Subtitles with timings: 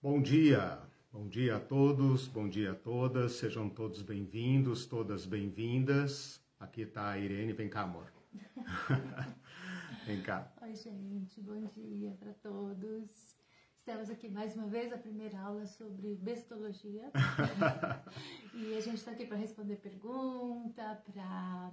[0.00, 6.40] Bom dia, bom dia a todos, bom dia a todas, sejam todos bem-vindos, todas bem-vindas.
[6.60, 8.12] Aqui está a Irene, vem cá, amor.
[10.06, 10.52] vem cá.
[10.62, 13.34] Oi, gente, bom dia para todos.
[13.76, 17.10] Estamos aqui mais uma vez, a primeira aula sobre bestologia.
[18.54, 21.72] e a gente está aqui para responder pergunta, para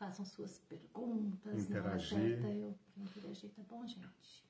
[0.00, 1.70] façam suas perguntas.
[1.70, 1.78] Interagir.
[1.78, 4.49] Na hora certa, eu interagir, tá bom, gente?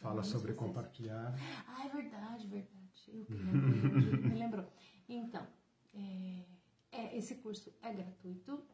[0.00, 0.58] Fala sobre vocês.
[0.58, 1.34] compartilhar.
[1.68, 2.82] Ah, é verdade, verdade.
[3.08, 4.66] Eu que me lembrou.
[5.08, 5.46] Então,
[5.94, 6.44] é,
[6.90, 8.64] é, esse curso é gratuito,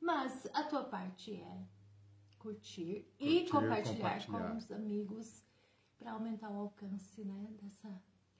[0.00, 1.66] mas a tua parte é
[2.38, 3.96] curtir, e Curtir, compartilhar,
[4.26, 4.50] compartilhar.
[4.50, 5.44] com os amigos
[5.98, 7.88] para aumentar o alcance, né, dessa,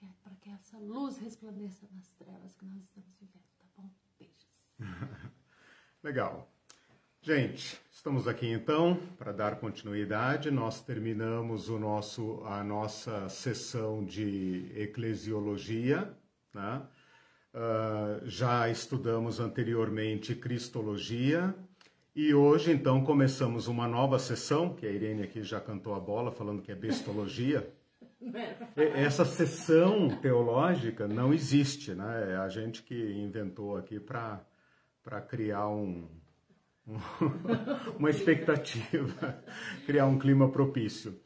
[0.01, 3.89] é, para que essa luz resplandeça nas trevas que nós estamos vivendo, tá bom?
[4.17, 4.49] Beijos.
[6.01, 6.51] Legal.
[7.23, 10.49] Gente, estamos aqui então para dar continuidade.
[10.49, 16.11] Nós terminamos o nosso, a nossa sessão de eclesiologia.
[16.51, 16.81] Né?
[17.53, 21.53] Ah, já estudamos anteriormente cristologia
[22.15, 26.31] e hoje então começamos uma nova sessão, que a Irene aqui já cantou a bola
[26.31, 27.71] falando que é bestologia.
[28.95, 32.31] Essa sessão teológica não existe, né?
[32.31, 34.41] É a gente que inventou aqui para
[35.29, 36.07] criar um-
[37.97, 39.43] uma expectativa,
[39.85, 41.19] criar um clima propício.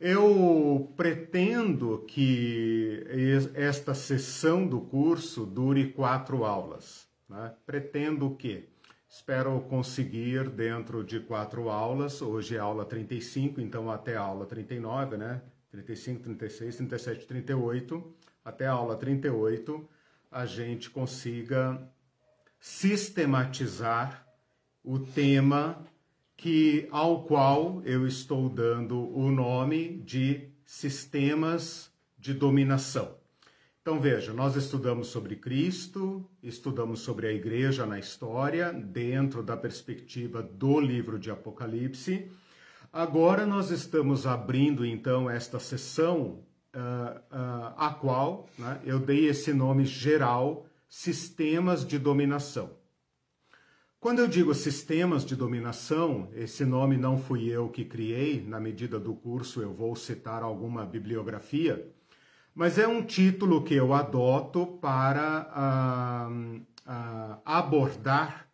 [0.00, 7.06] Eu pretendo que es- esta sessão do curso dure quatro aulas.
[7.28, 7.52] Né?
[7.66, 8.68] Pretendo o quê?
[9.08, 15.16] Espero conseguir dentro de quatro aulas, hoje é aula 35, então até a aula 39,
[15.16, 15.42] né?
[15.70, 19.88] 35, 36, 37, 38, até a aula 38,
[20.30, 21.80] a gente consiga
[22.60, 24.29] sistematizar
[24.84, 25.84] o tema
[26.36, 33.20] que ao qual eu estou dando o nome de sistemas de dominação.
[33.82, 40.42] Então veja, nós estudamos sobre Cristo, estudamos sobre a igreja na história, dentro da perspectiva
[40.42, 42.30] do livro de Apocalipse.
[42.92, 49.52] Agora nós estamos abrindo então esta sessão ah, ah, a qual né, eu dei esse
[49.52, 52.79] nome geral, sistemas de dominação.
[54.00, 58.98] Quando eu digo sistemas de dominação, esse nome não fui eu que criei, na medida
[58.98, 61.86] do curso eu vou citar alguma bibliografia,
[62.54, 66.30] mas é um título que eu adoto para ah,
[66.86, 68.48] ah, abordar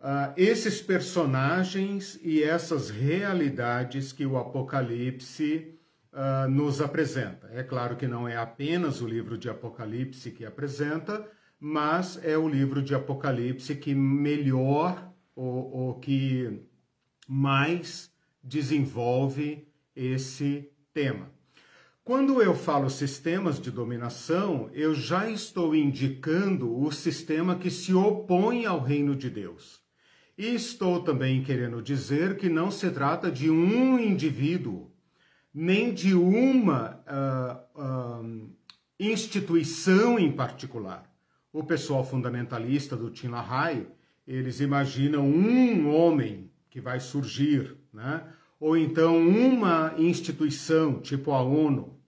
[0.00, 5.76] ah, esses personagens e essas realidades que o Apocalipse
[6.12, 7.50] ah, nos apresenta.
[7.52, 11.28] É claro que não é apenas o livro de Apocalipse que apresenta,
[11.64, 16.60] mas é o livro de Apocalipse que melhor ou, ou que
[17.28, 18.10] mais
[18.42, 21.30] desenvolve esse tema.
[22.02, 28.66] Quando eu falo sistemas de dominação, eu já estou indicando o sistema que se opõe
[28.66, 29.80] ao reino de Deus.
[30.36, 34.90] E estou também querendo dizer que não se trata de um indivíduo,
[35.54, 38.22] nem de uma ah, ah,
[38.98, 41.11] instituição em particular.
[41.52, 43.86] O pessoal fundamentalista do Tim LaHaye,
[44.26, 48.24] eles imaginam um homem que vai surgir, né?
[48.58, 51.98] ou então uma instituição, tipo a ONU.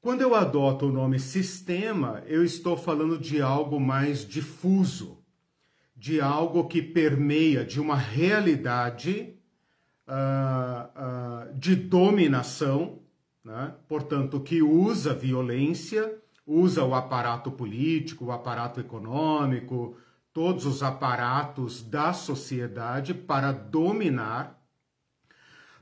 [0.00, 5.18] Quando eu adoto o nome sistema, eu estou falando de algo mais difuso,
[5.94, 9.34] de algo que permeia de uma realidade
[10.06, 13.00] ah, ah, de dominação,
[13.44, 13.74] né?
[13.86, 19.98] portanto, que usa violência, usa o aparato político, o aparato econômico,
[20.32, 24.58] todos os aparatos da sociedade para dominar,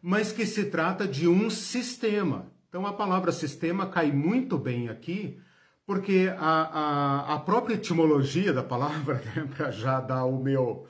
[0.03, 2.51] mas que se trata de um sistema.
[2.69, 5.39] Então a palavra sistema cai muito bem aqui,
[5.87, 10.89] porque a, a, a própria etimologia da palavra, né, para já dar o meu,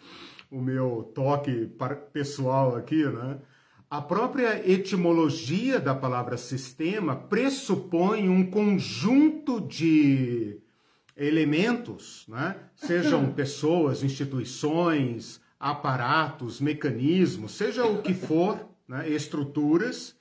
[0.51, 1.71] o meu toque
[2.15, 3.39] pessoal aqui, né?
[3.89, 10.61] A própria etimologia da palavra sistema pressupõe um conjunto de
[11.17, 12.57] elementos, né?
[12.75, 19.09] sejam pessoas, instituições, aparatos, mecanismos, seja o que for, né?
[19.09, 20.17] estruturas,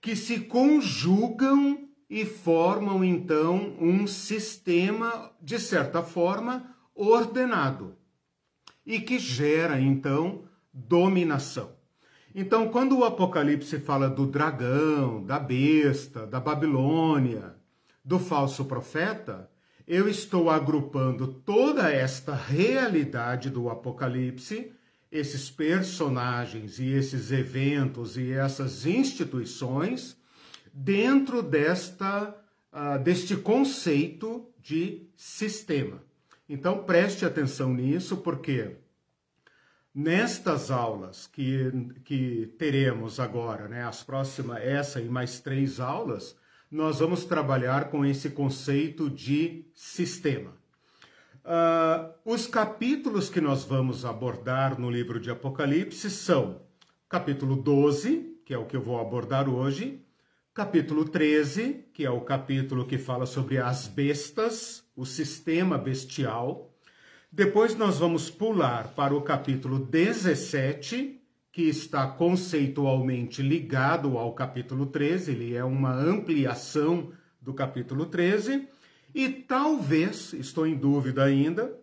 [0.00, 7.96] que se conjugam e formam então um sistema, de certa forma, ordenado
[8.84, 11.83] e que gera então dominação.
[12.34, 17.54] Então, quando o Apocalipse fala do dragão, da besta, da Babilônia,
[18.04, 19.48] do falso profeta,
[19.86, 24.72] eu estou agrupando toda esta realidade do Apocalipse,
[25.12, 30.16] esses personagens e esses eventos e essas instituições
[30.72, 32.34] dentro desta,
[32.72, 36.02] uh, deste conceito de sistema.
[36.48, 38.76] Então preste atenção nisso, porque
[39.94, 41.70] nestas aulas que,
[42.04, 46.36] que teremos agora, né, as próximas, essa e mais três aulas,
[46.70, 50.50] nós vamos trabalhar com esse conceito de sistema.
[51.44, 56.62] Uh, os capítulos que nós vamos abordar no livro de Apocalipse são
[57.08, 60.02] capítulo 12, que é o que eu vou abordar hoje,
[60.52, 66.73] capítulo 13, que é o capítulo que fala sobre as bestas, o sistema bestial.
[67.36, 71.20] Depois nós vamos pular para o capítulo 17,
[71.50, 77.10] que está conceitualmente ligado ao capítulo 13, ele é uma ampliação
[77.40, 78.68] do capítulo 13,
[79.12, 81.76] e talvez, estou em dúvida ainda,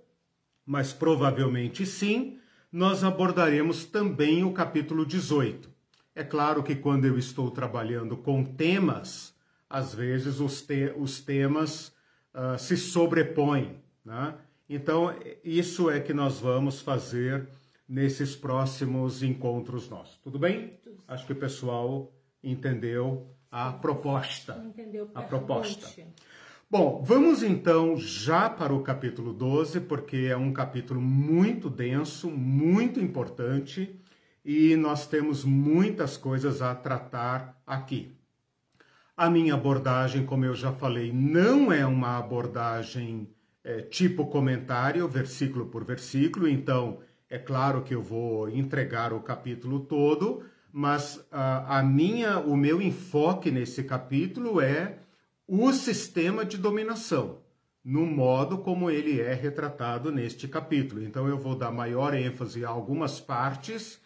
[0.66, 2.40] mas provavelmente sim,
[2.72, 5.70] nós abordaremos também o capítulo 18.
[6.16, 9.36] É claro que quando eu estou trabalhando com temas,
[9.70, 11.92] às vezes os, te os temas
[12.34, 13.82] uh, se sobrepõem.
[14.06, 14.34] Né?
[14.74, 15.14] Então,
[15.44, 17.46] isso é que nós vamos fazer
[17.86, 20.18] nesses próximos encontros nossos.
[20.20, 20.70] Tudo bem?
[20.82, 21.04] Tudo.
[21.10, 22.10] Acho que o pessoal
[22.42, 24.64] entendeu a proposta.
[24.66, 25.90] Entendeu a proposta.
[26.70, 32.98] Bom, vamos então já para o capítulo 12, porque é um capítulo muito denso, muito
[32.98, 34.00] importante
[34.46, 38.16] e nós temos muitas coisas a tratar aqui.
[39.18, 43.28] A minha abordagem, como eu já falei, não é uma abordagem
[43.64, 47.00] é, tipo comentário, versículo por versículo, então
[47.30, 52.82] é claro que eu vou entregar o capítulo todo, mas a, a minha, o meu
[52.82, 54.98] enfoque nesse capítulo é
[55.48, 57.40] o sistema de dominação,
[57.84, 61.04] no modo como ele é retratado neste capítulo.
[61.04, 64.00] Então eu vou dar maior ênfase a algumas partes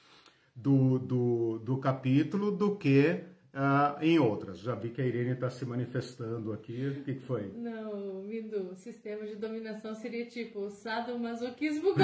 [0.56, 3.24] do, do, do capítulo do que
[3.56, 4.60] uh, em outras.
[4.60, 6.88] Já vi que a Irene está se manifestando aqui.
[6.88, 7.52] O que, que foi?
[7.56, 11.96] Não, Mindu, o sistema de dominação seria tipo sadomasoquismo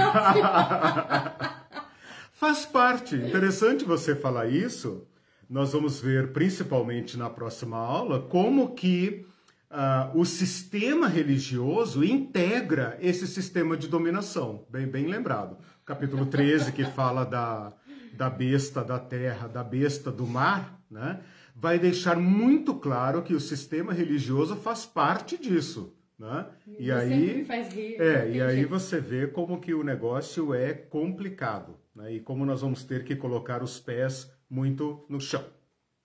[2.31, 3.15] Faz parte.
[3.15, 5.05] Interessante você falar isso.
[5.49, 9.27] Nós vamos ver, principalmente na próxima aula, como que
[9.69, 14.65] uh, o sistema religioso integra esse sistema de dominação.
[14.69, 15.57] Bem, bem lembrado.
[15.85, 17.73] Capítulo 13, que fala da,
[18.13, 21.19] da besta da terra, da besta do mar, né?
[21.55, 25.95] Vai deixar muito claro que o sistema religioso faz parte disso.
[26.17, 26.45] Né?
[26.67, 31.79] E, e aí, rir, é, e aí você vê como que o negócio é complicado
[31.95, 32.13] né?
[32.13, 35.43] e como nós vamos ter que colocar os pés muito no chão.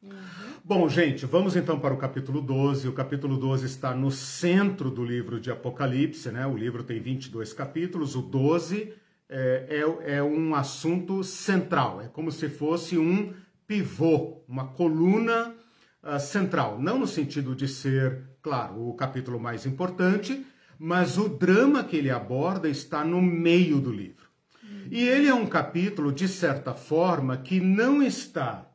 [0.02, 0.10] Uhum.
[0.64, 2.88] Bom, gente, vamos então para o capítulo 12.
[2.88, 6.46] O capítulo 12 está no centro do livro de Apocalipse, né?
[6.46, 8.94] O livro tem 22 capítulos, o 12
[9.28, 13.34] é, é, é um assunto central, é como se fosse um
[13.66, 15.54] pivô, uma coluna
[16.02, 16.80] uh, central.
[16.80, 20.46] Não no sentido de ser, claro, o capítulo mais importante,
[20.78, 24.26] mas o drama que ele aborda está no meio do livro.
[24.90, 28.70] E ele é um capítulo, de certa forma, que não está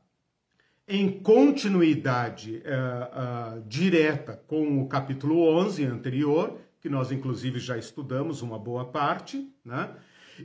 [0.88, 8.42] em continuidade uh, uh, direta com o capítulo 11 anterior, que nós inclusive já estudamos
[8.42, 9.96] uma boa parte, né?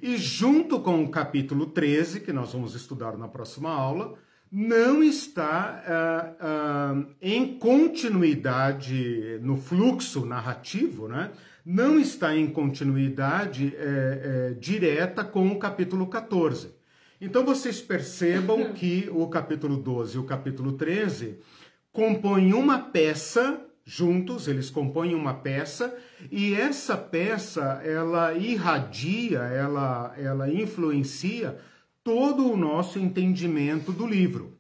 [0.00, 4.14] E junto com o capítulo 13, que nós vamos estudar na próxima aula,
[4.58, 11.30] não está uh, uh, em continuidade no fluxo narrativo, né?
[11.62, 16.75] não está em continuidade é, é, direta com o capítulo 14.
[17.20, 21.38] Então vocês percebam que o capítulo 12 e o capítulo 13
[21.92, 25.94] compõem uma peça juntos, eles compõem uma peça
[26.32, 31.58] e essa peça ela irradia, ela, ela influencia
[32.06, 34.56] todo o nosso entendimento do livro.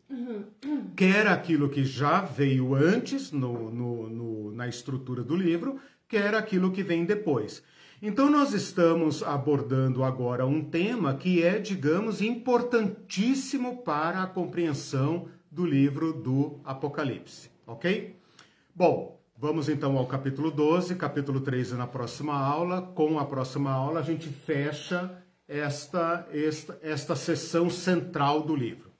[0.96, 6.72] Quer aquilo que já veio antes no, no, no, na estrutura do livro, quer aquilo
[6.72, 7.62] que vem depois.
[8.02, 15.64] Então, nós estamos abordando agora um tema que é, digamos, importantíssimo para a compreensão do
[15.64, 18.16] livro do Apocalipse, ok?
[18.74, 22.82] Bom, vamos então ao capítulo 12, capítulo 13 na próxima aula.
[22.82, 28.90] Com a próxima aula, a gente fecha esta, esta, esta sessão central do livro.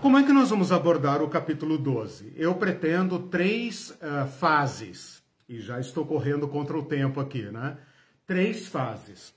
[0.00, 2.32] Como é que nós vamos abordar o capítulo 12?
[2.36, 7.78] Eu pretendo três uh, fases, e já estou correndo contra o tempo aqui, né?
[8.26, 9.34] Três fases.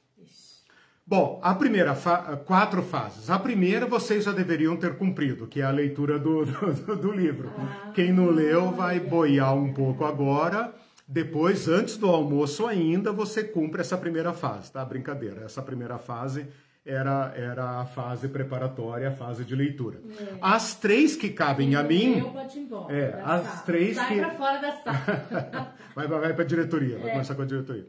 [1.05, 3.29] Bom, a primeira, fa quatro fases.
[3.29, 7.51] A primeira vocês já deveriam ter cumprido, que é a leitura do, do, do livro.
[7.57, 10.73] Ah, Quem não leu vai boiar um pouco agora
[11.11, 14.85] depois, antes do almoço ainda, você cumpre essa primeira fase, tá?
[14.85, 15.43] Brincadeira.
[15.43, 16.47] Essa primeira fase
[16.85, 19.99] era, era a fase preparatória, a fase de leitura.
[20.17, 20.37] É.
[20.41, 22.19] As três que cabem a mim.
[22.19, 22.95] Eu ir embora.
[22.95, 23.57] É, as sala.
[23.65, 24.21] três Sai que.
[24.21, 25.75] Sai pra fora da sala.
[25.93, 27.11] vai vai, vai para a diretoria, vai é.
[27.11, 27.87] começar com a diretoria.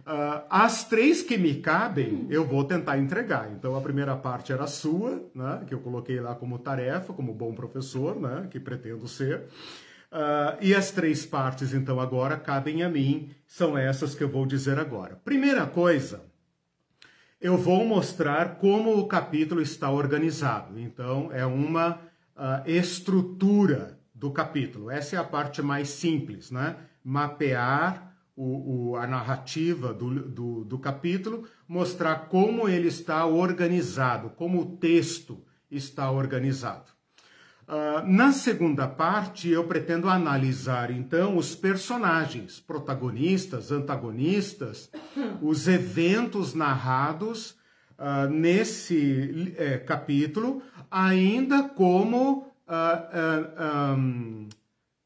[0.00, 2.26] Uh, as três que me cabem, hum.
[2.30, 3.50] eu vou tentar entregar.
[3.50, 7.52] Então, a primeira parte era sua, né, que eu coloquei lá como tarefa, como bom
[7.52, 9.48] professor, né, que pretendo ser.
[10.12, 14.44] Uh, e as três partes, então, agora cabem a mim, são essas que eu vou
[14.44, 15.14] dizer agora.
[15.24, 16.24] Primeira coisa,
[17.40, 20.78] eu vou mostrar como o capítulo está organizado.
[20.80, 22.00] Então, é uma
[22.36, 24.90] uh, estrutura do capítulo.
[24.90, 26.76] Essa é a parte mais simples, né?
[27.02, 34.60] Mapear o, o, a narrativa do, do, do capítulo, mostrar como ele está organizado, como
[34.60, 36.90] o texto está organizado.
[37.70, 44.90] Uh, na segunda parte, eu pretendo analisar então os personagens, protagonistas, antagonistas,
[45.40, 47.52] os eventos narrados
[47.96, 50.60] uh, nesse é, capítulo,
[50.90, 54.48] ainda como uh, um,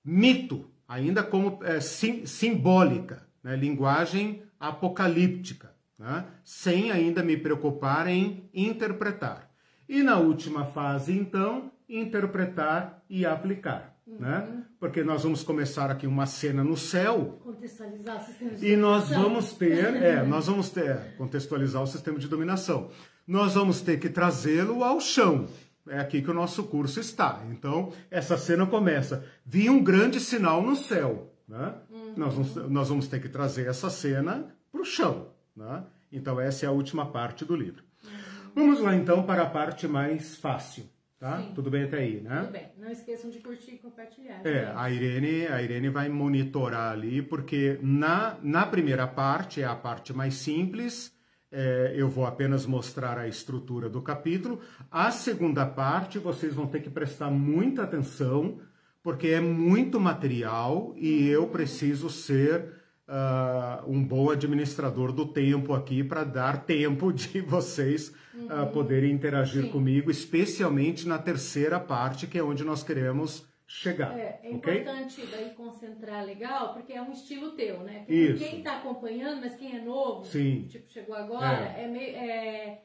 [0.03, 3.57] mito, ainda como é, sim, simbólica, né?
[3.57, 6.25] linguagem apocalíptica, né?
[6.43, 9.51] sem ainda me preocupar em interpretar.
[9.87, 13.95] E na última fase, então, interpretar e aplicar.
[14.07, 14.19] Uhum.
[14.19, 14.65] Né?
[14.79, 17.41] Porque nós vamos começar aqui uma cena no céu.
[17.43, 22.19] Contextualizar o sistema de E nós vamos ter, é, nós vamos ter, contextualizar o sistema
[22.19, 22.91] de dominação.
[23.27, 25.49] Nós vamos ter que trazê-lo ao chão.
[25.89, 27.43] É aqui que o nosso curso está.
[27.51, 29.25] Então, essa cena começa.
[29.45, 31.31] Vi um grande sinal no céu.
[31.49, 31.75] Né?
[31.91, 32.15] Uhum.
[32.17, 35.29] Nós, vamos, nós vamos ter que trazer essa cena para o chão.
[35.55, 35.85] Né?
[36.13, 37.83] Então, essa é a última parte do livro.
[38.03, 38.11] Uhum.
[38.55, 40.85] Vamos lá, então, para a parte mais fácil.
[41.25, 41.39] Tá?
[41.39, 41.53] Sim.
[41.55, 42.41] Tudo bem até aí, né?
[42.41, 42.69] Tudo bem.
[42.77, 44.47] Não esqueçam de curtir e compartilhar.
[44.47, 49.75] É, a Irene, a Irene vai monitorar ali, porque na, na primeira parte, é a
[49.75, 51.17] parte mais simples,
[51.51, 54.61] é, eu vou apenas mostrar a estrutura do capítulo.
[54.91, 58.61] A segunda parte, vocês vão ter que prestar muita atenção,
[59.03, 62.71] porque é muito material e eu preciso ser
[63.09, 68.13] uh, um bom administrador do tempo aqui para dar tempo de vocês
[68.51, 68.63] uhum.
[68.63, 69.71] uh, poderem interagir Sim.
[69.71, 74.17] comigo, especialmente na terceira parte, que é onde nós queremos chegar.
[74.19, 74.81] É, é okay?
[74.81, 78.05] importante daí concentrar legal, porque é um estilo teu, né?
[78.09, 78.45] Isso.
[78.45, 80.67] Quem está acompanhando, mas quem é novo, Sim.
[80.69, 82.17] tipo, chegou agora, é, é meio.
[82.17, 82.83] É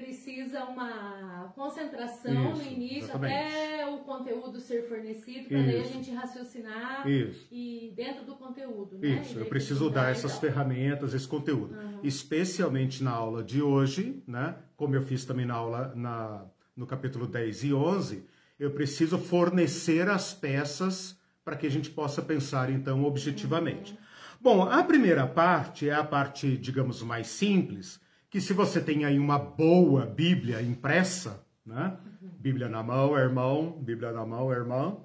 [0.00, 3.32] precisa uma concentração Isso, no início exatamente.
[3.32, 7.46] até o conteúdo ser fornecido, para daí a gente raciocinar Isso.
[7.50, 9.20] e dentro do conteúdo, né?
[9.20, 11.74] Isso, eu preciso dar essas ferramentas, esse conteúdo.
[11.74, 12.00] Uhum.
[12.02, 14.56] Especialmente na aula de hoje, né?
[14.76, 16.44] Como eu fiz também na aula na,
[16.76, 18.24] no capítulo 10 e 11,
[18.58, 23.92] eu preciso fornecer as peças para que a gente possa pensar então objetivamente.
[23.92, 23.98] Uhum.
[24.42, 29.18] Bom, a primeira parte é a parte, digamos, mais simples, que se você tem aí
[29.18, 31.96] uma boa Bíblia impressa, né?
[32.22, 35.04] Bíblia na mão, irmão, Bíblia na mão, irmão,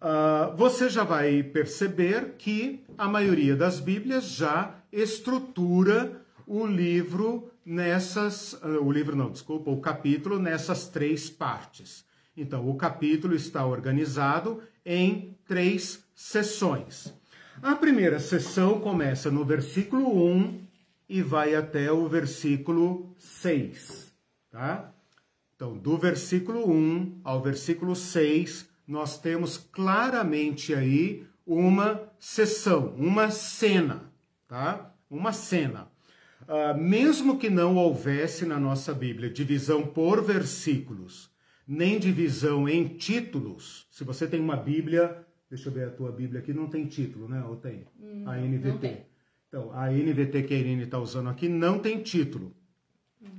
[0.00, 8.52] uh, você já vai perceber que a maioria das Bíblias já estrutura o livro nessas,
[8.52, 12.04] uh, o livro não, desculpa, o capítulo nessas três partes.
[12.36, 17.14] Então, o capítulo está organizado em três sessões.
[17.62, 20.67] A primeira sessão começa no versículo 1
[21.08, 24.12] e vai até o versículo 6,
[24.50, 24.92] tá?
[25.56, 34.12] Então, do versículo 1 ao versículo 6, nós temos claramente aí uma sessão, uma cena,
[34.46, 34.94] tá?
[35.10, 35.88] Uma cena.
[36.42, 41.30] Uh, mesmo que não houvesse na nossa Bíblia divisão por versículos,
[41.66, 46.40] nem divisão em títulos, se você tem uma Bíblia, deixa eu ver a tua Bíblia
[46.40, 47.44] aqui, não tem título, né?
[47.44, 47.86] Ou tem?
[48.00, 48.68] Hum, a NVT.
[48.68, 49.06] Não tem.
[49.48, 52.54] Então, a NVT que a Irene está usando aqui não tem título.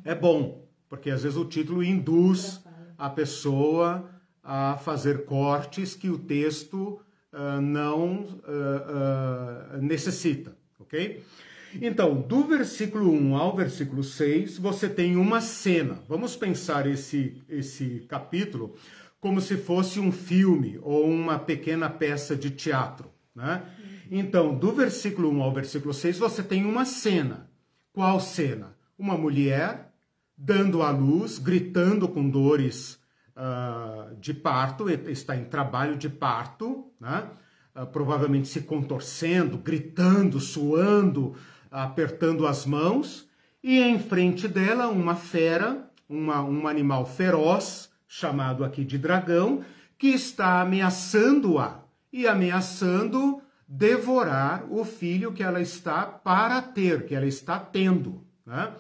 [0.03, 2.63] É bom, porque às vezes o título induz
[2.97, 4.09] a pessoa
[4.43, 6.99] a fazer cortes que o texto
[7.31, 11.23] uh, não uh, uh, necessita, ok?
[11.79, 15.99] Então, do versículo 1 ao versículo 6, você tem uma cena.
[16.07, 18.75] Vamos pensar esse, esse capítulo
[19.19, 23.63] como se fosse um filme ou uma pequena peça de teatro, né?
[24.11, 27.49] Então, do versículo 1 ao versículo 6, você tem uma cena.
[27.93, 28.75] Qual cena?
[28.97, 29.93] Uma mulher
[30.35, 32.99] dando à luz, gritando com dores
[33.35, 37.29] uh, de parto, está em trabalho de parto, né?
[37.75, 41.35] Uh, provavelmente se contorcendo, gritando, suando,
[41.69, 43.27] apertando as mãos,
[43.61, 49.63] e em frente dela uma fera, uma, um animal feroz, chamado aqui de dragão,
[49.97, 57.27] que está ameaçando-a e ameaçando devorar o filho que ela está para ter, que ela
[57.27, 58.25] está tendo.
[58.43, 58.73] Né?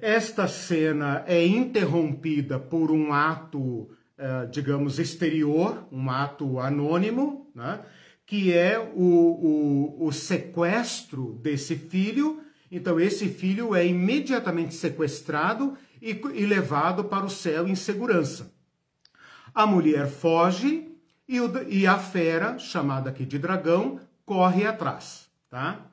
[0.00, 7.80] Esta cena é interrompida por um ato, eh, digamos, exterior, um ato anônimo, né?
[8.24, 12.40] que é o, o, o sequestro desse filho.
[12.70, 18.50] Então, esse filho é imediatamente sequestrado e, e levado para o céu em segurança.
[19.54, 20.88] A mulher foge
[21.28, 25.30] e, o, e a fera, chamada aqui de dragão, corre atrás.
[25.48, 25.86] Tá?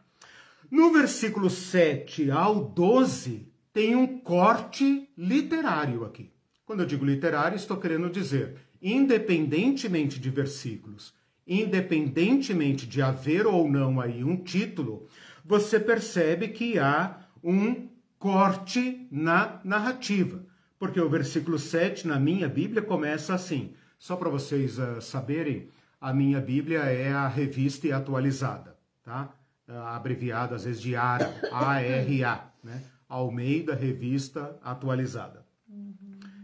[0.69, 6.31] No versículo 7 ao 12, tem um corte literário aqui.
[6.65, 11.13] Quando eu digo literário, estou querendo dizer, independentemente de versículos,
[11.47, 15.07] independentemente de haver ou não aí um título,
[15.43, 20.45] você percebe que há um corte na narrativa.
[20.77, 23.73] Porque o versículo 7 na minha Bíblia começa assim.
[23.97, 25.69] Só para vocês uh, saberem,
[25.99, 29.33] a minha Bíblia é a revista e atualizada, tá?
[29.67, 32.83] Uh, abreviada às vezes de ARA, A-R-A, né?
[33.07, 35.45] Almeida Revista Atualizada.
[35.67, 35.95] Uhum.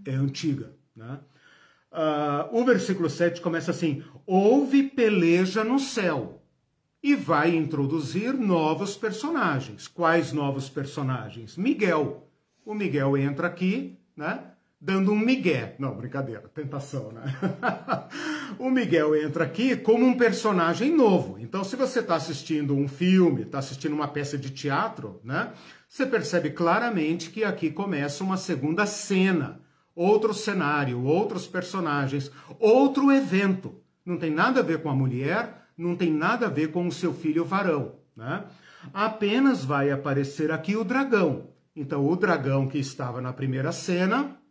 [0.05, 1.19] É antiga, né?
[1.91, 6.41] Uh, o versículo 7 começa assim: Houve peleja no céu.
[7.01, 9.87] E vai introduzir novos personagens.
[9.87, 11.55] Quais novos personagens?
[11.55, 12.27] Miguel.
[12.65, 14.43] O Miguel entra aqui, né?
[14.85, 15.75] Dando um migué.
[15.79, 17.23] Não, brincadeira, tentação, né?
[18.59, 21.39] o Miguel entra aqui como um personagem novo.
[21.39, 25.53] Então, se você está assistindo um filme, está assistindo uma peça de teatro, né?
[25.89, 29.59] Você percebe claramente que aqui começa uma segunda cena,
[29.95, 33.81] outro cenário, outros personagens, outro evento.
[34.05, 36.91] Não tem nada a ver com a mulher, não tem nada a ver com o
[36.91, 38.43] seu filho varão, né?
[38.93, 41.49] Apenas vai aparecer aqui o dragão.
[41.75, 44.44] Então, o dragão que estava na primeira cena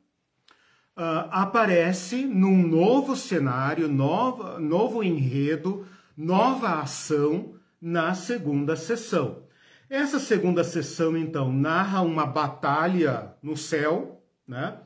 [0.96, 5.86] uh, aparece num novo cenário, nova, novo enredo,
[6.16, 9.44] nova ação na segunda sessão.
[9.90, 14.78] Essa segunda sessão, então, narra uma batalha no céu, né?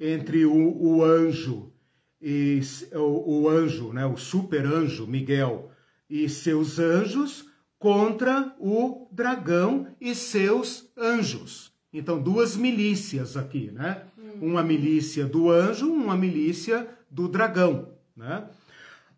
[0.00, 1.72] Entre o, o anjo
[2.20, 2.60] e
[2.92, 4.06] o, o, anjo, né?
[4.06, 5.70] O super anjo Miguel
[6.08, 7.46] e seus anjos
[7.78, 11.72] contra o dragão e seus anjos.
[11.92, 14.04] Então, duas milícias aqui, né?
[14.44, 18.44] Uma milícia do anjo, uma milícia do dragão, né?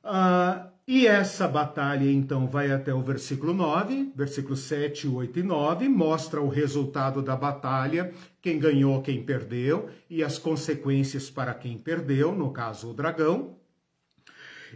[0.04, 5.88] Ah, e essa batalha, então, vai até o versículo 9, versículo 7, 8 e 9,
[5.88, 12.32] mostra o resultado da batalha, quem ganhou, quem perdeu, e as consequências para quem perdeu,
[12.36, 13.56] no caso, o dragão.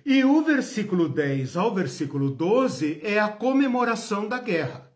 [0.05, 4.91] E o versículo 10 ao versículo 12 é a comemoração da guerra.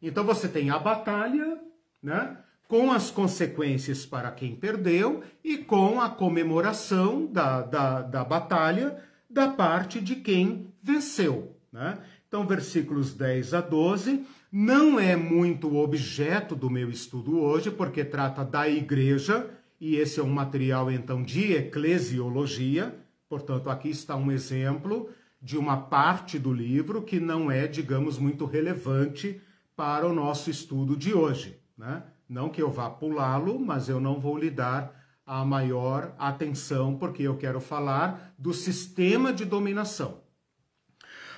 [0.00, 1.58] Então você tem a batalha,
[2.00, 2.36] né?
[2.72, 8.96] Com as consequências para quem perdeu e com a comemoração da, da, da batalha
[9.28, 11.54] da parte de quem venceu.
[11.70, 11.98] Né?
[12.26, 18.42] Então, versículos 10 a 12 não é muito objeto do meu estudo hoje, porque trata
[18.42, 22.96] da igreja, e esse é um material, então, de eclesiologia.
[23.28, 25.10] Portanto, aqui está um exemplo
[25.42, 29.38] de uma parte do livro que não é, digamos, muito relevante
[29.76, 31.58] para o nosso estudo de hoje.
[31.76, 32.02] Né?
[32.32, 37.22] Não que eu vá pulá-lo, mas eu não vou lhe dar a maior atenção, porque
[37.22, 40.22] eu quero falar do sistema de dominação.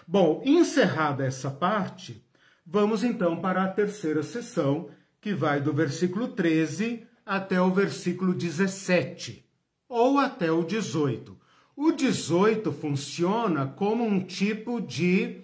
[0.07, 2.25] Bom, encerrada essa parte,
[2.65, 4.89] vamos então para a terceira sessão,
[5.21, 9.45] que vai do versículo 13 até o versículo 17,
[9.89, 11.37] ou até o 18.
[11.75, 15.43] O 18 funciona como um tipo de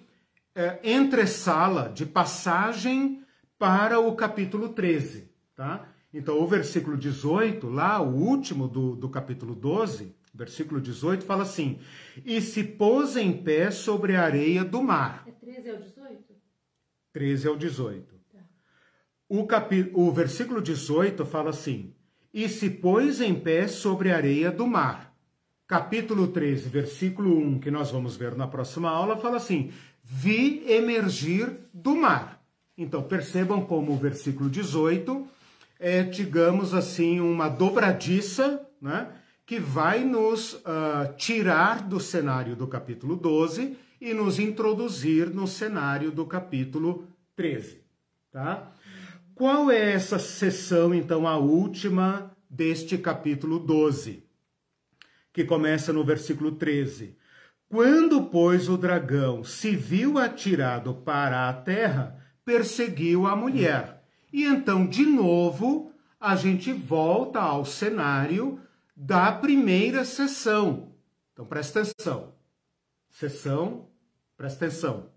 [0.55, 3.21] é, entre-sala, de passagem
[3.59, 5.87] para o capítulo 13, tá?
[6.13, 11.79] Então, o versículo 18, lá, o último do, do capítulo 12, versículo 18, fala assim:
[12.25, 15.23] E se pôs em pé sobre a areia do mar.
[15.25, 16.33] É 13 ao 18?
[17.13, 18.15] 13 ao 18.
[18.31, 18.39] Tá.
[19.29, 19.89] O, capi...
[19.93, 21.93] o versículo 18 fala assim:
[22.33, 25.15] E se pôs em pé sobre a areia do mar.
[25.65, 29.71] Capítulo 13, versículo 1, que nós vamos ver na próxima aula, fala assim:
[30.03, 32.43] Vi emergir do mar.
[32.77, 35.25] Então, percebam como o versículo 18
[35.81, 39.07] é, digamos assim, uma dobradiça, né?
[39.47, 46.11] Que vai nos uh, tirar do cenário do capítulo 12 e nos introduzir no cenário
[46.11, 47.81] do capítulo 13,
[48.31, 48.71] tá?
[49.33, 54.23] Qual é essa sessão, então, a última deste capítulo 12?
[55.33, 57.17] Que começa no versículo 13.
[57.67, 64.00] Quando, pois, o dragão se viu atirado para a terra, perseguiu a mulher
[64.31, 68.59] e então, de novo, a gente volta ao cenário
[68.95, 70.93] da primeira sessão.
[71.33, 72.33] Então, presta atenção.
[73.09, 73.87] Sessão,
[74.37, 75.09] presta atenção.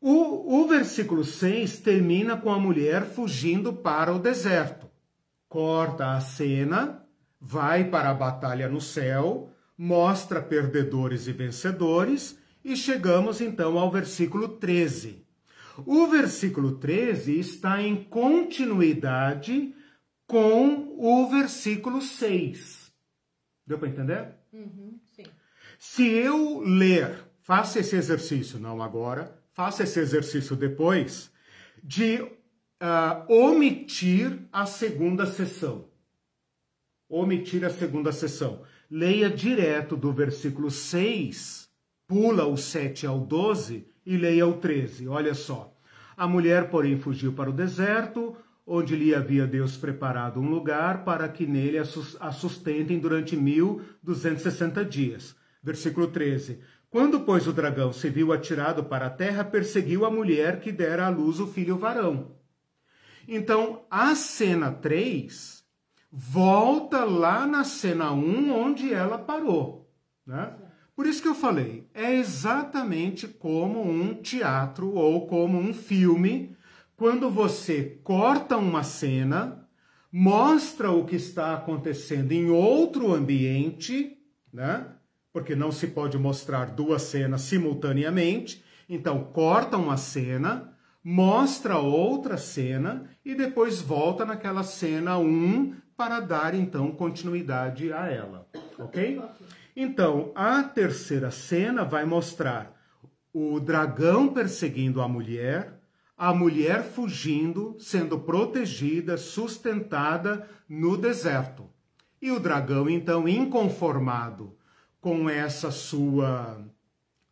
[0.00, 4.90] O, o versículo 6 termina com a mulher fugindo para o deserto.
[5.48, 7.06] Corta a cena,
[7.40, 14.48] vai para a batalha no céu, mostra perdedores e vencedores, e chegamos então ao versículo
[14.48, 15.24] 13.
[15.84, 19.74] O versículo 13 está em continuidade
[20.26, 22.92] com o versículo 6.
[23.66, 24.34] Deu para entender?
[24.52, 25.24] Uhum, sim.
[25.78, 31.30] Se eu ler, faça esse exercício, não agora, faça esse exercício depois,
[31.82, 35.88] de uh, omitir a segunda sessão.
[37.08, 38.62] Omitir a segunda sessão.
[38.90, 41.63] Leia direto do versículo 6,
[42.06, 45.08] pula o 7 ao 12 e leia o 13.
[45.08, 45.74] Olha só.
[46.16, 48.36] A mulher, porém, fugiu para o deserto,
[48.66, 55.36] onde lhe havia Deus preparado um lugar para que nele a sustentem durante 1260 dias.
[55.62, 56.60] Versículo 13.
[56.90, 61.06] Quando, pois, o dragão se viu atirado para a terra, perseguiu a mulher que dera
[61.06, 62.36] à luz o filho varão.
[63.26, 65.64] Então, a cena 3
[66.12, 69.90] volta lá na cena 1, onde ela parou.
[70.24, 70.54] Né?
[70.96, 76.56] Por isso que eu falei, é exatamente como um teatro ou como um filme,
[76.96, 79.68] quando você corta uma cena,
[80.10, 84.16] mostra o que está acontecendo em outro ambiente,
[84.52, 84.86] né?
[85.34, 88.64] porque não se pode mostrar duas cenas simultaneamente.
[88.88, 96.20] Então, corta uma cena, mostra outra cena e depois volta naquela cena 1 um, para
[96.20, 98.46] dar então continuidade a ela,
[98.78, 99.20] ok?
[99.76, 102.74] Então, a terceira cena vai mostrar
[103.32, 105.80] o dragão perseguindo a mulher,
[106.16, 111.68] a mulher fugindo, sendo protegida, sustentada no deserto.
[112.22, 114.56] E o dragão, então, inconformado
[115.00, 116.64] com essa sua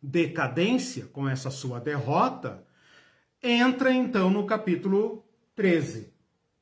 [0.01, 2.63] decadência, com essa sua derrota,
[3.41, 5.25] entra então no capítulo
[5.55, 6.13] 13.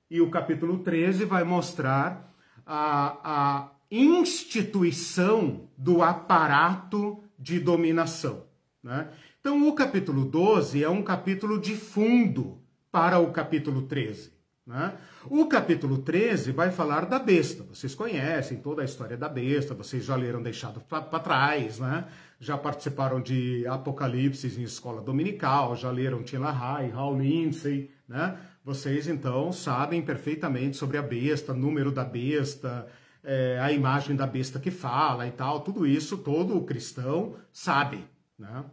[0.10, 2.32] E o capítulo 13 vai mostrar
[2.66, 8.46] a, a instituição do aparato de dominação.
[8.82, 9.10] Né?
[9.40, 14.32] Então, o capítulo 12 é um capítulo de fundo para o capítulo 13.
[14.66, 14.94] Né?
[15.26, 17.64] O capítulo 13 vai falar da besta.
[17.64, 22.06] Vocês conhecem toda a história da besta, vocês já leram Deixado para Trás, né?
[22.40, 28.36] já participaram de Apocalipse em escola dominical, já leram Tina High, Hal Lindsay, né?
[28.64, 32.88] Vocês então sabem perfeitamente sobre a besta, número da besta,
[33.24, 38.04] é, a imagem da besta que fala e tal, tudo isso todo cristão sabe.
[38.38, 38.64] Né?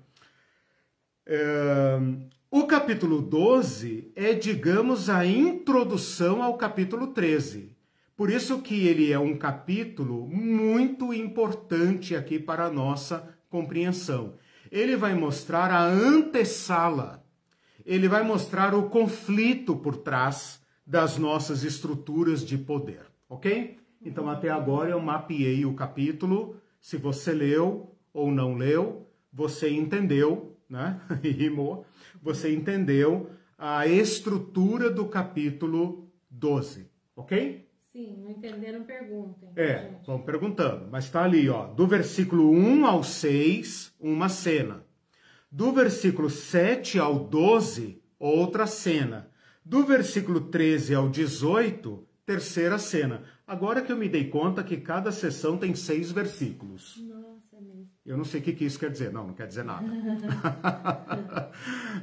[1.26, 1.98] É,
[2.50, 7.76] o capítulo 12 é, digamos, a introdução ao capítulo 13.
[8.16, 14.34] Por isso que ele é um capítulo muito importante aqui para a nossa compreensão.
[14.72, 17.24] Ele vai mostrar a antessala.
[17.86, 23.77] Ele vai mostrar o conflito por trás das nossas estruturas de poder, ok?
[24.02, 26.56] Então, até agora eu mapeei o capítulo.
[26.80, 31.00] Se você leu ou não leu, você entendeu, né?
[31.22, 31.84] Rimou
[32.22, 37.66] você entendeu a estrutura do capítulo 12, ok?
[37.92, 39.50] Sim, não entenderam, perguntem.
[39.56, 40.06] É, gente.
[40.06, 40.88] vamos perguntando.
[40.90, 44.84] Mas está ali, ó, do versículo 1 ao 6, uma cena.
[45.50, 49.30] Do versículo 7 ao 12, outra cena.
[49.64, 53.22] Do versículo 13 ao 18, terceira cena.
[53.48, 56.98] Agora que eu me dei conta que cada sessão tem seis versículos.
[56.98, 57.28] Não.
[58.08, 59.12] Eu não sei o que, que isso quer dizer.
[59.12, 59.86] Não, não quer dizer nada.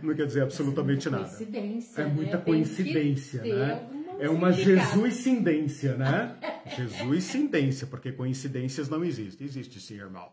[0.03, 1.23] não quer dizer absolutamente nada.
[1.23, 2.43] Coincidência, é muita né?
[2.43, 3.89] coincidência, né?
[4.19, 6.35] É uma Jesus-cindência, né?
[6.77, 9.47] Jesus-cindência, porque coincidências não existem.
[9.47, 10.29] Existe sim, irmão.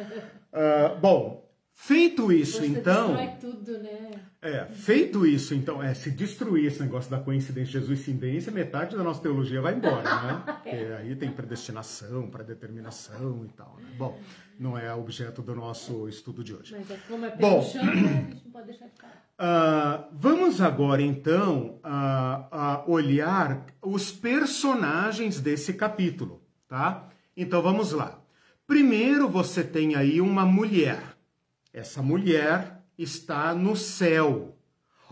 [0.00, 3.14] Uh, bom, Feito isso, Você então.
[3.40, 4.12] tudo, né?
[4.40, 9.20] É, feito isso, então, é, se destruir esse negócio da coincidência, Jesus-cindência, metade da nossa
[9.20, 10.42] teologia vai embora, né?
[10.62, 13.88] Porque aí tem predestinação, predeterminação e tal, né?
[13.98, 14.18] Bom,
[14.58, 16.74] não é objeto do nosso estudo de hoje.
[16.78, 17.92] Mas é como é pelo Bom, chão, né?
[17.92, 19.24] a gente não pode deixar de falar.
[19.36, 27.08] Uh, vamos agora, então, uh, uh, olhar os personagens desse capítulo, tá?
[27.36, 28.22] Então vamos lá.
[28.66, 31.13] Primeiro você tem aí uma mulher.
[31.74, 34.56] Essa mulher está no céu.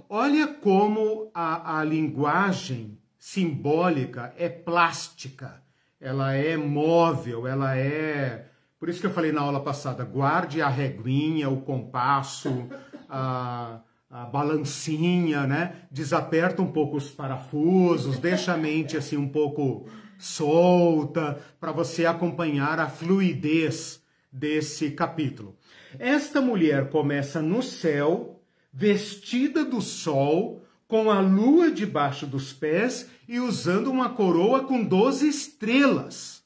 [0.08, 5.60] Olha como a, a linguagem simbólica é plástica,
[6.00, 8.46] ela é móvel, ela é.
[8.78, 12.68] Por isso que eu falei na aula passada: guarde a reguinha, o compasso,
[13.08, 15.86] a, a balancinha, né?
[15.90, 22.78] Desaperta um pouco os parafusos, deixa a mente assim um pouco solta, para você acompanhar
[22.78, 25.56] a fluidez desse capítulo.
[25.98, 28.40] Esta mulher começa no céu,
[28.72, 35.26] vestida do sol, com a lua debaixo dos pés e usando uma coroa com 12
[35.28, 36.44] estrelas.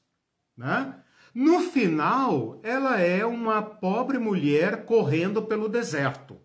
[0.57, 0.95] Né?
[1.35, 6.41] No final, ela é uma pobre mulher correndo pelo deserto.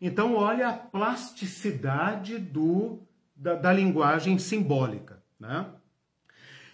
[0.00, 3.00] Então, olha a plasticidade do,
[3.34, 5.22] da, da linguagem simbólica.
[5.40, 5.66] Né?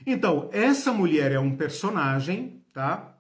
[0.05, 3.15] Então, essa mulher é um personagem, tá?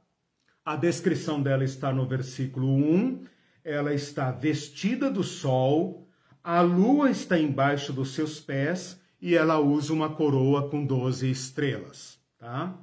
[0.64, 3.24] A descrição dela está no versículo 1.
[3.64, 6.06] Ela está vestida do sol,
[6.42, 12.18] a lua está embaixo dos seus pés e ela usa uma coroa com 12 estrelas,
[12.38, 12.74] tá?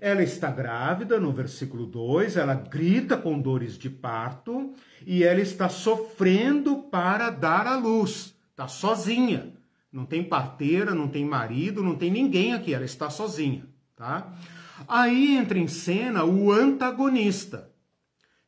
[0.00, 4.74] Ela está grávida, no versículo 2, ela grita com dores de parto
[5.06, 8.34] e ela está sofrendo para dar à luz.
[8.50, 9.54] Está sozinha.
[9.90, 14.32] Não tem parteira, não tem marido, não tem ninguém aqui, ela está sozinha, tá?
[14.86, 17.70] Aí entra em cena o antagonista,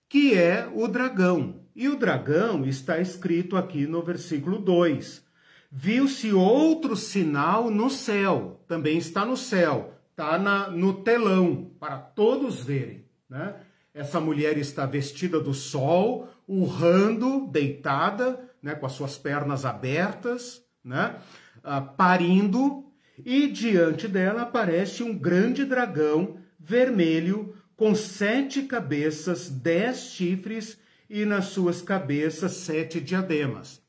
[0.09, 1.63] que é o dragão.
[1.75, 5.25] E o dragão está escrito aqui no versículo 2.
[5.71, 10.39] Viu-se outro sinal no céu, também está no céu, está
[10.71, 13.07] no telão, para todos verem.
[13.29, 13.55] Né?
[13.95, 21.17] Essa mulher está vestida do sol, urrando, deitada, né, com as suas pernas abertas, né,
[21.59, 22.85] uh, parindo,
[23.25, 31.47] e diante dela aparece um grande dragão vermelho com sete cabeças, dez chifres e nas
[31.47, 33.83] suas cabeças sete diademas.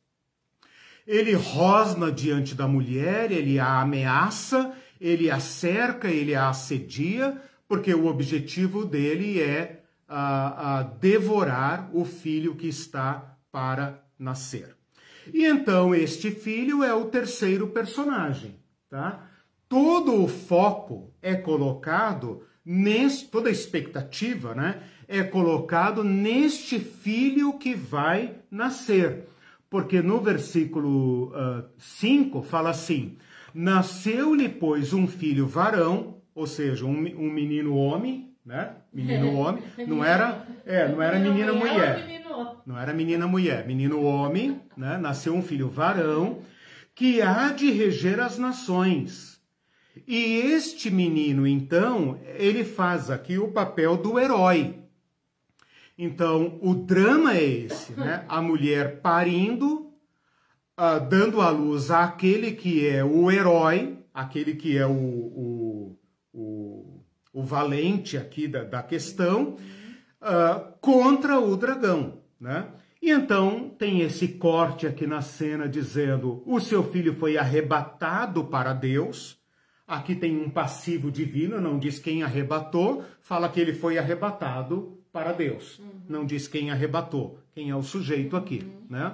[1.06, 7.94] Ele rosna diante da mulher, ele a ameaça, ele a cerca, ele a assedia, porque
[7.94, 14.76] o objetivo dele é a, a devorar o filho que está para nascer.
[15.34, 18.56] E então este filho é o terceiro personagem,
[18.94, 19.28] tá?
[19.68, 27.74] Todo o foco é colocado nesse, toda a expectativa, né, é colocado neste filho que
[27.74, 29.28] vai nascer.
[29.68, 31.34] Porque no versículo
[31.80, 33.18] 5 uh, fala assim:
[33.52, 38.76] Nasceu-lhe, pois, um filho varão, ou seja, um, um menino homem, né?
[38.94, 42.22] Menino é, homem, não era, é, não era menina mulher.
[42.64, 45.00] Não era menina mulher, menino homem, né?
[45.00, 46.44] Nasceu um filho varão
[46.96, 49.42] que há de reger as nações.
[50.08, 54.80] E este menino, então, ele faz aqui o papel do herói.
[55.98, 58.26] Então, o drama é esse, né?
[58.28, 59.94] A mulher parindo,
[60.78, 66.00] uh, dando à luz àquele que é o herói, aquele que é o, o,
[66.34, 69.56] o, o valente aqui da, da questão,
[70.22, 72.68] uh, contra o dragão, né?
[73.04, 78.72] E então tem esse corte aqui na cena dizendo: o seu filho foi arrebatado para
[78.72, 79.38] Deus.
[79.86, 85.34] Aqui tem um passivo divino, não diz quem arrebatou, fala que ele foi arrebatado para
[85.34, 85.80] Deus.
[85.80, 86.02] Uhum.
[86.08, 88.86] Não diz quem arrebatou, quem é o sujeito aqui, uhum.
[88.90, 89.14] né?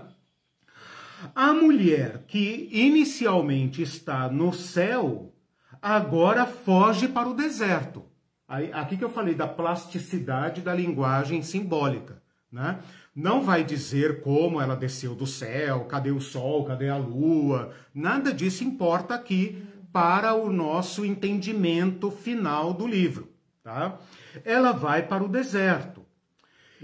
[1.34, 5.34] A mulher que inicialmente está no céu,
[5.82, 8.04] agora foge para o deserto.
[8.48, 12.22] Aí, aqui que eu falei da plasticidade da linguagem simbólica,
[12.52, 12.80] né?
[13.20, 18.32] Não vai dizer como ela desceu do céu, cadê o sol, cadê a lua, nada
[18.32, 23.28] disso importa aqui para o nosso entendimento final do livro,
[23.62, 24.00] tá?
[24.46, 26.06] ela vai para o deserto.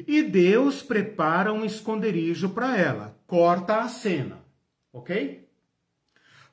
[0.06, 3.18] E Deus prepara um esconderijo para ela.
[3.26, 4.40] Corta a cena,
[4.92, 5.48] ok?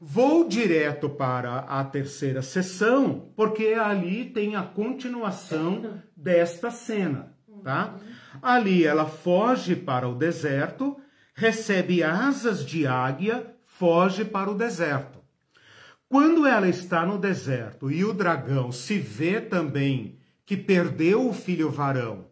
[0.00, 7.96] Vou direto para a terceira sessão, porque ali tem a continuação desta cena, tá?
[8.40, 10.96] Ali ela foge para o deserto,
[11.34, 15.20] recebe asas de águia, foge para o deserto.
[16.08, 21.70] Quando ela está no deserto e o dragão se vê também que perdeu o filho
[21.70, 22.26] varão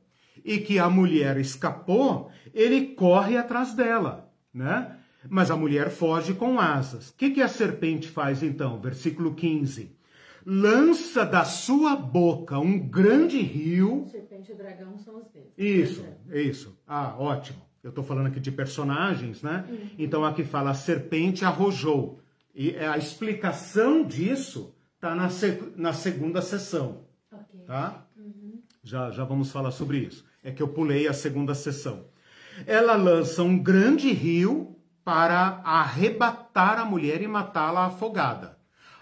[0.45, 4.97] e que a mulher escapou, ele corre atrás dela, né?
[5.29, 7.11] Mas a mulher foge com asas.
[7.11, 8.81] O que, que a serpente faz então?
[8.81, 9.95] Versículo 15.
[10.45, 14.05] Lança da sua boca um grande rio.
[14.11, 15.53] Serpente e dragão são os mesmos.
[15.57, 16.79] Isso, isso.
[16.87, 17.61] Ah, ótimo.
[17.83, 19.65] Eu estou falando aqui de personagens, né?
[19.69, 19.91] Uhum.
[19.99, 22.21] Então aqui fala a serpente arrojou.
[22.55, 25.29] E a explicação disso está na,
[25.77, 27.05] na segunda sessão.
[27.33, 27.61] Okay.
[27.65, 28.07] Tá?
[28.17, 28.61] Uhum.
[28.83, 30.25] Já, já vamos falar sobre isso.
[30.43, 32.05] É que eu pulei a segunda sessão.
[32.67, 38.59] Ela lança um grande rio para arrebatar a mulher e matá-la afogada.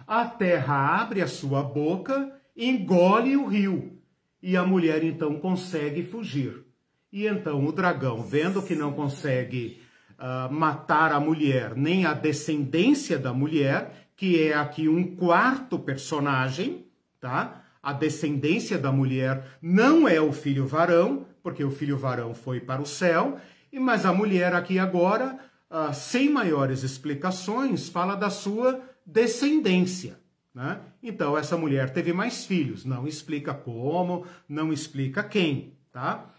[0.09, 4.01] A terra abre a sua boca, engole o rio,
[4.43, 6.65] e a mulher então consegue fugir.
[7.13, 9.83] E então o dragão, vendo que não consegue
[10.19, 16.87] uh, matar a mulher, nem a descendência da mulher, que é aqui um quarto personagem,
[17.21, 17.63] tá?
[17.83, 22.81] a descendência da mulher não é o filho varão, porque o filho varão foi para
[22.81, 23.39] o céu,
[23.75, 25.39] mas a mulher aqui agora,
[25.71, 30.21] uh, sem maiores explicações, fala da sua descendência.
[30.55, 30.81] Né?
[31.03, 36.31] Então essa mulher teve mais filhos, não explica como, não explica quem, tá?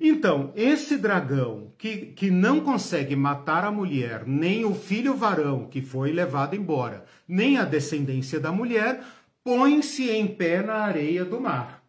[0.00, 5.82] Então, esse dragão que, que não consegue matar a mulher, nem o filho varão que
[5.82, 9.02] foi levado embora, nem a descendência da mulher,
[9.42, 11.82] põe-se em pé na areia do mar.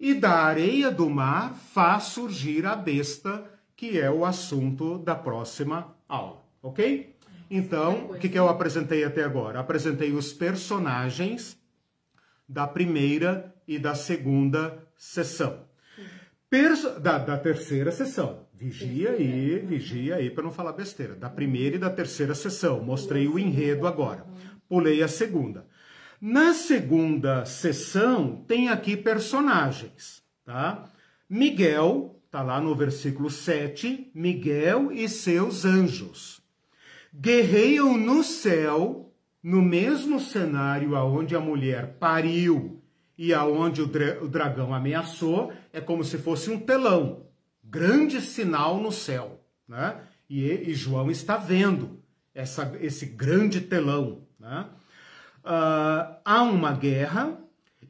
[0.00, 3.44] E da areia do mar faz surgir a besta,
[3.76, 7.11] que é o assunto da próxima aula, ok?
[7.54, 9.60] Então, o que, que eu apresentei até agora?
[9.60, 11.54] Apresentei os personagens
[12.48, 15.66] da primeira e da segunda sessão.
[16.48, 18.46] Perso da, da, terceira sessão.
[18.54, 21.14] Vigia aí, vigia aí para não falar besteira.
[21.14, 22.82] Da primeira e da terceira sessão.
[22.82, 24.24] Mostrei o enredo agora.
[24.66, 25.66] Pulei a segunda.
[26.18, 30.88] Na segunda sessão tem aqui personagens, tá?
[31.28, 36.41] Miguel, tá lá no versículo 7, Miguel e seus anjos
[37.14, 42.80] guerreiam no céu, no mesmo cenário aonde a mulher pariu
[43.18, 47.26] e aonde o, dra o dragão ameaçou, é como se fosse um telão,
[47.62, 50.00] grande sinal no céu, né?
[50.28, 52.00] E, e João está vendo
[52.34, 54.66] essa, esse grande telão, né?
[55.44, 57.36] Uh, há uma guerra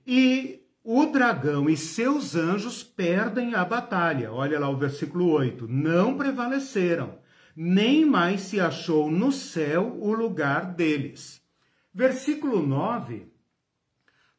[0.07, 4.33] e o dragão e seus anjos perdem a batalha.
[4.33, 5.69] Olha lá o versículo 8.
[5.69, 7.22] Não prevaleceram
[7.57, 11.41] nem mais se achou no céu o lugar deles.
[11.95, 13.33] Versículo 9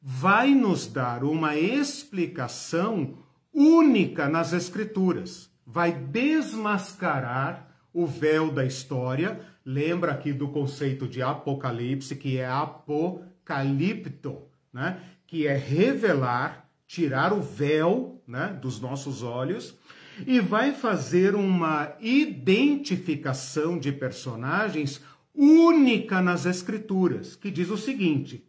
[0.06, 3.19] vai nos dar uma explicação
[3.54, 5.49] única nas Escrituras.
[5.65, 9.39] Vai desmascarar o véu da história.
[9.65, 14.41] Lembra aqui do conceito de Apocalipse, que é apocalipto,
[14.73, 14.99] né?
[15.26, 18.60] que é revelar, tirar o véu né?
[18.62, 19.80] dos nossos olhos
[20.26, 25.02] e vai fazer uma identificação de personagens
[25.34, 28.45] única nas Escrituras, que diz o seguinte: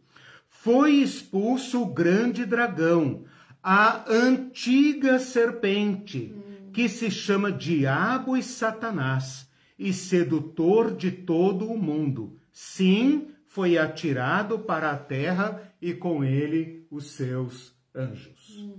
[0.47, 3.25] Foi expulso o grande dragão,
[3.63, 6.33] a antiga serpente,
[6.71, 12.37] que se chama Diabo e Satanás, e sedutor de todo o mundo.
[12.51, 18.69] Sim, foi atirado para a terra e com ele os seus anjos.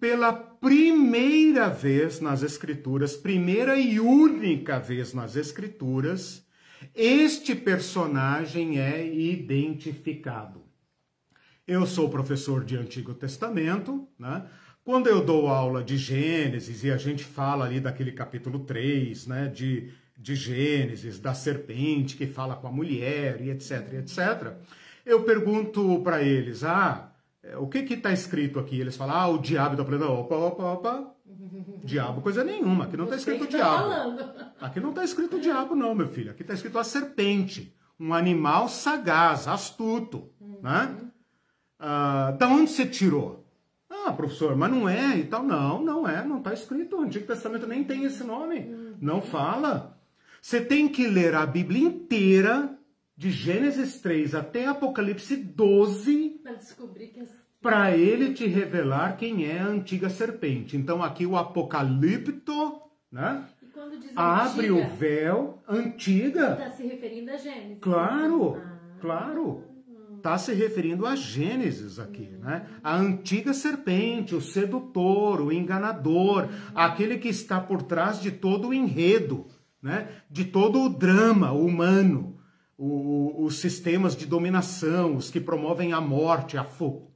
[0.00, 6.44] Pela primeira vez nas Escrituras, primeira e única vez nas Escrituras,
[6.94, 10.62] este personagem é identificado.
[11.66, 14.46] Eu sou professor de Antigo Testamento, né?
[14.84, 19.48] Quando eu dou aula de Gênesis e a gente fala ali daquele capítulo 3, né,
[19.48, 24.52] de, de Gênesis, da serpente que fala com a mulher e etc, etc,
[25.04, 27.12] eu pergunto para eles: "Ah,
[27.58, 28.80] o que que está escrito aqui?
[28.80, 30.06] Eles falam, ah, o diabo da plena.
[30.06, 31.14] Opa, opa, opa.
[31.84, 32.84] Diabo, coisa nenhuma.
[32.84, 33.88] Aqui não está escrito tá diabo.
[33.88, 34.34] Falando.
[34.60, 36.30] Aqui não está escrito diabo, não, meu filho.
[36.30, 37.74] Aqui está escrito a serpente.
[37.98, 40.30] Um animal sagaz, astuto.
[40.40, 40.60] Uhum.
[40.62, 40.96] Né?
[41.78, 43.46] Ah, da onde você tirou?
[43.88, 45.42] Ah, professor, mas não é e tal.
[45.42, 46.96] Não, não é, não está escrito.
[46.96, 48.60] O Antigo Testamento nem tem esse nome.
[48.60, 48.94] Uhum.
[49.00, 49.96] Não fala.
[50.40, 52.75] Você tem que ler a Bíblia inteira
[53.16, 56.40] de Gênesis 3 até Apocalipse 12
[57.62, 60.76] para ele te revelar quem é a antiga serpente.
[60.76, 63.44] Então aqui o Apocalipto, né?
[64.14, 66.52] Abre antiga, o véu, antiga.
[66.52, 67.78] Está se referindo a Gênesis.
[67.80, 68.78] Claro, ah.
[69.00, 69.64] claro.
[70.16, 72.66] Está se referindo a Gênesis aqui, né?
[72.82, 78.74] A antiga serpente, o sedutor, o enganador, aquele que está por trás de todo o
[78.74, 79.46] enredo,
[79.82, 80.08] né?
[80.30, 82.35] De todo o drama humano
[82.78, 87.10] o, os sistemas de dominação, os que promovem a morte, a, fo,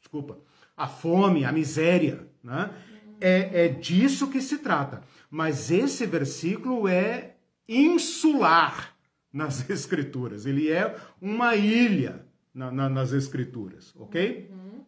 [0.00, 0.38] desculpa,
[0.76, 2.28] a fome, a miséria.
[2.42, 2.70] Né?
[3.20, 5.02] É, é disso que se trata.
[5.30, 7.36] Mas esse versículo é
[7.68, 8.94] insular
[9.32, 10.46] nas Escrituras.
[10.46, 14.50] Ele é uma ilha na, na, nas Escrituras, ok?
[14.50, 14.84] Uhum.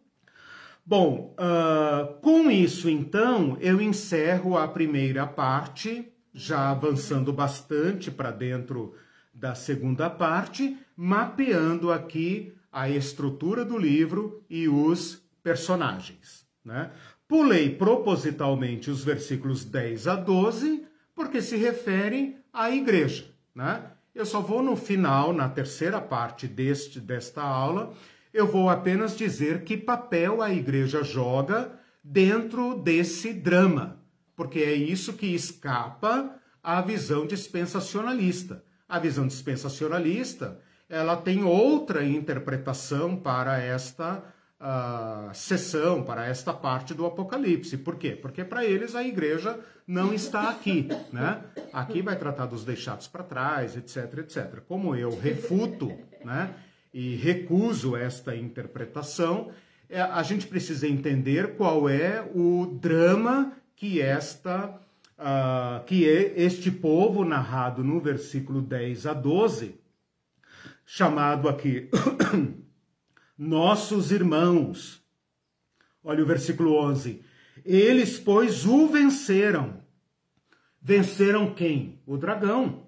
[0.85, 8.95] Bom, uh, com isso, então, eu encerro a primeira parte, já avançando bastante para dentro
[9.39, 16.45] da segunda parte, mapeando aqui a estrutura do livro e os personagens.
[16.63, 16.91] Né?
[17.27, 20.85] Pulei propositalmente os versículos 10 a 12,
[21.15, 23.25] porque se referem à igreja.
[23.55, 23.81] Né?
[24.13, 27.93] Eu só vou no final, na terceira parte deste, desta aula,
[28.33, 34.03] eu vou apenas dizer que papel a igreja joga dentro desse drama,
[34.35, 38.63] porque é isso que escapa à visão dispensacionalista.
[38.89, 40.59] A visão dispensacionalista,
[40.89, 44.23] ela tem outra interpretação para esta
[44.59, 47.77] uh, sessão, para esta parte do Apocalipse.
[47.77, 48.17] Por quê?
[48.19, 51.41] Porque para eles a igreja não está aqui, né?
[51.71, 54.61] Aqui vai tratar dos deixados para trás, etc, etc.
[54.67, 55.91] Como eu refuto,
[56.25, 56.53] né?
[56.93, 59.51] E recuso esta interpretação,
[59.89, 64.79] é, a gente precisa entender qual é o drama que esta
[65.19, 69.75] uh, que é este povo narrado no versículo 10 a 12,
[70.85, 71.89] chamado aqui
[73.37, 75.03] nossos irmãos.
[76.03, 77.21] Olha o versículo 11.
[77.65, 79.83] Eles, pois, o venceram.
[80.81, 82.01] Venceram quem?
[82.05, 82.87] O dragão.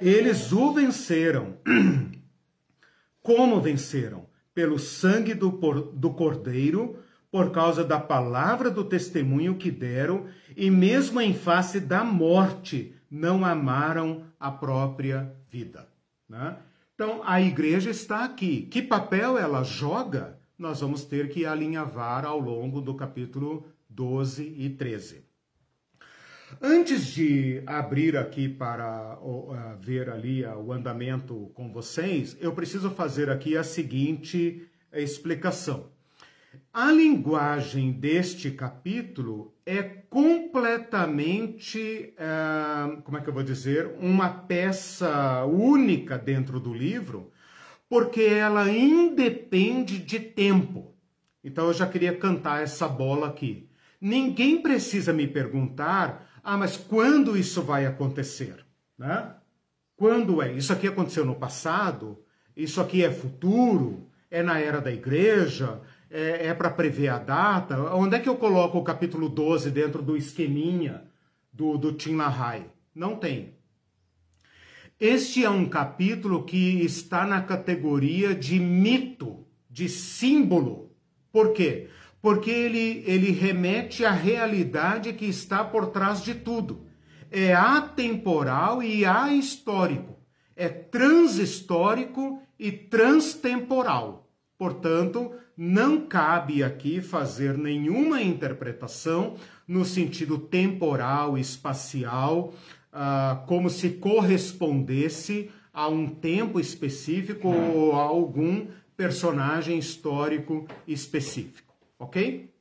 [0.00, 1.56] Eles o venceram.
[3.22, 4.28] Como venceram?
[4.52, 5.50] Pelo sangue do,
[5.92, 7.02] do cordeiro,
[7.34, 10.26] por causa da palavra do testemunho que deram,
[10.56, 15.88] e mesmo em face da morte, não amaram a própria vida.
[16.28, 16.56] Né?
[16.94, 18.68] Então, a igreja está aqui.
[18.70, 20.38] Que papel ela joga?
[20.56, 25.24] Nós vamos ter que alinhavar ao longo do capítulo 12 e 13.
[26.62, 29.18] Antes de abrir aqui para
[29.80, 35.92] ver ali o andamento com vocês, eu preciso fazer aqui a seguinte explicação.
[36.74, 45.44] A linguagem deste capítulo é completamente, uh, como é que eu vou dizer, uma peça
[45.44, 47.30] única dentro do livro,
[47.88, 50.92] porque ela independe de tempo.
[51.44, 53.70] Então eu já queria cantar essa bola aqui.
[54.00, 58.66] Ninguém precisa me perguntar, ah, mas quando isso vai acontecer?
[58.98, 59.32] Né?
[59.94, 60.52] Quando é?
[60.52, 62.18] Isso aqui aconteceu no passado?
[62.56, 64.10] Isso aqui é futuro?
[64.28, 65.80] É na era da igreja?
[66.14, 67.92] É, é para prever a data?
[67.92, 71.02] Onde é que eu coloco o capítulo 12 dentro do esqueminha
[71.52, 72.66] do, do Tim LaHaye?
[72.94, 73.54] Não tem.
[75.00, 80.92] Este é um capítulo que está na categoria de mito, de símbolo.
[81.32, 81.88] Por quê?
[82.22, 86.86] Porque ele, ele remete à realidade que está por trás de tudo.
[87.28, 90.16] É atemporal e ahistórico.
[90.54, 94.30] É transhistórico e transtemporal.
[94.56, 99.36] Portanto, não cabe aqui fazer nenhuma interpretação
[99.66, 102.52] no sentido temporal, espacial,
[102.92, 112.52] uh, como se correspondesse a um tempo específico ou a algum personagem histórico específico, ok?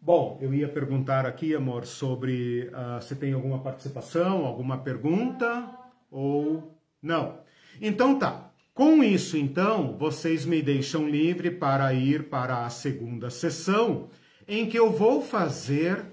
[0.00, 5.68] Bom, eu ia perguntar aqui, amor, sobre uh, se tem alguma participação, alguma pergunta
[6.10, 7.40] ou não.
[7.80, 8.50] Então tá.
[8.78, 14.08] Com isso, então, vocês me deixam livre para ir para a segunda sessão,
[14.46, 16.04] em que eu vou fazer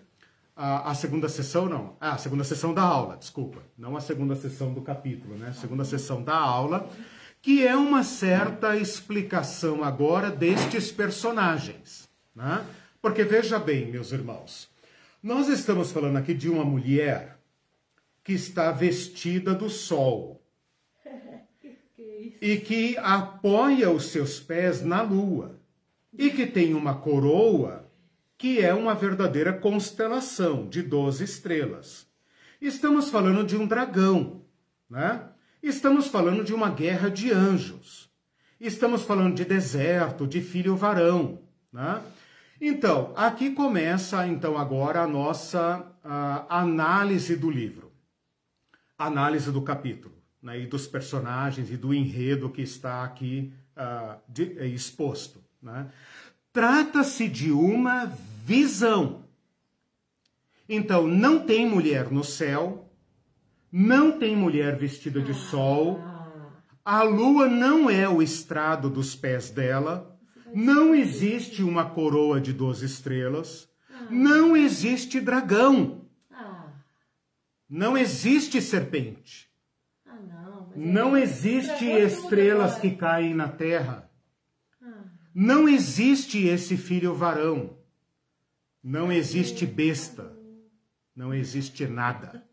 [0.56, 4.36] a, a segunda sessão, não, ah, a segunda sessão da aula, desculpa, não a segunda
[4.36, 5.50] sessão do capítulo, né?
[5.50, 6.90] A segunda sessão da aula,
[7.40, 12.66] que é uma certa explicação agora destes personagens, né?
[13.00, 14.72] Porque veja bem, meus irmãos,
[15.22, 17.38] nós estamos falando aqui de uma mulher
[18.24, 20.42] que está vestida do sol
[22.42, 25.60] e que apoia os seus pés na lua,
[26.14, 27.86] e que tem uma coroa
[28.38, 32.08] que é uma verdadeira constelação de 12 estrelas.
[32.62, 34.42] Estamos falando de um dragão,
[34.90, 35.30] né?
[35.62, 38.10] Estamos falando de uma guerra de anjos.
[38.60, 42.02] Estamos falando de deserto, de filho varão, né?
[42.60, 47.92] Então, aqui começa então agora a nossa a análise do livro,
[48.98, 50.16] análise do capítulo
[50.46, 55.44] né, e dos personagens e do enredo que está aqui uh, de, é, exposto.
[55.60, 55.88] Né?
[56.54, 58.06] Trata-se de uma
[58.46, 59.24] visão.
[60.70, 62.88] Então, não tem mulher no céu,
[63.72, 66.00] não tem mulher vestida de sol,
[66.84, 70.16] a lua não é o estrado dos pés dela,
[70.54, 73.68] não existe uma coroa de doze estrelas,
[74.12, 76.06] não existe dragão,
[77.68, 79.45] não existe serpente.
[80.76, 84.10] Não existe estrelas que caem na terra.
[84.82, 85.04] Ah.
[85.34, 87.78] Não existe esse filho varão.
[88.84, 90.36] Não existe besta.
[91.16, 92.44] Não existe nada.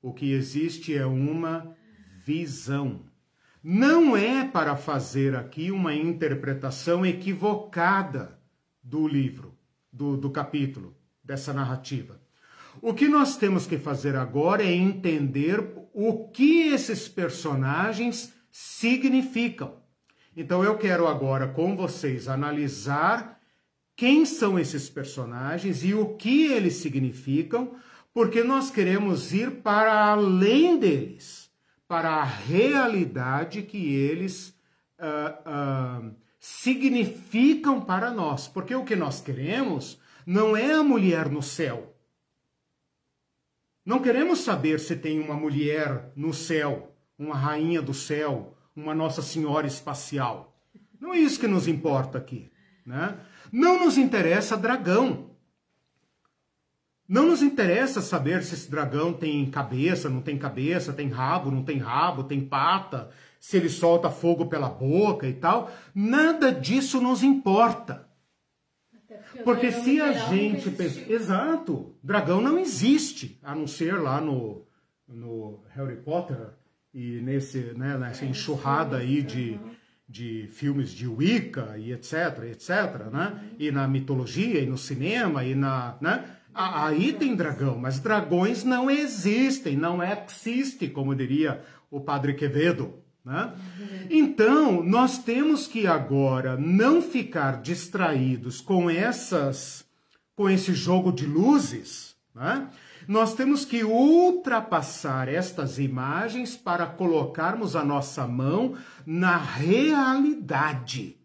[0.00, 1.76] O que existe é uma
[2.24, 3.02] visão.
[3.62, 8.38] Não é para fazer aqui uma interpretação equivocada
[8.82, 9.58] do livro,
[9.92, 12.20] do, do capítulo, dessa narrativa.
[12.80, 15.60] O que nós temos que fazer agora é entender
[16.00, 19.82] o que esses personagens significam.
[20.36, 23.40] Então eu quero agora com vocês analisar
[23.96, 27.74] quem são esses personagens e o que eles significam,
[28.14, 31.50] porque nós queremos ir para além deles,
[31.88, 34.54] para a realidade que eles
[35.00, 41.42] uh, uh, significam para nós, porque o que nós queremos não é a mulher no
[41.42, 41.97] céu.
[43.88, 49.22] Não queremos saber se tem uma mulher no céu, uma rainha do céu, uma Nossa
[49.22, 50.60] Senhora espacial.
[51.00, 52.52] Não é isso que nos importa aqui.
[52.84, 53.16] Né?
[53.50, 55.30] Não nos interessa dragão.
[57.08, 61.64] Não nos interessa saber se esse dragão tem cabeça, não tem cabeça, tem rabo, não
[61.64, 63.08] tem rabo, tem pata,
[63.40, 65.70] se ele solta fogo pela boca e tal.
[65.94, 68.06] Nada disso nos importa.
[69.44, 71.00] Porque se a gente pensa.
[71.10, 74.66] Exato, dragão não existe, a não ser lá no,
[75.06, 76.54] no Harry Potter
[76.92, 79.58] e nesse, né, nessa é, enxurrada aí de,
[80.08, 83.52] de filmes de Wicca e etc, etc, né?
[83.58, 85.96] E na mitologia, e no cinema, e na.
[86.00, 86.24] Né?
[86.54, 92.94] Aí tem dragão, mas dragões não existem, não existe, como diria o padre Quevedo.
[93.28, 93.52] Né?
[94.08, 99.84] Então, nós temos que agora não ficar distraídos com essas,
[100.34, 102.70] com esse jogo de luzes, né?
[103.06, 108.76] Nós temos que ultrapassar estas imagens para colocarmos a nossa mão
[109.06, 111.16] na realidade.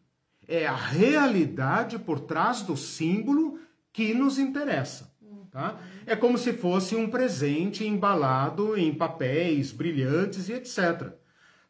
[0.47, 3.59] É a realidade por trás do símbolo
[3.91, 5.11] que nos interessa.
[5.51, 5.77] Tá?
[6.05, 11.22] É como se fosse um presente embalado em papéis brilhantes e etc.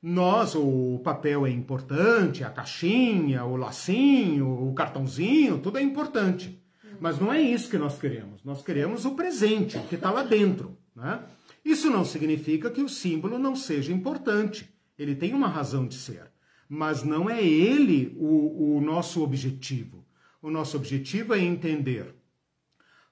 [0.06, 6.62] Nós, o papel é importante, a caixinha, o lacinho, o cartãozinho, tudo é importante.
[7.00, 8.44] Mas não é isso que nós queremos.
[8.44, 10.78] Nós queremos o presente, o que está lá dentro.
[10.94, 11.24] Né?
[11.64, 14.70] Isso não significa que o símbolo não seja importante.
[15.00, 16.30] Ele tem uma razão de ser.
[16.68, 20.06] Mas não é ele o, o nosso objetivo.
[20.42, 22.14] O nosso objetivo é entender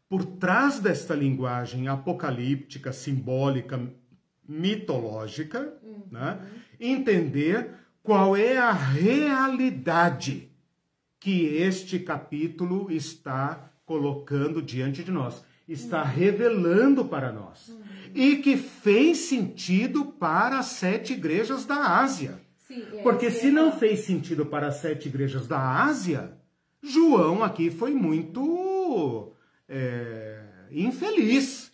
[0.09, 3.81] por trás desta linguagem apocalíptica, simbólica,
[4.45, 6.03] mitológica, uhum.
[6.11, 6.37] né?
[6.81, 10.51] Entender qual é a realidade
[11.19, 16.09] que este capítulo está colocando diante de nós, está uhum.
[16.09, 17.69] revelando para nós.
[17.69, 17.81] Uhum.
[18.15, 22.41] E que fez sentido para as sete igrejas da Ásia.
[22.67, 23.51] Sim, é, Porque se é...
[23.51, 26.33] não fez sentido para as sete igrejas da Ásia,
[26.81, 29.33] João aqui foi muito
[29.69, 31.70] é, infeliz.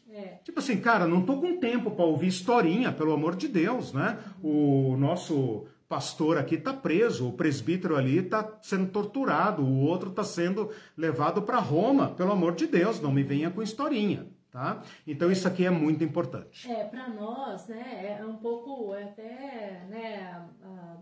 [0.47, 4.17] Tipo assim, cara, não tô com tempo para ouvir historinha, pelo amor de Deus, né?
[4.41, 10.23] O nosso pastor aqui tá preso, o presbítero ali tá sendo torturado, o outro tá
[10.23, 14.25] sendo levado para Roma, pelo amor de Deus, não me venha com historinha.
[14.49, 14.81] Tá?
[15.05, 16.71] Então isso aqui é muito importante.
[16.71, 20.45] É, para nós, né, é um pouco é até né,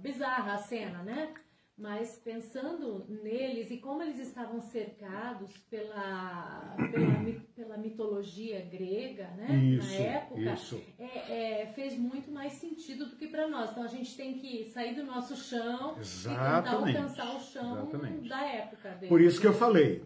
[0.02, 1.30] bizarra a cena, né?
[1.78, 9.88] Mas pensando neles e como eles estavam cercados pela, pela, pela mitologia grega, né, isso,
[9.88, 10.82] na época, isso.
[10.98, 13.72] É, é, fez muito mais sentido do que para nós.
[13.72, 16.92] Então a gente tem que sair do nosso chão Exatamente.
[16.92, 18.30] e tentar alcançar o chão Exatamente.
[18.30, 18.90] da época.
[18.92, 19.10] Deles.
[19.10, 20.02] Por isso que eu falei,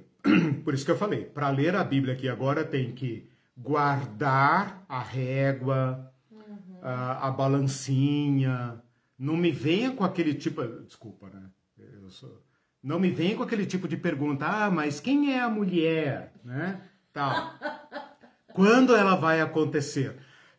[0.65, 4.99] por isso que eu falei, para ler a Bíblia aqui agora tem que guardar a
[4.99, 6.79] régua, uhum.
[6.81, 8.81] a, a balancinha.
[9.17, 11.49] Não me venha com aquele tipo, desculpa, né?
[12.81, 16.81] Não me vem com aquele tipo de pergunta, ah, mas quem é a mulher, né?
[17.11, 17.53] Tal.
[18.53, 20.15] Quando ela vai acontecer?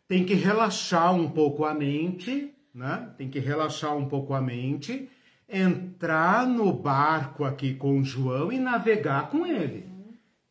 [0.07, 3.09] Tem que relaxar um pouco a mente, né?
[3.17, 5.09] Tem que relaxar um pouco a mente,
[5.49, 9.89] entrar no barco aqui com o João e navegar com ele.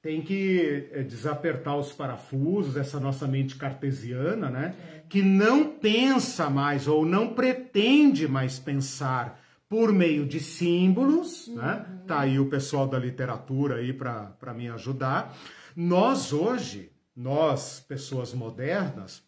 [0.02, 4.74] Tem que eh, desapertar os parafusos, essa nossa mente cartesiana, né?
[5.08, 9.38] Que não pensa mais ou não pretende mais pensar
[9.70, 11.54] por meio de símbolos, uhum.
[11.54, 11.86] né?
[12.04, 15.38] Tá aí o pessoal da literatura aí para me ajudar.
[15.76, 19.22] Nós hoje, nós, pessoas modernas,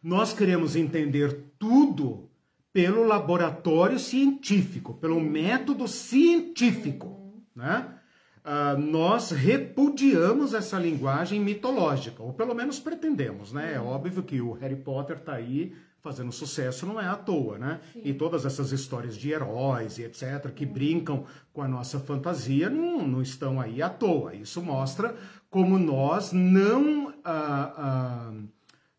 [0.00, 2.30] nós queremos entender tudo
[2.72, 7.42] pelo laboratório científico, pelo método científico, uhum.
[7.56, 7.98] né?
[8.44, 13.74] Uh, nós repudiamos essa linguagem mitológica, ou pelo menos pretendemos, né?
[13.74, 17.80] É óbvio que o Harry Potter tá aí fazendo sucesso não é à toa, né?
[17.92, 18.02] Sim.
[18.04, 23.06] E todas essas histórias de heróis e etc., que brincam com a nossa fantasia, não,
[23.06, 24.34] não estão aí à toa.
[24.34, 25.14] Isso mostra
[25.48, 28.32] como nós não, ah, ah,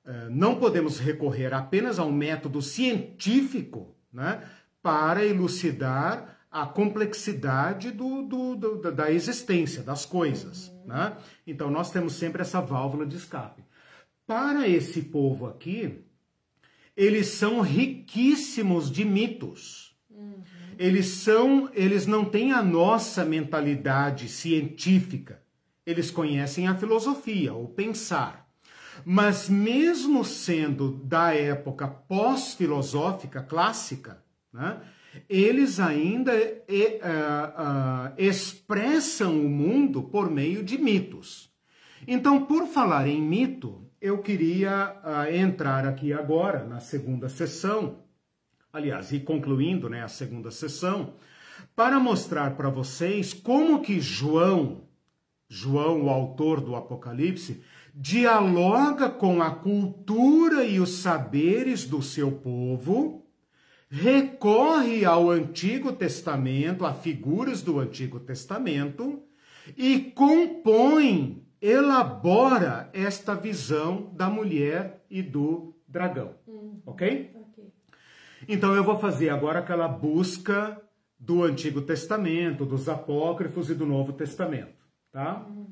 [0.06, 4.42] ah, não podemos recorrer apenas ao método científico né,
[4.82, 10.70] para elucidar a complexidade do, do, do, da existência, das coisas.
[10.70, 10.86] Uhum.
[10.86, 11.18] Né?
[11.46, 13.64] Então, nós temos sempre essa válvula de escape.
[14.26, 16.06] Para esse povo aqui,
[16.96, 19.94] eles são riquíssimos de mitos.
[20.78, 25.42] Eles são, eles não têm a nossa mentalidade científica.
[25.86, 28.48] Eles conhecem a filosofia, o pensar.
[29.06, 34.82] Mas mesmo sendo da época pós-filosófica clássica, né,
[35.30, 41.52] eles ainda uh, uh, expressam o mundo por meio de mitos.
[42.08, 48.00] Então, por falar em mito, eu queria uh, entrar aqui agora na segunda sessão,
[48.74, 51.14] aliás, e concluindo né, a segunda sessão,
[51.74, 54.82] para mostrar para vocês como que João,
[55.48, 57.64] João, o autor do Apocalipse,
[57.96, 63.26] dialoga com a cultura e os saberes do seu povo,
[63.90, 69.24] recorre ao Antigo Testamento, a figuras do Antigo Testamento,
[69.78, 76.36] e compõe, elabora esta visão da mulher e do dragão.
[76.46, 76.82] Uhum.
[76.86, 77.34] Ok?
[78.50, 80.78] Então eu vou fazer agora aquela busca
[81.18, 85.46] do Antigo Testamento, dos Apócrifos e do Novo Testamento, tá?
[85.48, 85.68] Uhum.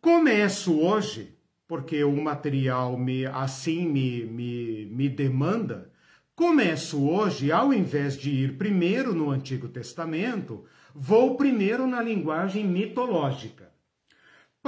[0.00, 5.92] Começo hoje porque o material me, assim me, me, me demanda,
[6.34, 10.64] começo hoje, ao invés de ir primeiro no Antigo Testamento,
[10.94, 13.67] vou primeiro na linguagem mitológica.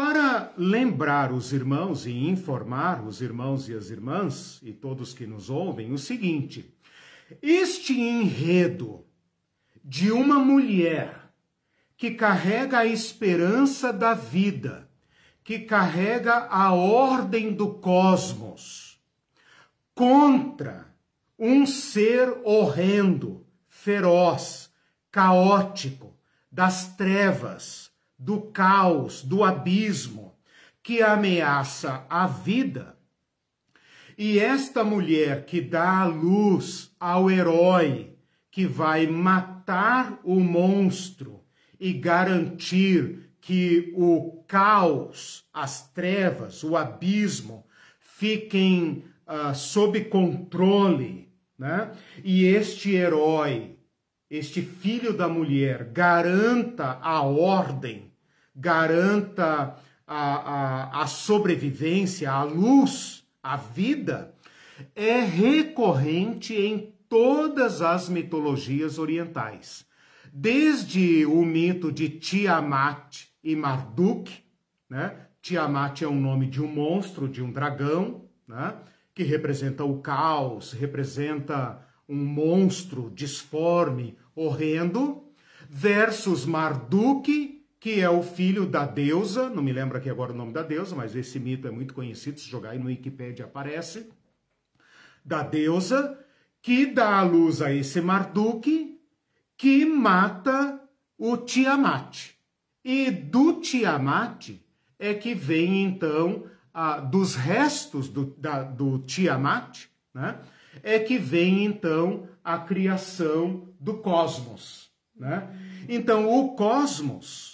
[0.03, 5.51] Para lembrar os irmãos e informar os irmãos e as irmãs e todos que nos
[5.51, 6.75] ouvem o seguinte:
[7.43, 9.05] este enredo
[9.85, 11.31] de uma mulher
[11.99, 14.89] que carrega a esperança da vida
[15.45, 18.99] que carrega a ordem do cosmos
[19.95, 20.95] contra
[21.39, 24.73] um ser horrendo, feroz,
[25.11, 26.17] caótico,
[26.51, 27.90] das trevas,
[28.21, 30.37] do caos, do abismo,
[30.83, 32.97] que ameaça a vida.
[34.19, 38.15] E esta mulher que dá a luz ao herói
[38.51, 41.41] que vai matar o monstro
[41.79, 47.65] e garantir que o caos, as trevas, o abismo
[47.99, 51.91] fiquem uh, sob controle, né?
[52.23, 53.79] E este herói,
[54.29, 58.10] este filho da mulher, garanta a ordem,
[58.61, 64.35] garanta a, a, a sobrevivência, a luz, a vida,
[64.95, 69.85] é recorrente em todas as mitologias orientais.
[70.33, 74.31] Desde o mito de Tiamat, e Marduk,
[74.89, 75.27] né?
[75.43, 78.77] Tiamat é o nome de um monstro, de um dragão, né?
[79.15, 85.25] que representa o caos, representa um monstro disforme, horrendo,
[85.69, 90.53] versus Marduk, que é o filho da deusa, não me lembro aqui agora o nome
[90.53, 94.11] da deusa, mas esse mito é muito conhecido, se jogar aí no Wikipedia aparece,
[95.25, 96.19] da deusa,
[96.61, 99.01] que dá a luz a esse Marduk,
[99.57, 100.79] que mata
[101.17, 102.33] o Tiamat.
[102.85, 104.51] E do Tiamat
[104.99, 110.39] é que vem então, a, dos restos do, da, do Tiamat, né,
[110.83, 114.91] é que vem então a criação do cosmos.
[115.17, 115.49] Né?
[115.89, 117.50] Então, o cosmos,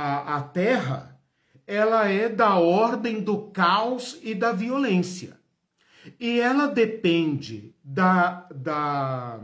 [0.00, 1.18] a, a Terra,
[1.66, 5.36] ela é da ordem do caos e da violência.
[6.20, 9.40] E ela depende da, da,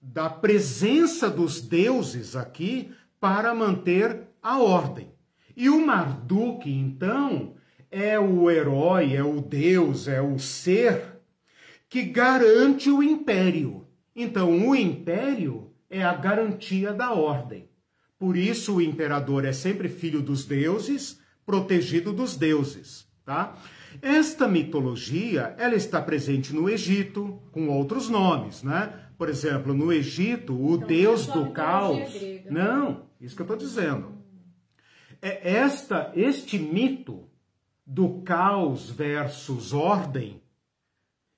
[0.00, 2.90] da presença dos deuses aqui
[3.20, 5.12] para manter a ordem.
[5.54, 7.54] E o Marduk, então,
[7.90, 11.20] é o herói, é o deus, é o ser
[11.86, 13.86] que garante o império.
[14.16, 17.68] Então, o império é a garantia da ordem.
[18.18, 23.56] Por isso, o imperador é sempre filho dos deuses, protegido dos deuses, tá?
[24.02, 28.92] Esta mitologia, ela está presente no Egito com outros nomes, né?
[29.16, 32.12] Por exemplo, no Egito, o então, deus do caos.
[32.12, 32.50] Grega.
[32.50, 34.12] Não, isso que eu estou dizendo.
[35.20, 37.28] É esta, este mito
[37.84, 40.40] do caos versus ordem,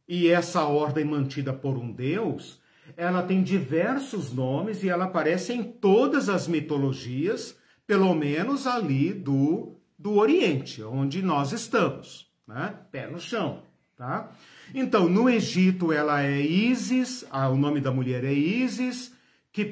[0.06, 2.60] e essa ordem mantida por um Deus,
[2.97, 9.76] ela tem diversos nomes e ela aparece em todas as mitologias, pelo menos ali do,
[9.99, 12.74] do Oriente, onde nós estamos, né?
[12.91, 13.62] Pé no chão,
[13.97, 14.32] tá?
[14.74, 19.12] Então, no Egito ela é Isis, ah, o nome da mulher é Isis,
[19.53, 19.64] que,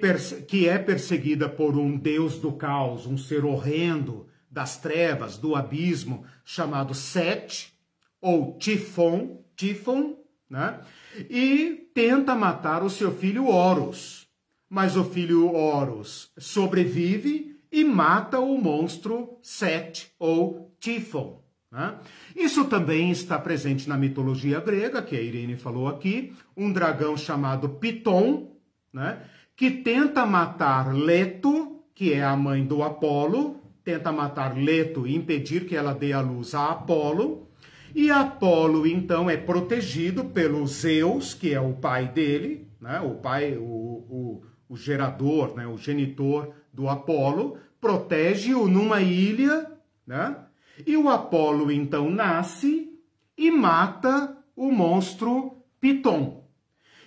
[0.46, 6.24] que é perseguida por um deus do caos, um ser horrendo das trevas, do abismo,
[6.44, 7.72] chamado Set,
[8.20, 10.16] ou Tifon, Tifon,
[10.50, 10.80] né?
[11.28, 14.26] E tenta matar o seu filho Horus.
[14.68, 21.42] Mas o filho Horus sobrevive e mata o monstro Set, ou Tifon.
[21.70, 21.96] Né?
[22.34, 27.68] Isso também está presente na mitologia grega, que a Irene falou aqui, um dragão chamado
[27.68, 28.56] Piton,
[28.92, 29.22] né?
[29.54, 35.66] que tenta matar Leto, que é a mãe do Apolo, tenta matar Leto e impedir
[35.66, 37.47] que ela dê a luz a Apolo.
[37.94, 43.00] E Apolo, então, é protegido pelo Zeus, que é o pai dele, né?
[43.00, 49.70] o pai, o, o, o gerador, né, o genitor do Apolo, protege-o numa ilha,
[50.06, 50.36] né?
[50.86, 52.88] E o Apolo então nasce
[53.36, 56.44] e mata o monstro Piton.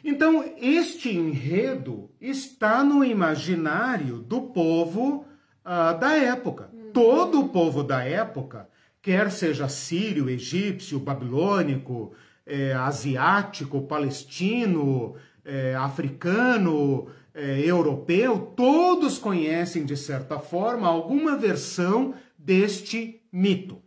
[0.03, 5.25] Então, este enredo está no imaginário do povo
[5.63, 6.71] uh, da época.
[6.91, 8.67] Todo o povo da época,
[9.01, 12.13] quer seja sírio, egípcio, babilônico,
[12.45, 23.21] é, asiático, palestino, é, africano, é, europeu, todos conhecem, de certa forma, alguma versão deste
[23.31, 23.81] mito.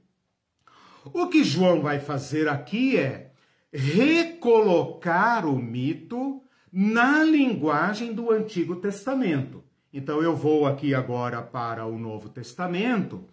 [1.13, 3.31] O que João vai fazer aqui é
[3.73, 6.43] recolocar o mito
[6.73, 9.63] na linguagem do Antigo Testamento.
[9.93, 13.29] Então eu vou aqui agora para o Novo Testamento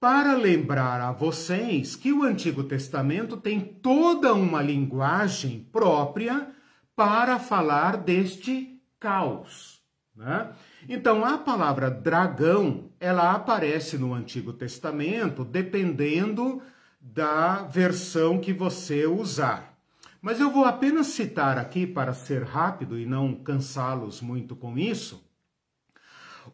[0.00, 6.48] para lembrar a vocês que o Antigo Testamento tem toda uma linguagem própria
[6.96, 9.82] para falar deste caos.
[10.16, 10.50] Né?
[10.88, 16.62] Então, a palavra dragão, ela aparece no Antigo Testamento dependendo
[16.98, 19.78] da versão que você usar.
[20.22, 25.29] Mas eu vou apenas citar aqui, para ser rápido e não cansá-los muito com isso.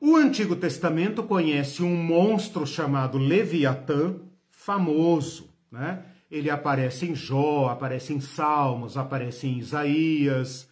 [0.00, 4.16] O Antigo Testamento conhece um monstro chamado Leviatã,
[4.50, 6.02] famoso, né?
[6.30, 10.68] Ele aparece em Jó, aparece em Salmos, aparece em Isaías.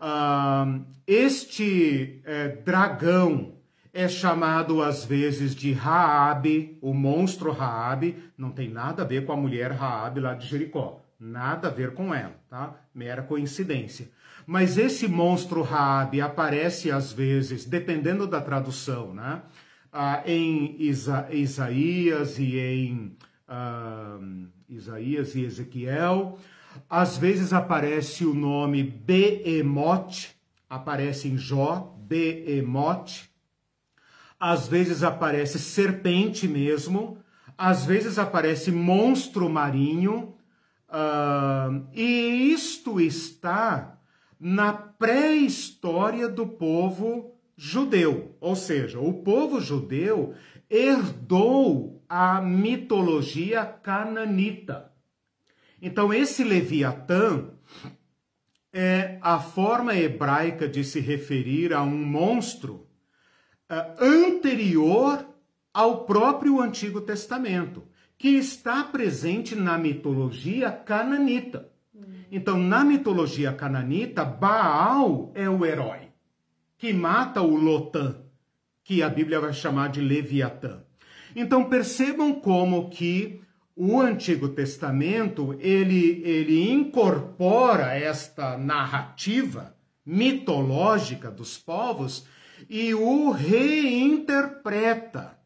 [0.00, 3.52] Uh, este é, dragão
[3.92, 9.32] é chamado às vezes de Raabe, o monstro Raabe, não tem nada a ver com
[9.32, 12.74] a mulher Raabe lá de Jericó, nada a ver com ela, tá?
[12.94, 14.08] Mera coincidência.
[14.46, 19.42] Mas esse monstro Raabe aparece às vezes, dependendo da tradução, né?
[19.92, 23.16] Ah, em Isa Isaías e em
[23.46, 24.18] ah,
[24.68, 26.38] Isaías e Ezequiel.
[26.88, 30.34] Às vezes aparece o nome Beemote,
[30.68, 33.30] aparece em Jó, Beemote.
[34.40, 37.18] Às vezes aparece serpente mesmo.
[37.56, 40.34] Às vezes aparece monstro marinho.
[40.88, 43.98] Uh, e isto está
[44.44, 48.36] na pré-história do povo judeu.
[48.40, 50.34] Ou seja, o povo judeu
[50.68, 54.90] herdou a mitologia cananita.
[55.80, 57.50] Então, esse Leviatã
[58.72, 62.88] é a forma hebraica de se referir a um monstro
[63.70, 65.24] uh, anterior
[65.72, 67.84] ao próprio Antigo Testamento,
[68.18, 71.71] que está presente na mitologia cananita.
[72.34, 76.08] Então, na mitologia cananita, Baal é o herói
[76.78, 78.16] que mata o Lotã,
[78.82, 80.82] que a Bíblia vai chamar de Leviatã.
[81.36, 83.42] Então, percebam como que
[83.76, 92.26] o Antigo Testamento ele, ele incorpora esta narrativa mitológica dos povos
[92.68, 95.38] e o reinterpreta.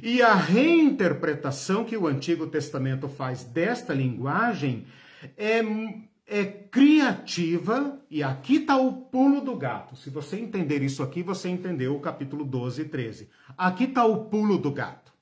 [0.00, 4.86] E a reinterpretação que o Antigo Testamento faz desta linguagem
[5.36, 5.62] é,
[6.26, 9.96] é criativa, e aqui está o pulo do gato.
[9.96, 13.30] Se você entender isso aqui, você entendeu o capítulo 12 e 13.
[13.56, 15.12] Aqui está o pulo do gato.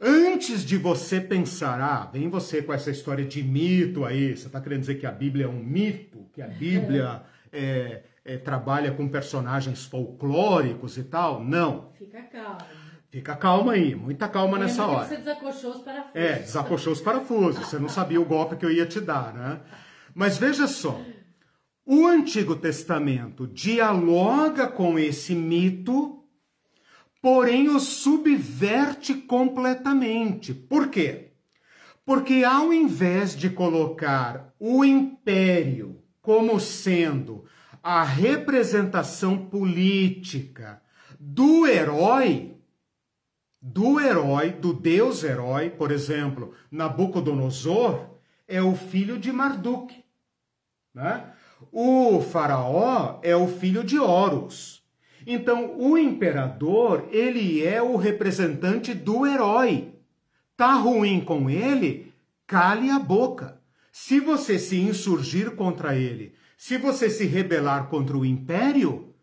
[0.00, 4.58] Antes de você pensar, ah, vem você com essa história de mito aí, você está
[4.58, 9.06] querendo dizer que a Bíblia é um mito, que a Bíblia é, é, trabalha com
[9.08, 11.44] personagens folclóricos e tal?
[11.44, 11.90] Não.
[11.98, 12.66] Fica calma.
[13.10, 15.06] Fica calma aí, muita calma é, nessa hora.
[15.06, 16.14] Você desacochou os parafusos.
[16.14, 17.66] É, desacochou os parafusos.
[17.66, 19.60] Você não sabia o golpe que eu ia te dar, né?
[20.14, 21.00] Mas veja só,
[21.84, 26.20] o Antigo Testamento dialoga com esse mito
[27.20, 30.54] porém o subverte completamente.
[30.54, 31.32] Por quê?
[32.04, 37.44] Porque ao invés de colocar o império como sendo
[37.82, 40.82] a representação política
[41.18, 42.56] do herói,
[43.60, 48.08] do herói, do deus herói, por exemplo, Nabucodonosor
[48.48, 49.94] é o filho de Marduk.
[50.94, 51.24] Né?
[51.70, 54.82] O faraó é o filho de Horus.
[55.26, 59.94] Então, o imperador, ele é o representante do herói.
[60.56, 62.14] Tá ruim com ele?
[62.46, 63.60] Cale a boca.
[63.92, 69.14] Se você se insurgir contra ele, se você se rebelar contra o império,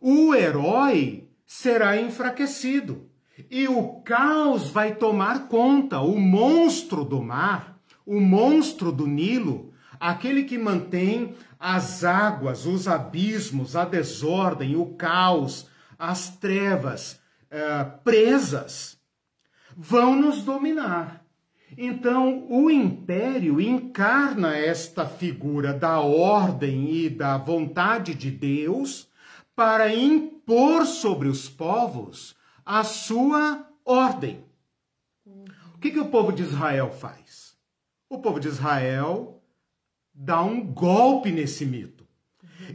[0.00, 3.11] o herói será enfraquecido
[3.50, 6.00] e o caos vai tomar conta.
[6.00, 13.76] O monstro do mar, o monstro do Nilo, aquele que mantém as águas, os abismos,
[13.76, 15.68] a desordem, o caos,
[15.98, 17.20] as trevas
[17.50, 18.98] é, presas,
[19.76, 21.22] vão nos dominar.
[21.78, 29.08] Então, o império encarna esta figura da ordem e da vontade de Deus
[29.54, 32.34] para impor sobre os povos
[32.64, 34.44] a sua ordem.
[35.74, 37.56] O que, que o povo de Israel faz?
[38.08, 39.42] O povo de Israel
[40.14, 42.06] dá um golpe nesse mito.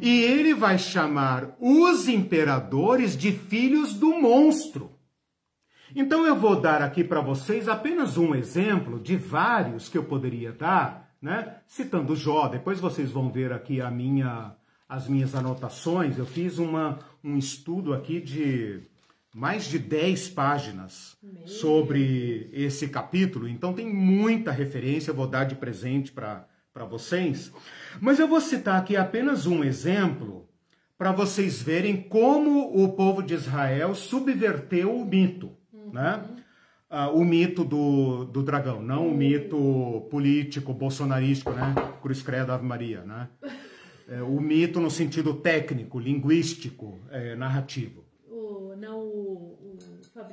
[0.02, 4.92] E ele vai chamar os imperadores de filhos do monstro.
[5.96, 10.52] Então eu vou dar aqui para vocês apenas um exemplo de vários que eu poderia
[10.52, 11.58] dar, né?
[11.66, 14.54] Citando Jó, depois vocês vão ver aqui a minha,
[14.88, 16.18] as minhas anotações.
[16.18, 18.82] Eu fiz uma, um estudo aqui de
[19.34, 25.44] mais de 10 páginas Meu sobre esse capítulo, então tem muita referência, eu vou dar
[25.44, 26.48] de presente para
[26.90, 27.52] vocês.
[28.02, 30.48] Mas eu vou citar aqui apenas um exemplo
[30.98, 35.92] para vocês verem como o povo de Israel subverteu o mito, uhum.
[35.94, 36.24] né?
[36.90, 41.76] Ah, o mito do, do dragão, não o mito político, bolsonarístico, né?
[42.02, 43.28] Cruz Credo Ave Maria, né?
[44.10, 48.06] É, o mito no sentido técnico, linguístico, é, narrativo.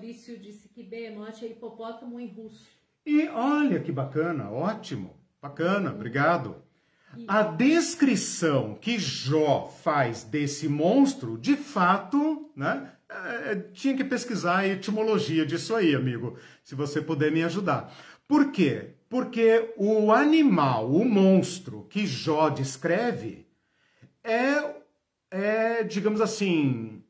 [0.04, 2.68] Fabrício disse que Behemoth é hipopótamo em russo.
[3.06, 6.56] E olha que bacana, ótimo, bacana, obrigado.
[7.26, 12.92] A descrição que Jó faz desse monstro, de fato, né?
[13.08, 17.90] É, tinha que pesquisar a etimologia disso aí, amigo, se você puder me ajudar.
[18.28, 18.90] Por quê?
[19.08, 23.46] Porque o animal, o monstro que Jó descreve
[24.22, 24.82] é,
[25.30, 27.03] é digamos assim,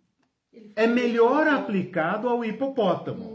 [0.76, 3.34] é melhor aplicado ao hipopótamo.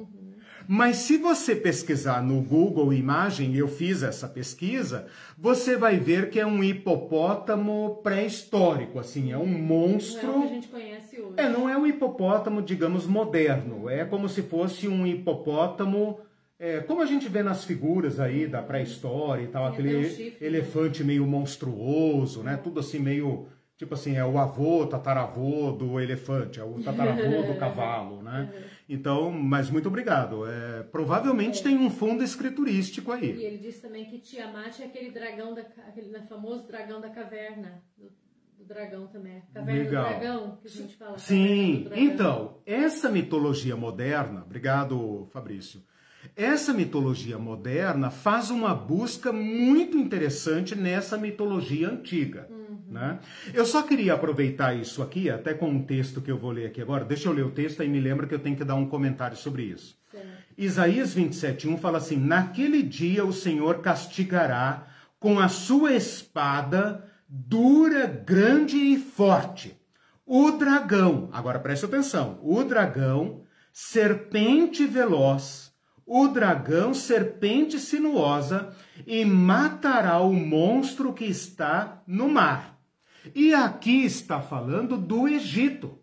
[0.71, 6.39] Mas se você pesquisar no Google Imagem, eu fiz essa pesquisa, você vai ver que
[6.39, 10.27] é um hipopótamo pré-histórico, assim, é um monstro.
[10.27, 11.33] Não é o que a gente conhece hoje.
[11.37, 13.89] É, não é um hipopótamo, digamos, moderno.
[13.89, 16.19] É como se fosse um hipopótamo.
[16.59, 20.03] É, como a gente vê nas figuras aí da pré-história e tal, Tem aquele um
[20.03, 20.47] chifre, né?
[20.47, 21.07] elefante né?
[21.07, 22.57] meio monstruoso, né?
[22.57, 23.47] Tudo assim meio
[23.79, 28.51] Tipo assim, é o avô, tataravô do elefante, é o tataravô do cavalo, né?
[28.89, 30.45] Então, mas muito obrigado.
[30.45, 31.63] É, provavelmente é.
[31.63, 33.37] tem um fundo escriturístico aí.
[33.37, 37.09] E ele disse também que Tiamat é aquele dragão, da, aquele né, famoso dragão da
[37.09, 37.81] caverna.
[37.97, 38.11] Do,
[38.57, 39.41] do dragão também.
[39.53, 40.03] Caverna Legal.
[40.03, 41.17] do dragão, que a gente fala.
[41.17, 45.81] Sim, então, essa mitologia moderna, obrigado Fabrício,
[46.35, 52.45] essa mitologia moderna faz uma busca muito interessante nessa mitologia antiga.
[52.51, 52.58] Hum.
[52.89, 53.19] Né?
[53.53, 56.81] Eu só queria aproveitar isso aqui, até com um texto que eu vou ler aqui
[56.81, 57.05] agora.
[57.05, 59.37] Deixa eu ler o texto e me lembra que eu tenho que dar um comentário
[59.37, 59.97] sobre isso.
[60.11, 60.17] Sim.
[60.57, 64.87] Isaías 27,1 fala assim: Naquele dia o Senhor castigará
[65.19, 69.79] com a sua espada dura, grande e forte
[70.29, 71.27] o dragão.
[71.33, 73.41] Agora preste atenção: o dragão,
[73.73, 75.73] serpente veloz,
[76.05, 78.75] o dragão, serpente sinuosa,
[79.07, 82.78] e matará o monstro que está no mar.
[83.35, 85.99] E aqui está falando do Egito.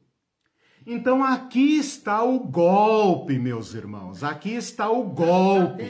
[0.87, 4.23] Então aqui está o golpe, meus irmãos.
[4.23, 5.85] Aqui está o golpe.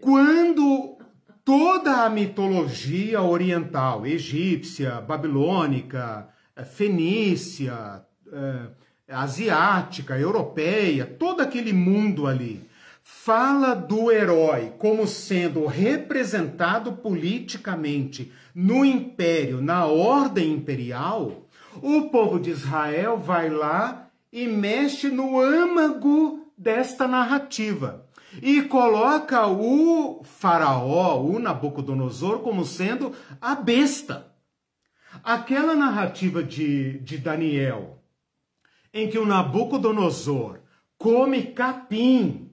[0.00, 0.96] Quando
[1.44, 8.66] toda a mitologia oriental, egípcia, babilônica, eh, fenícia, eh,
[9.08, 12.64] asiática, europeia, todo aquele mundo ali,
[13.12, 21.46] fala do herói como sendo representado politicamente no império, na ordem imperial,
[21.82, 28.06] o povo de Israel vai lá e mexe no âmago desta narrativa
[28.40, 34.32] e coloca o faraó, o Nabucodonosor, como sendo a besta.
[35.22, 38.02] Aquela narrativa de, de Daniel,
[38.94, 40.60] em que o Nabucodonosor
[40.96, 42.49] come capim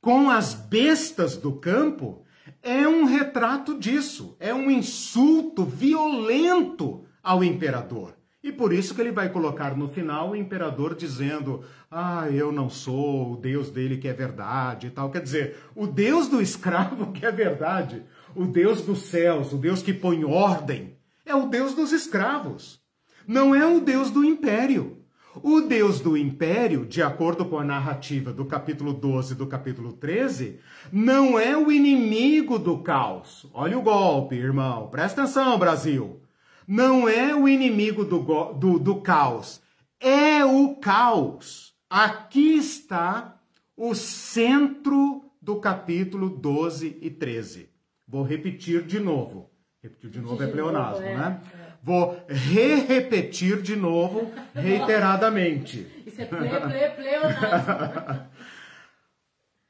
[0.00, 2.24] com as bestas do campo,
[2.62, 8.18] é um retrato disso, é um insulto violento ao imperador.
[8.42, 12.70] E por isso que ele vai colocar no final o imperador dizendo: Ah, eu não
[12.70, 15.10] sou o Deus dele que é verdade e tal.
[15.10, 19.82] Quer dizer, o Deus do escravo que é verdade, o Deus dos céus, o Deus
[19.82, 20.96] que põe ordem,
[21.26, 22.80] é o Deus dos escravos.
[23.26, 24.97] Não é o Deus do império.
[25.42, 29.92] O Deus do império, de acordo com a narrativa do capítulo 12 e do capítulo
[29.92, 30.58] 13,
[30.92, 33.46] não é o inimigo do caos.
[33.52, 34.88] Olha o golpe, irmão.
[34.88, 36.20] Presta atenção, Brasil.
[36.66, 39.60] Não é o inimigo do, do, do caos.
[40.00, 41.74] É o caos.
[41.88, 43.36] Aqui está
[43.76, 47.70] o centro do capítulo 12 e 13.
[48.06, 49.50] Vou repetir de novo.
[49.82, 51.40] Repetir de novo é pleonasmo, é, né?
[51.82, 55.86] Vou re-repetir de novo, reiteradamente.
[56.06, 58.28] Isso é ple, ple, pleonasmo.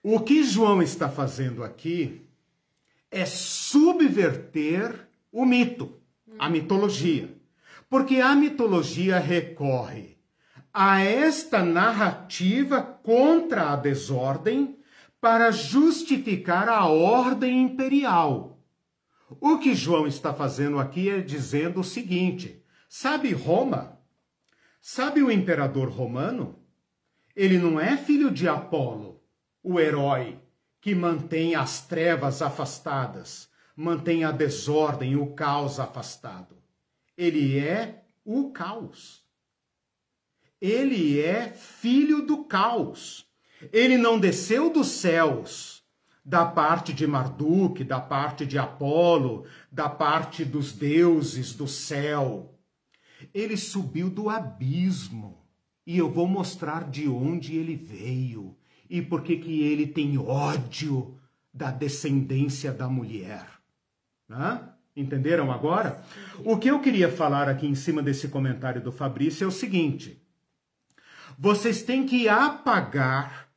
[0.02, 2.26] o que João está fazendo aqui
[3.10, 6.00] é subverter o mito,
[6.38, 7.28] a mitologia.
[7.88, 10.18] Porque a mitologia recorre
[10.72, 14.78] a esta narrativa contra a desordem
[15.20, 18.57] para justificar a ordem imperial.
[19.30, 23.98] O que João está fazendo aqui é dizendo o seguinte: sabe Roma?
[24.80, 26.58] Sabe o imperador romano?
[27.36, 29.22] Ele não é filho de Apolo,
[29.62, 30.40] o herói
[30.80, 36.56] que mantém as trevas afastadas, mantém a desordem, o caos afastado.
[37.16, 39.22] Ele é o caos.
[40.60, 43.28] Ele é filho do caos.
[43.72, 45.77] Ele não desceu dos céus
[46.28, 52.54] da parte de Marduk, da parte de Apolo, da parte dos deuses do céu.
[53.32, 55.38] Ele subiu do abismo.
[55.86, 58.54] E eu vou mostrar de onde ele veio
[58.90, 61.18] e por que que ele tem ódio
[61.52, 63.46] da descendência da mulher.
[64.28, 64.68] Né?
[64.94, 66.04] Entenderam agora?
[66.44, 70.22] O que eu queria falar aqui em cima desse comentário do Fabrício é o seguinte:
[71.38, 73.47] vocês têm que apagar,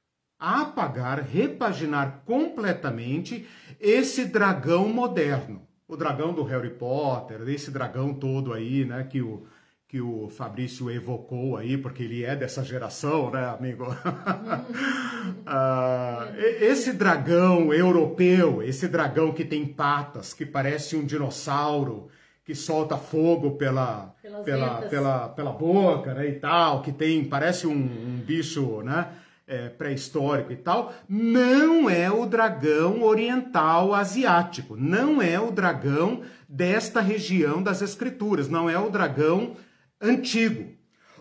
[0.42, 3.48] apagar, repaginar completamente
[3.80, 5.62] esse dragão moderno.
[5.88, 9.46] O dragão do Harry Potter, esse dragão todo aí, né, que o,
[9.88, 13.86] que o Fabrício evocou aí, porque ele é dessa geração, né, amigo?
[15.46, 22.08] ah, esse dragão europeu, esse dragão que tem patas, que parece um dinossauro,
[22.44, 27.74] que solta fogo pela, pela, pela, pela boca né, e tal, que tem, parece um,
[27.74, 29.08] um bicho né,
[29.52, 37.02] é, pré-histórico e tal, não é o dragão oriental asiático, não é o dragão desta
[37.02, 39.58] região das escrituras, não é o dragão
[40.00, 40.72] antigo.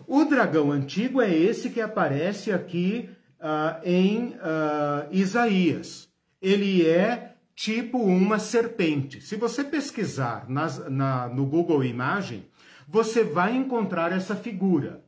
[0.07, 6.07] O dragão antigo é esse que aparece aqui uh, em uh, Isaías.
[6.41, 9.19] Ele é tipo uma serpente.
[9.19, 12.45] Se você pesquisar nas, na, no Google Imagem,
[12.87, 15.03] você vai encontrar essa figura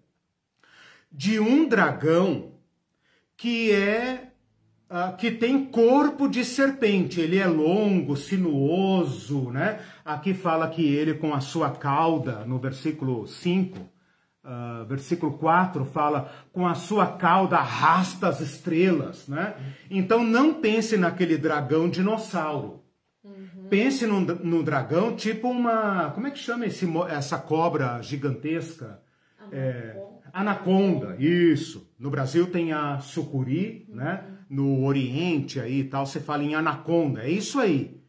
[1.09, 2.52] de um dragão
[3.38, 4.34] que é
[4.93, 7.19] uh, que tem corpo de serpente.
[7.19, 9.79] Ele é longo, sinuoso, né?
[10.05, 13.89] Aqui fala que ele com a sua cauda, no versículo 5, uh,
[14.43, 19.55] ah, versículo 4 fala com a sua cauda arrasta as estrelas, né?
[19.89, 22.84] Então não pense naquele dragão dinossauro.
[23.23, 23.67] Uhum.
[23.69, 29.01] Pense no, no, dragão tipo uma, como é que chama esse, essa cobra gigantesca?
[29.49, 29.95] É,
[30.34, 31.88] anaconda, isso.
[31.99, 33.95] No Brasil tem a sucuri, uhum.
[33.95, 34.25] né?
[34.49, 37.23] No Oriente aí e tal, você fala em anaconda.
[37.23, 38.01] É isso aí.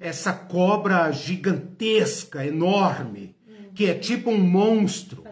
[0.00, 3.72] Essa cobra gigantesca, enorme, uhum.
[3.74, 5.24] que é tipo um monstro,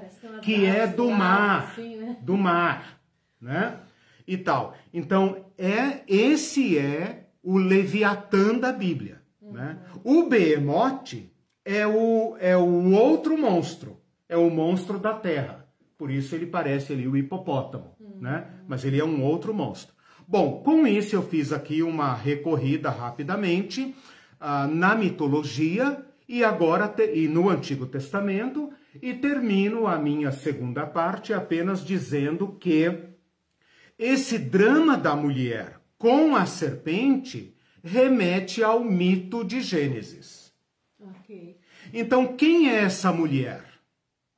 [0.43, 2.17] que é do mar, assim, né?
[2.21, 3.01] do mar,
[3.41, 3.79] né?
[4.27, 4.77] E tal.
[4.93, 9.79] Então, é esse é o Leviatã da Bíblia, né?
[10.05, 11.15] O Behemoth
[11.65, 15.60] é o, é o outro monstro, é o monstro da terra.
[16.01, 18.21] Por isso ele parece ali o hipopótamo, uhum.
[18.23, 18.47] né?
[18.67, 19.95] Mas ele é um outro monstro.
[20.27, 23.95] Bom, com isso eu fiz aqui uma recorrida rapidamente
[24.41, 28.71] uh, na mitologia e agora te, e no Antigo Testamento
[29.03, 32.99] e termino a minha segunda parte apenas dizendo que
[33.99, 40.51] esse drama da mulher com a serpente remete ao mito de Gênesis.
[40.99, 41.59] Okay.
[41.93, 43.71] Então, quem é essa mulher?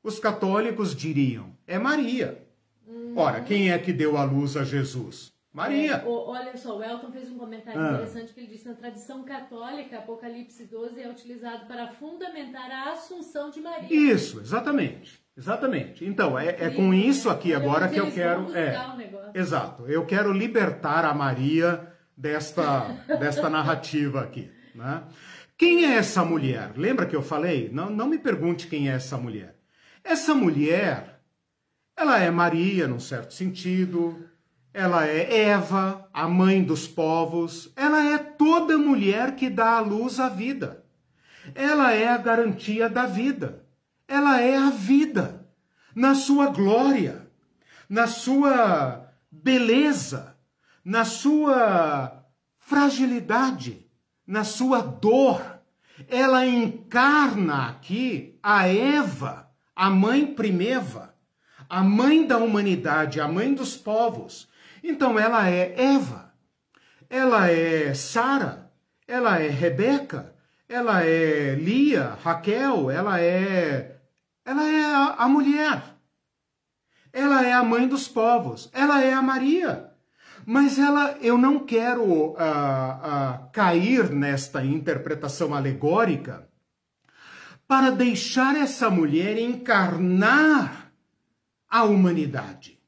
[0.03, 2.47] Os católicos diriam: é Maria.
[2.87, 3.15] Hum.
[3.17, 5.33] Ora, quem é que deu a luz a Jesus?
[5.53, 5.97] Maria.
[5.97, 7.93] É, olha só, o Elton fez um comentário ah.
[7.93, 13.51] interessante que ele disse: na tradição católica, Apocalipse 12 é utilizado para fundamentar a assunção
[13.51, 13.89] de Maria.
[13.91, 15.21] Isso, exatamente.
[15.37, 16.05] Exatamente.
[16.05, 18.55] Então, é, é com isso aqui agora que eu quero.
[18.55, 18.75] É,
[19.35, 19.87] exato.
[19.87, 22.89] Eu quero libertar a Maria desta,
[23.19, 24.51] desta narrativa aqui.
[24.75, 25.03] Né?
[25.57, 26.73] Quem é essa mulher?
[26.77, 27.71] Lembra que eu falei?
[27.73, 29.57] Não, não me pergunte quem é essa mulher.
[30.05, 31.12] Essa mulher,
[31.97, 34.29] ela é Maria, num certo sentido,
[34.73, 40.19] ela é Eva, a mãe dos povos, ela é toda mulher que dá à luz
[40.19, 40.85] a vida.
[41.55, 43.65] Ela é a garantia da vida.
[44.09, 45.47] Ela é a vida,
[45.95, 47.31] na sua glória,
[47.89, 50.37] na sua beleza,
[50.85, 52.25] na sua
[52.59, 53.87] fragilidade,
[54.27, 55.43] na sua dor.
[56.09, 59.43] Ela encarna aqui a Eva
[59.75, 61.12] a mãe primeva,
[61.73, 64.47] a mãe da humanidade, a mãe dos povos.
[64.85, 66.35] Então ela é Eva,
[67.09, 68.71] ela é Sara,
[69.09, 70.35] ela é Rebeca,
[70.69, 73.97] ela é Lia, Raquel, ela é
[74.45, 75.83] ela é a, a mulher.
[77.11, 79.93] Ela é a mãe dos povos, ela é a Maria.
[80.45, 86.47] Mas ela, eu não quero uh, uh, cair nesta interpretação alegórica
[87.67, 90.82] para deixar essa mulher encarnar
[91.73, 92.79] a humanidade.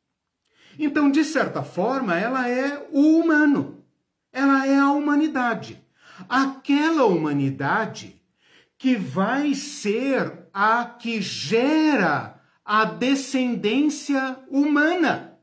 [0.78, 3.82] Então, de certa forma, ela é o humano,
[4.30, 5.82] ela é a humanidade.
[6.28, 8.20] Aquela humanidade
[8.76, 15.38] que vai ser a que gera a descendência humana.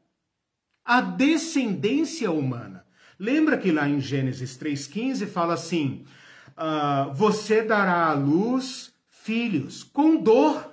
[0.86, 2.86] A descendência humana.
[3.18, 6.06] Lembra que lá em Gênesis 3,15 fala assim:
[6.52, 10.71] uh, você dará à luz filhos com dor.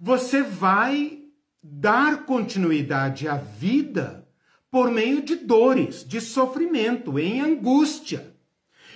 [0.00, 1.22] Você vai
[1.62, 4.26] dar continuidade à vida
[4.70, 8.34] por meio de dores, de sofrimento, em angústia.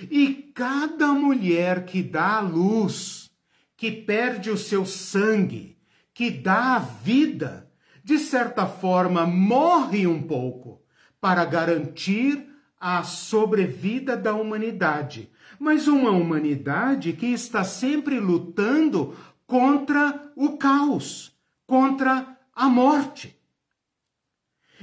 [0.09, 3.31] E cada mulher que dá à luz,
[3.75, 5.77] que perde o seu sangue,
[6.13, 7.69] que dá a vida,
[8.03, 10.81] de certa forma morre um pouco
[11.19, 12.47] para garantir
[12.79, 15.29] a sobrevida da humanidade.
[15.59, 19.15] Mas uma humanidade que está sempre lutando
[19.51, 21.37] contra o caos,
[21.67, 23.37] contra a morte.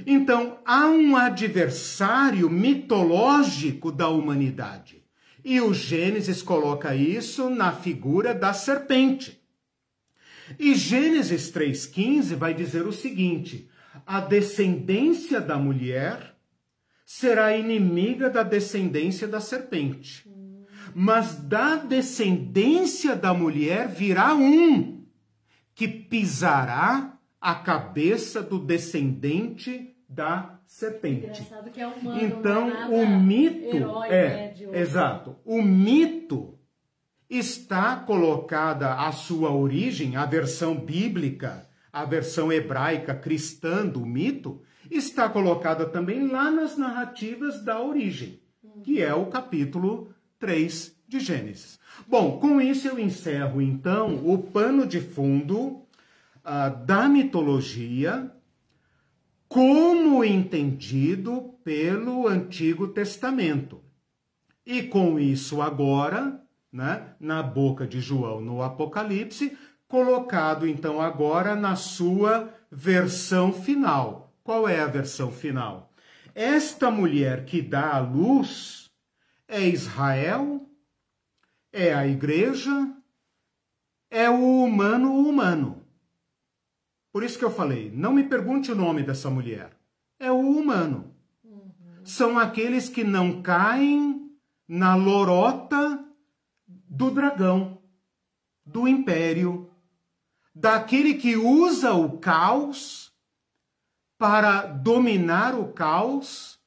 [0.05, 5.03] Então, há um adversário mitológico da humanidade.
[5.43, 9.41] E o Gênesis coloca isso na figura da serpente.
[10.59, 13.67] E Gênesis 3,15 vai dizer o seguinte:
[14.05, 16.35] a descendência da mulher
[17.03, 20.28] será inimiga da descendência da serpente.
[20.93, 25.05] Mas da descendência da mulher virá um
[25.73, 31.47] que pisará a cabeça do descendente da serpente.
[31.77, 35.37] É humano, então, é o mito herói, é, né, exato.
[35.45, 36.59] O mito
[37.29, 45.29] está colocada a sua origem, a versão bíblica, a versão hebraica cristã do mito, está
[45.29, 48.41] colocada também lá nas narrativas da origem,
[48.83, 51.79] que é o capítulo 3 de Gênesis.
[52.07, 55.81] Bom, com isso eu encerro então o pano de fundo
[56.45, 58.31] uh, da mitologia
[59.47, 63.81] como entendido pelo Antigo Testamento.
[64.65, 66.39] E com isso agora,
[66.71, 74.31] né, na boca de João no Apocalipse, colocado então agora na sua versão final.
[74.43, 75.91] Qual é a versão final?
[76.35, 78.88] Esta mulher que dá a luz
[79.49, 80.69] é Israel,
[81.73, 82.71] é a igreja,
[84.09, 85.83] é o humano humano.
[87.11, 89.75] Por isso que eu falei, não me pergunte o nome dessa mulher.
[90.19, 91.15] É o humano.
[91.43, 92.05] Uhum.
[92.05, 94.31] São aqueles que não caem
[94.67, 96.05] na lorota
[96.67, 97.81] do dragão,
[98.63, 99.71] do império,
[100.53, 103.11] daquele que usa o caos
[104.15, 106.58] para dominar o caos,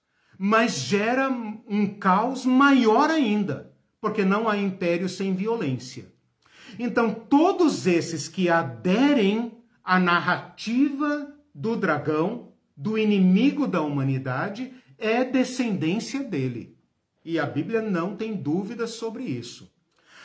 [0.45, 6.13] mas gera um caos maior ainda, porque não há império sem violência.
[6.81, 9.53] Então, todos esses que aderem
[9.85, 16.77] a narrativa do dragão, do inimigo da humanidade, é descendência dele.
[17.25, 19.73] E a Bíblia não tem dúvida sobre isso.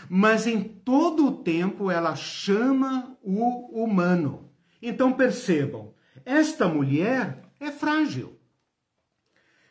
[0.09, 4.49] Mas em todo o tempo ela chama o humano.
[4.81, 5.93] Então percebam,
[6.25, 8.36] esta mulher é frágil.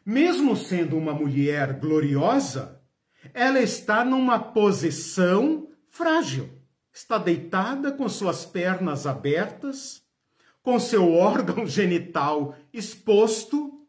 [0.06, 2.80] Mesmo sendo uma mulher gloriosa,
[3.34, 6.56] ela está numa posição frágil
[6.96, 10.02] está deitada com suas pernas abertas,
[10.62, 13.86] com seu órgão genital exposto,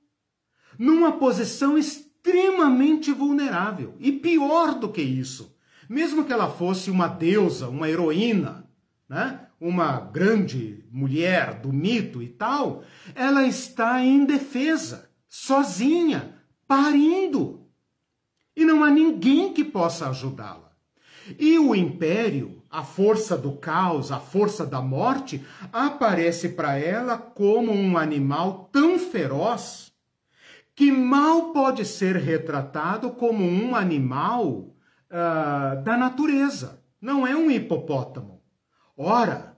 [0.77, 3.95] numa posição extremamente vulnerável.
[3.97, 5.55] E pior do que isso,
[5.89, 8.69] mesmo que ela fosse uma deusa, uma heroína,
[9.07, 9.47] né?
[9.59, 12.83] uma grande mulher do mito e tal,
[13.15, 16.35] ela está indefesa, sozinha,
[16.67, 17.67] parindo.
[18.55, 20.71] E não há ninguém que possa ajudá-la.
[21.37, 27.71] E o império a força do caos, a força da morte, aparece para ela como
[27.71, 29.91] um animal tão feroz
[30.75, 36.83] que mal pode ser retratado como um animal uh, da natureza.
[37.01, 38.41] Não é um hipopótamo.
[38.95, 39.56] Ora,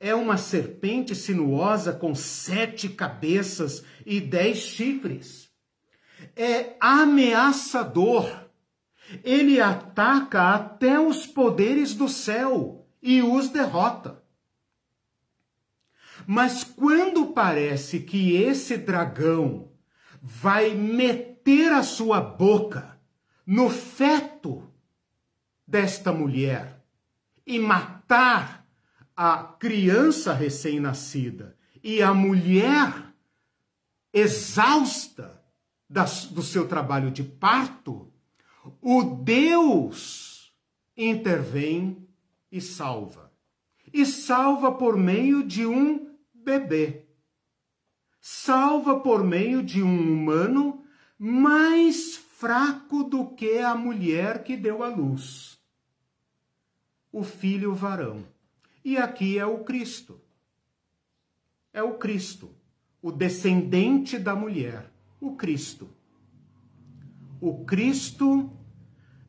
[0.00, 5.50] é uma serpente sinuosa com sete cabeças e dez chifres.
[6.34, 8.50] É ameaçador
[9.24, 14.22] ele ataca até os poderes do céu e os derrota.
[16.26, 19.72] Mas quando parece que esse dragão
[20.22, 23.00] vai meter a sua boca
[23.46, 24.70] no feto
[25.66, 26.84] desta mulher
[27.46, 28.59] e matar
[29.22, 33.12] a criança recém-nascida e a mulher
[34.14, 35.44] exausta
[36.30, 38.10] do seu trabalho de parto,
[38.80, 40.54] o Deus
[40.96, 42.08] intervém
[42.50, 43.30] e salva.
[43.92, 47.04] E salva por meio de um bebê.
[48.22, 50.82] Salva por meio de um humano
[51.18, 55.60] mais fraco do que a mulher que deu à luz.
[57.12, 58.24] O filho varão.
[58.84, 60.20] E aqui é o Cristo.
[61.72, 62.50] É o Cristo,
[63.00, 64.90] o descendente da mulher,
[65.20, 65.88] o Cristo.
[67.40, 68.50] O Cristo,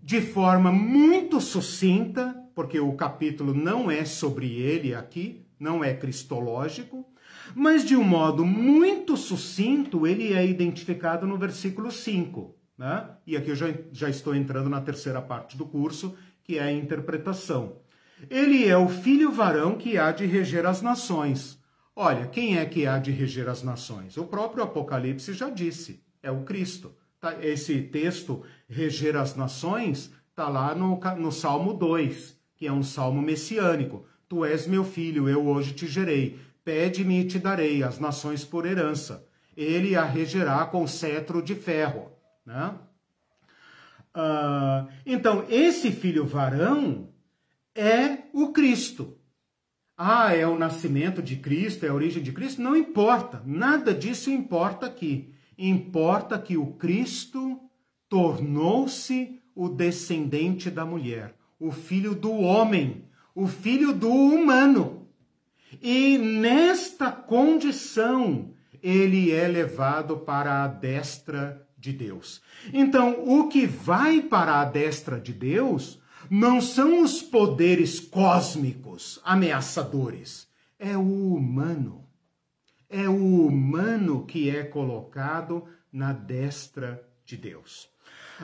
[0.01, 7.05] de forma muito sucinta, porque o capítulo não é sobre ele aqui, não é cristológico,
[7.53, 12.55] mas de um modo muito sucinto, ele é identificado no versículo 5.
[12.77, 13.09] Né?
[13.27, 16.71] E aqui eu já, já estou entrando na terceira parte do curso, que é a
[16.71, 17.80] interpretação.
[18.29, 21.59] Ele é o filho varão que há de reger as nações.
[21.95, 24.17] Olha, quem é que há de reger as nações?
[24.17, 26.95] O próprio Apocalipse já disse, é o Cristo.
[27.19, 32.81] Tá, esse texto, reger as nações, está lá no, no Salmo 2, que é um
[32.81, 34.05] salmo messiânico.
[34.27, 36.39] Tu és meu filho, eu hoje te gerei.
[36.63, 39.25] Pede-me e te darei as nações por herança.
[39.55, 42.11] Ele a regerá com cetro de ferro.
[42.45, 42.73] Né?
[44.15, 47.09] Uh, então, esse filho varão
[47.75, 49.17] é o Cristo.
[49.97, 52.61] Ah, é o nascimento de Cristo, é a origem de Cristo?
[52.61, 55.33] Não importa, nada disso importa aqui.
[55.57, 57.59] Importa que o Cristo
[58.09, 65.07] tornou-se o descendente da mulher, o filho do homem, o filho do humano.
[65.81, 72.41] E nesta condição, ele é levado para a destra de Deus.
[72.73, 80.47] Então, o que vai para a destra de Deus não são os poderes cósmicos ameaçadores,
[80.77, 82.07] é o humano.
[82.89, 87.89] É o humano que é colocado na destra de Deus.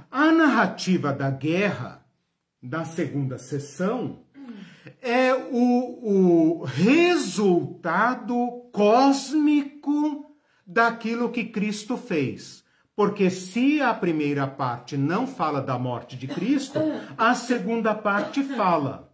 [0.09, 2.05] A narrativa da guerra,
[2.61, 4.23] da segunda sessão,
[5.01, 8.35] é o, o resultado
[8.71, 10.35] cósmico
[10.65, 12.63] daquilo que Cristo fez.
[12.97, 16.79] Porque se a primeira parte não fala da morte de Cristo,
[17.15, 19.13] a segunda parte fala.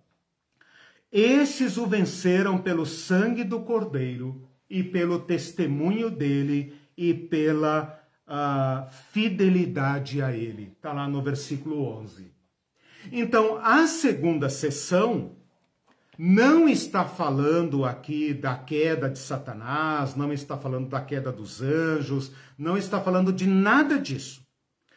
[1.12, 10.22] Esses o venceram pelo sangue do Cordeiro e pelo testemunho dele e pela uh, fidelidade
[10.22, 10.72] a ele.
[10.78, 12.32] Está lá no versículo 11.
[13.12, 15.36] Então, a segunda sessão
[16.18, 22.32] não está falando aqui da queda de Satanás, não está falando da queda dos anjos,
[22.58, 24.44] não está falando de nada disso.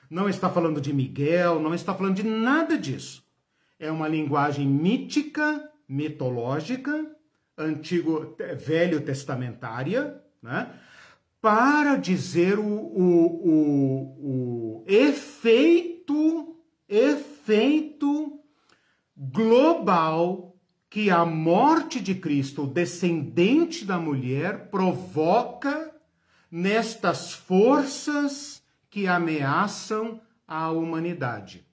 [0.09, 3.25] Não está falando de Miguel, não está falando de nada disso.
[3.79, 7.07] É uma linguagem mítica, mitológica,
[7.59, 10.71] antigo, velho testamentária, né?
[11.41, 16.57] para dizer o, o, o, o efeito,
[16.89, 18.41] efeito
[19.17, 20.46] global
[20.97, 25.95] que a morte de Cristo, o descendente da mulher, provoca
[26.51, 30.19] nestas forças que ameaçam
[30.49, 31.67] a humanidade.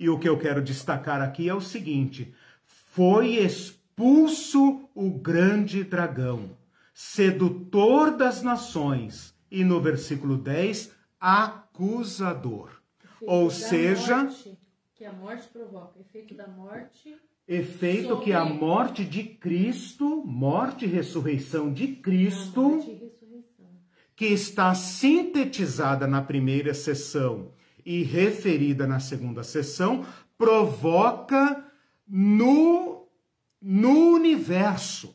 [0.00, 2.34] E o que eu quero destacar aqui é o seguinte:
[2.64, 6.58] foi expulso o grande dragão,
[6.92, 10.90] sedutor das nações, e no versículo 10,
[11.20, 12.82] acusador.
[13.22, 14.58] Ou seja, morte,
[14.92, 18.24] que a morte provoca, efeito da morte efeito Sobre...
[18.24, 23.66] que a morte de Cristo, morte e ressurreição de Cristo, ressurreição.
[24.16, 27.52] que está sintetizada na primeira sessão
[27.84, 30.06] e referida na segunda sessão,
[30.38, 31.64] provoca
[32.08, 33.06] no,
[33.60, 35.14] no universo.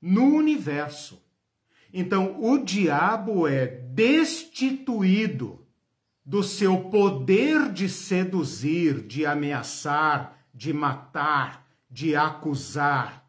[0.00, 1.22] No universo.
[1.92, 5.60] Então, o diabo é destituído
[6.24, 13.26] do seu poder de seduzir, de ameaçar, de matar, de acusar,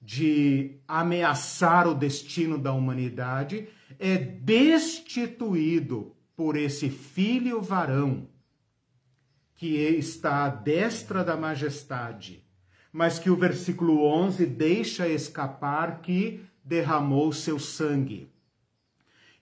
[0.00, 8.28] de ameaçar o destino da humanidade, é destituído por esse filho varão
[9.56, 12.44] que está à destra da majestade,
[12.92, 18.30] mas que o versículo 11 deixa escapar que derramou seu sangue.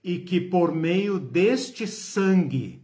[0.03, 2.81] E que por meio deste sangue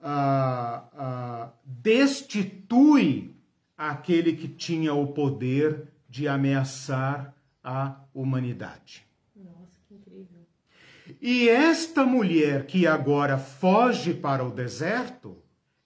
[0.00, 3.35] uh, destitui
[3.76, 9.06] aquele que tinha o poder de ameaçar a humanidade.
[9.34, 10.46] Nossa, que incrível.
[11.20, 15.36] E esta mulher que agora foge para o deserto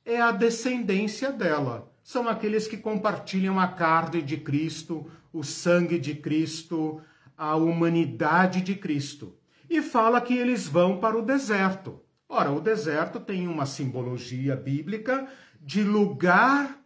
[0.05, 1.91] é a descendência dela.
[2.03, 7.01] São aqueles que compartilham a carne de Cristo, o sangue de Cristo,
[7.37, 9.37] a humanidade de Cristo.
[9.69, 12.01] E fala que eles vão para o deserto.
[12.29, 15.29] Ora, o deserto tem uma simbologia bíblica
[15.61, 16.80] de lugar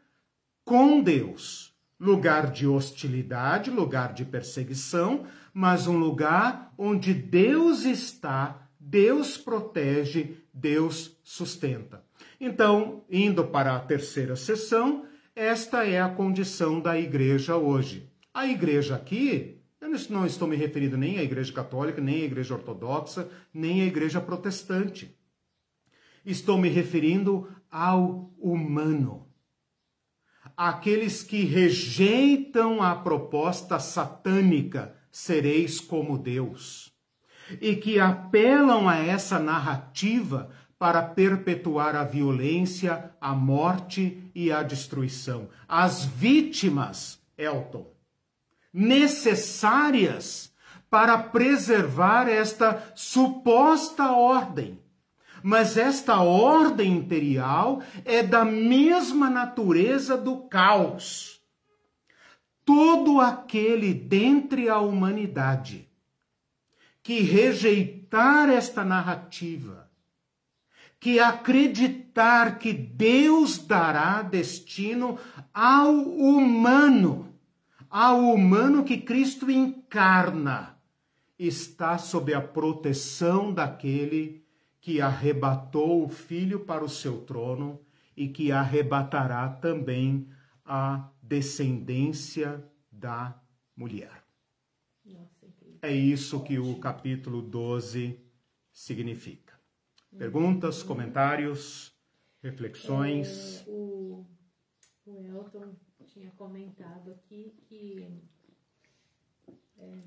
[0.64, 9.36] com Deus, lugar de hostilidade, lugar de perseguição, mas um lugar onde Deus está, Deus
[9.36, 12.04] protege, Deus sustenta.
[12.40, 18.10] Então, indo para a terceira sessão, esta é a condição da igreja hoje.
[18.32, 22.54] A igreja aqui, eu não estou me referindo nem à igreja católica, nem à igreja
[22.54, 25.16] ortodoxa, nem à igreja protestante.
[26.24, 29.23] Estou me referindo ao humano.
[30.56, 36.92] Aqueles que rejeitam a proposta satânica, sereis como Deus,
[37.60, 45.48] e que apelam a essa narrativa para perpetuar a violência, a morte e a destruição.
[45.68, 47.86] As vítimas, Elton,
[48.72, 50.52] necessárias
[50.90, 54.78] para preservar esta suposta ordem.
[55.46, 61.38] Mas esta ordem imperial é da mesma natureza do caos.
[62.64, 65.86] Todo aquele dentre a humanidade
[67.02, 69.90] que rejeitar esta narrativa,
[70.98, 75.18] que acreditar que Deus dará destino
[75.52, 77.34] ao humano,
[77.90, 80.78] ao humano que Cristo encarna,
[81.38, 84.43] está sob a proteção daquele
[84.84, 87.80] que arrebatou o filho para o seu trono
[88.14, 90.28] e que arrebatará também
[90.62, 92.62] a descendência
[92.92, 93.42] da
[93.74, 94.22] mulher.
[95.80, 98.20] É isso que o capítulo 12
[98.70, 99.58] significa.
[100.18, 101.90] Perguntas, comentários,
[102.42, 103.66] reflexões?
[103.66, 104.26] É, o,
[105.06, 108.20] o Elton tinha comentado aqui que,
[109.78, 110.02] é,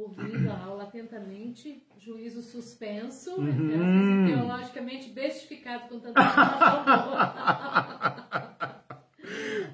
[0.00, 4.26] ouvindo a aula atentamente, juízo suspenso, uhum.
[4.26, 6.84] teologicamente bestificado com tanta informação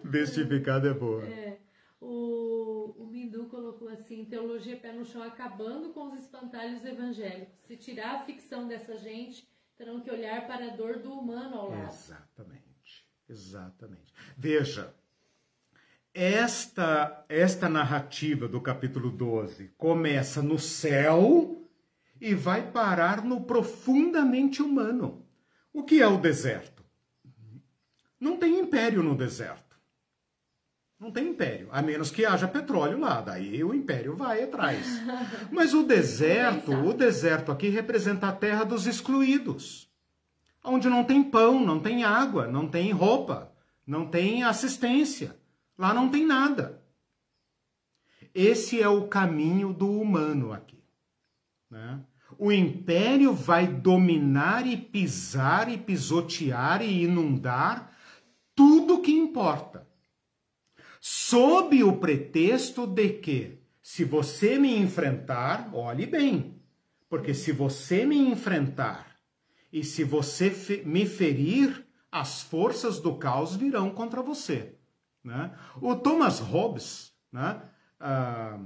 [0.04, 1.24] Bestificado é boa.
[1.24, 1.58] É,
[2.00, 7.54] o, o Mindu colocou assim: teologia pé no chão acabando com os espantalhos evangélicos.
[7.66, 11.70] Se tirar a ficção dessa gente, terão que olhar para a dor do humano ao
[11.70, 11.92] lado.
[11.92, 14.12] Exatamente, exatamente.
[14.36, 14.94] Veja,
[16.14, 21.68] esta, esta narrativa do capítulo 12 começa no céu
[22.20, 25.26] e vai parar no profundamente humano.
[25.72, 26.84] O que é o deserto?
[28.20, 29.64] Não tem império no deserto.
[31.00, 34.86] Não tem império, a menos que haja petróleo lá, daí o império vai atrás.
[35.50, 39.90] Mas o deserto, o deserto aqui representa a terra dos excluídos,
[40.62, 43.52] onde não tem pão, não tem água, não tem roupa,
[43.84, 45.36] não tem assistência.
[45.76, 46.82] Lá não tem nada.
[48.34, 50.82] Esse é o caminho do humano aqui.
[51.70, 52.00] Né?
[52.38, 57.92] O império vai dominar e pisar e pisotear e inundar
[58.54, 59.86] tudo que importa
[61.06, 66.62] sob o pretexto de que, se você me enfrentar, olhe bem,
[67.10, 69.14] porque se você me enfrentar
[69.70, 74.78] e se você me ferir, as forças do caos virão contra você.
[75.24, 75.50] Né?
[75.80, 77.62] O Thomas Hobbes, né?
[77.98, 78.60] Ah,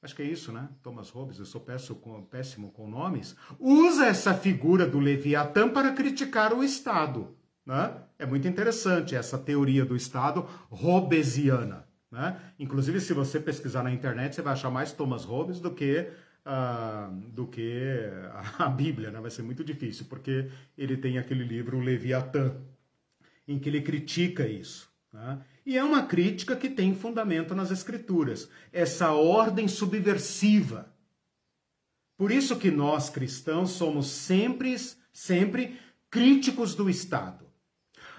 [0.00, 0.68] acho que é isso, né?
[0.82, 6.62] Thomas Hobbes, eu sou péssimo, com nomes, usa essa figura do Leviatã para criticar o
[6.62, 7.36] Estado.
[7.66, 7.92] Né?
[8.16, 11.84] É muito interessante essa teoria do Estado hobbesiana.
[12.10, 12.40] Né?
[12.60, 16.08] Inclusive, se você pesquisar na internet, você vai achar mais Thomas Hobbes do que,
[16.46, 18.08] uh, do que
[18.56, 19.10] a Bíblia.
[19.10, 19.20] Né?
[19.20, 20.48] Vai ser muito difícil, porque
[20.78, 22.54] ele tem aquele livro Leviatã,
[23.48, 24.88] em que ele critica isso.
[25.12, 25.40] Né?
[25.66, 28.48] E é uma crítica que tem fundamento nas Escrituras.
[28.72, 30.94] Essa ordem subversiva.
[32.16, 34.76] Por isso que nós cristãos somos sempre,
[35.12, 35.76] sempre
[36.08, 37.44] críticos do Estado.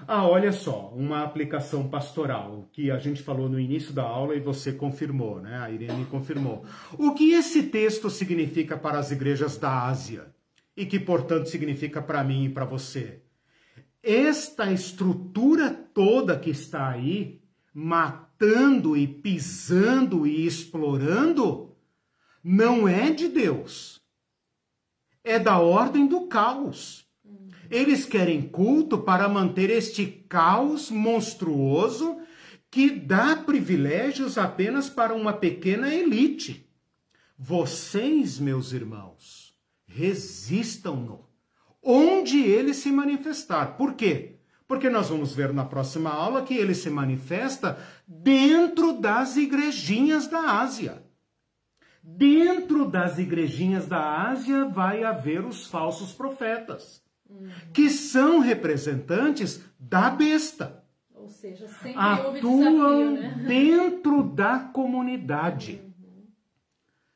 [0.06, 4.40] Ah, olha só, uma aplicação pastoral que a gente falou no início da aula e
[4.40, 5.57] você confirmou, né?
[5.57, 6.65] A Irene confirmou.
[6.98, 10.28] O que esse texto significa para as igrejas da Ásia
[10.76, 13.22] e que, portanto, significa para mim e para você?
[14.03, 17.36] Esta estrutura toda que está aí,
[17.80, 21.76] matando e pisando e explorando,
[22.44, 24.02] não é de Deus.
[25.24, 27.06] É da ordem do caos.
[27.70, 32.20] Eles querem culto para manter este caos monstruoso
[32.72, 36.68] que dá privilégios apenas para uma pequena elite.
[37.38, 39.56] Vocês, meus irmãos,
[39.86, 41.30] resistam-no
[41.84, 43.78] onde ele se manifestar.
[43.78, 44.36] Por quê?
[44.68, 50.60] Porque nós vamos ver na próxima aula que ele se manifesta dentro das igrejinhas da
[50.60, 51.02] Ásia.
[52.03, 57.02] Dentro das igrejinhas da Ásia vai haver os falsos profetas
[57.73, 60.84] que são representantes da besta.
[61.14, 63.44] Ou seja, sempre atuam desafio, né?
[63.48, 65.81] dentro da comunidade.
[65.99, 66.23] Uhum.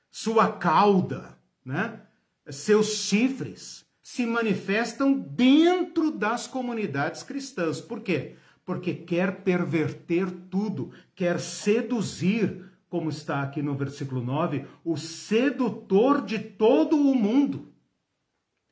[0.10, 2.02] Sua cauda, né?
[2.50, 7.80] seus chifres se manifestam dentro das comunidades cristãs.
[7.80, 8.36] Por quê?
[8.66, 16.40] Porque quer perverter tudo, quer seduzir, como está aqui no versículo 9, o sedutor de
[16.40, 17.72] todo o mundo.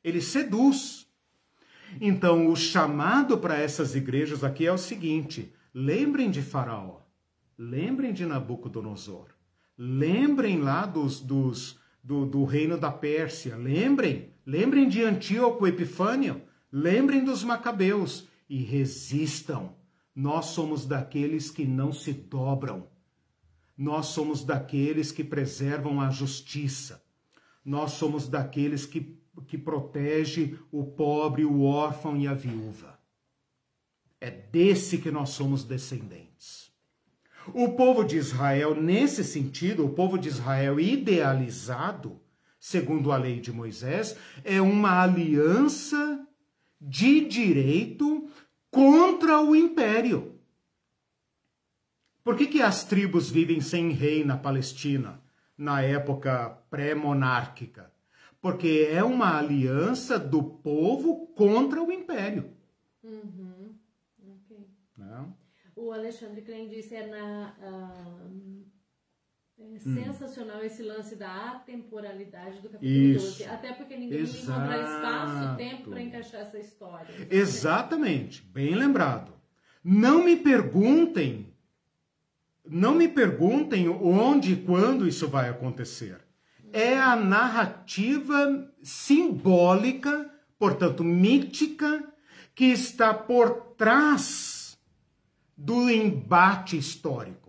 [0.03, 1.07] Ele seduz.
[2.01, 6.99] Então, o chamado para essas igrejas aqui é o seguinte: lembrem de Faraó,
[7.57, 9.27] lembrem de Nabucodonosor,
[9.77, 17.23] lembrem lá dos, dos do, do reino da Pérsia, lembrem, lembrem de Antíoco Epifânio, lembrem
[17.23, 19.75] dos Macabeus e resistam.
[20.15, 22.87] Nós somos daqueles que não se dobram.
[23.77, 27.03] Nós somos daqueles que preservam a justiça.
[27.63, 32.99] Nós somos daqueles que que protege o pobre, o órfão e a viúva.
[34.19, 36.69] É desse que nós somos descendentes.
[37.53, 42.19] O povo de Israel, nesse sentido, o povo de Israel idealizado,
[42.59, 46.27] segundo a lei de Moisés, é uma aliança
[46.79, 48.29] de direito
[48.69, 50.39] contra o império.
[52.23, 55.21] Por que, que as tribos vivem sem rei na Palestina,
[55.57, 57.91] na época pré-monárquica?
[58.41, 62.53] porque é uma aliança do povo contra o império.
[63.03, 63.75] Uhum.
[64.45, 64.65] Okay.
[65.75, 68.58] O Alexandre Klein disse é na uh,
[69.59, 69.95] é hum.
[69.95, 73.39] sensacional esse lance da atemporalidade do capítulo Isso.
[73.39, 73.43] 12.
[73.45, 74.51] Até porque ninguém Exato.
[74.51, 77.27] encontra espaço, tempo para encaixar essa história.
[77.29, 79.33] Exatamente, bem lembrado.
[79.83, 81.53] Não me perguntem,
[82.65, 86.29] não me perguntem onde e quando isso vai acontecer
[86.71, 92.03] é a narrativa simbólica, portanto mítica,
[92.53, 94.77] que está por trás
[95.57, 97.48] do embate histórico.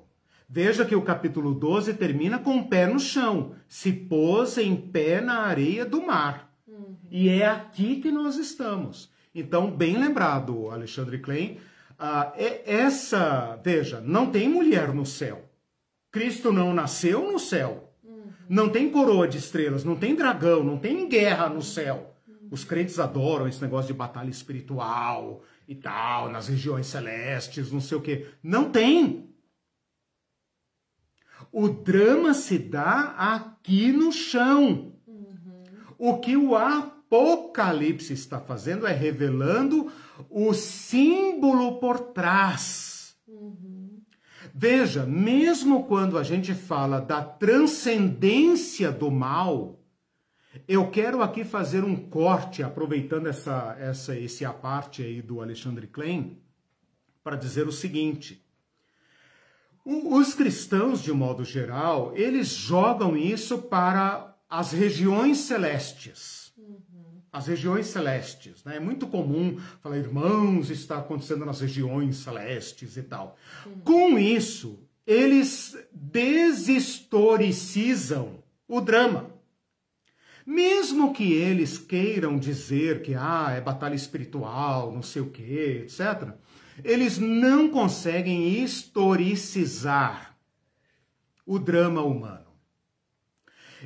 [0.53, 5.21] Veja que o capítulo 12 termina com o pé no chão, se pôs em pé
[5.21, 6.53] na areia do mar.
[6.67, 6.97] Uhum.
[7.09, 9.09] E é aqui que nós estamos.
[9.33, 11.59] Então, bem lembrado, Alexandre Klein,
[12.01, 15.49] uh, é essa, veja, não tem mulher no céu.
[16.11, 17.95] Cristo não nasceu no céu.
[18.49, 22.13] Não tem coroa de estrelas, não tem dragão, não tem guerra no céu.
[22.51, 27.97] Os crentes adoram esse negócio de batalha espiritual e tal, nas regiões celestes, não sei
[27.97, 28.27] o quê.
[28.43, 29.30] Não tem.
[31.53, 34.93] O drama se dá aqui no chão.
[35.07, 35.65] Uhum.
[35.99, 39.91] O que o Apocalipse está fazendo é revelando
[40.29, 43.17] o símbolo por trás.
[43.27, 44.01] Uhum.
[44.55, 49.81] Veja, mesmo quando a gente fala da transcendência do mal,
[50.67, 56.39] eu quero aqui fazer um corte, aproveitando essa, essa, esse aparte aí do Alexandre Klein,
[57.23, 58.45] para dizer o seguinte.
[59.85, 66.41] Os cristãos, de modo geral, eles jogam isso para as regiões celestes
[67.33, 68.65] as regiões celestes.
[68.65, 68.77] Né?
[68.77, 73.37] É muito comum falar, irmãos, está acontecendo nas regiões celestes e tal.
[73.85, 79.31] Com isso, eles deshistoricizam o drama.
[80.45, 86.33] Mesmo que eles queiram dizer que ah, é batalha espiritual, não sei o que, etc.,
[86.85, 90.37] eles não conseguem historicizar
[91.47, 92.51] o drama humano.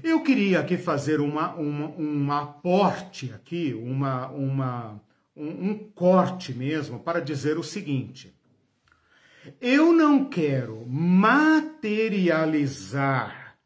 [0.02, 5.00] Eu queria aqui fazer uma, uma, um aporte aqui, uma, uma,
[5.36, 8.36] um, um corte mesmo, para dizer o seguinte.
[9.60, 13.56] Eu não quero materializar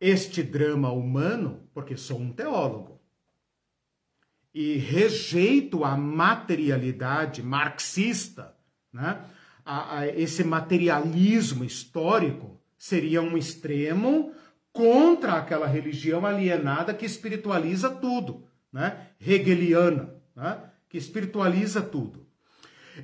[0.00, 2.97] este drama humano, porque sou um teólogo,
[4.54, 8.54] e rejeito a materialidade marxista,
[8.92, 9.24] né?
[9.64, 14.32] A, a, esse materialismo histórico seria um extremo
[14.72, 19.08] contra aquela religião alienada que espiritualiza tudo, né?
[19.20, 20.58] Hegeliana, né?
[20.88, 22.26] que espiritualiza tudo.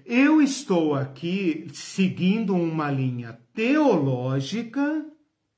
[0.04, 5.06] Eu estou aqui seguindo uma linha teológica,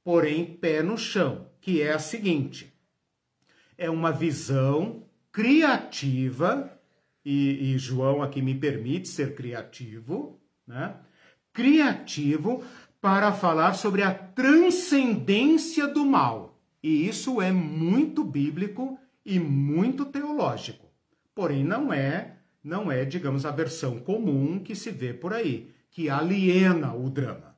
[0.05, 2.73] porém pé no chão, que é a seguinte:
[3.79, 5.06] é uma visão
[5.37, 6.81] criativa,
[7.23, 10.97] e, e João aqui me permite ser criativo, né?
[11.53, 12.65] Criativo
[13.03, 16.59] para falar sobre a transcendência do mal.
[16.83, 20.87] E isso é muito bíblico e muito teológico.
[21.35, 26.09] Porém, não é, não é, digamos, a versão comum que se vê por aí, que
[26.09, 27.55] aliena o drama.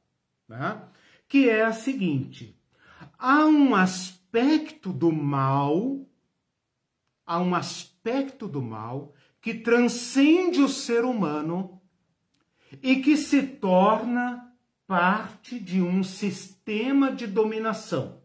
[0.49, 0.83] Né?
[1.29, 2.61] Que é a seguinte:
[3.17, 6.08] há um aspecto do mal,
[7.29, 11.79] há um aspecto do mal que transcende o ser humano
[12.83, 14.51] e que se torna
[14.87, 18.23] parte de um sistema de dominação.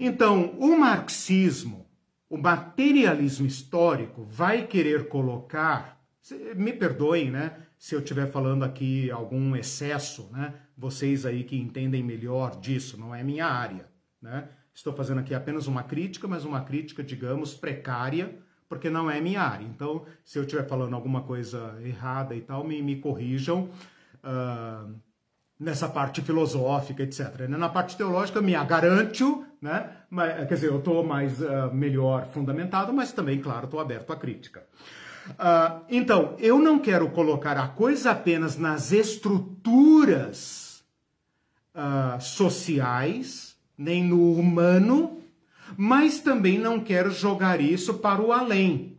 [0.00, 1.86] Então, o marxismo,
[2.28, 6.02] o materialismo histórico, vai querer colocar,
[6.56, 12.02] me perdoem, né, se eu estiver falando aqui algum excesso, né, vocês aí que entendem
[12.02, 13.88] melhor disso, não é minha área,
[14.20, 14.48] né?
[14.74, 18.38] Estou fazendo aqui apenas uma crítica, mas uma crítica, digamos, precária,
[18.68, 19.64] porque não é minha área.
[19.64, 23.68] Então, se eu estiver falando alguma coisa errada e tal, me, me corrijam.
[24.24, 24.94] Uh,
[25.62, 27.46] nessa parte filosófica, etc.
[27.48, 29.90] Na parte teológica, me garanto, né?
[30.10, 34.16] Mas, quer dizer, eu estou mais uh, melhor fundamentado, mas também, claro, estou aberto à
[34.16, 34.64] crítica.
[35.30, 40.82] Uh, então, eu não quero colocar a coisa apenas nas estruturas
[41.76, 45.20] uh, sociais, nem no humano,
[45.76, 48.98] mas também não quero jogar isso para o além.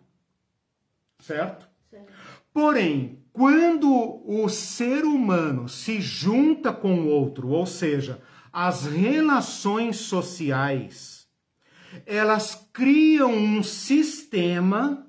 [1.20, 1.68] Certo?
[1.90, 2.12] certo.
[2.54, 8.22] Porém, quando o ser humano se junta com o outro, ou seja,
[8.52, 11.28] as relações sociais,
[12.06, 15.08] elas criam um sistema,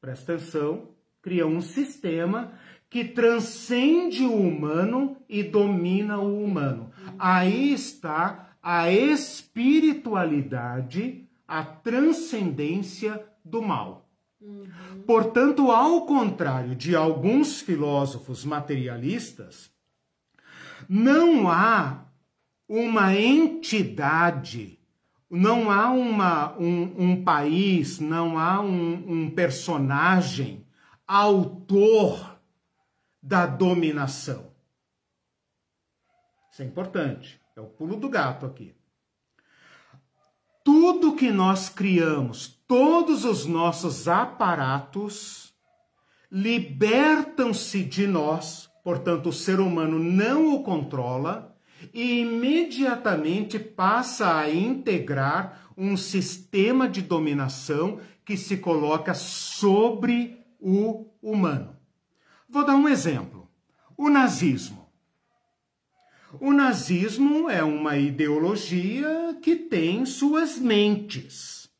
[0.00, 0.88] presta atenção,
[1.20, 2.52] criam um sistema
[2.88, 6.90] que transcende o humano e domina o humano.
[7.18, 14.08] Aí está a espiritualidade, a transcendência do mal.
[14.40, 15.02] Uhum.
[15.06, 19.72] Portanto, ao contrário de alguns filósofos materialistas,
[20.88, 22.04] não há
[22.68, 24.78] uma entidade,
[25.28, 30.64] não há uma, um, um país, não há um, um personagem
[31.06, 32.38] autor
[33.22, 34.50] da dominação.
[36.50, 37.41] Isso é importante.
[37.54, 38.74] É o pulo do gato aqui.
[40.64, 45.52] Tudo que nós criamos, todos os nossos aparatos
[46.30, 51.54] libertam-se de nós, portanto, o ser humano não o controla
[51.92, 61.76] e imediatamente passa a integrar um sistema de dominação que se coloca sobre o humano.
[62.48, 63.50] Vou dar um exemplo.
[63.96, 64.81] O nazismo.
[66.44, 71.70] O nazismo é uma ideologia que tem suas mentes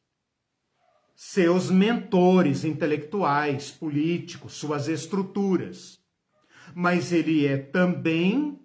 [1.17, 5.99] seus mentores intelectuais, políticos, suas estruturas.
[6.77, 8.57] Mas ele é também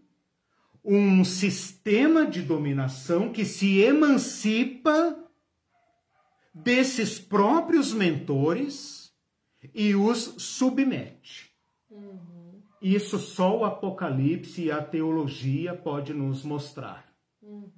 [0.86, 5.18] um sistema de dominação que se emancipa
[6.54, 9.12] desses próprios mentores
[9.74, 11.52] e os submete.
[11.90, 12.37] Uhum.
[12.82, 17.06] Isso só o Apocalipse e a teologia pode nos mostrar.
[17.42, 17.72] Uhum.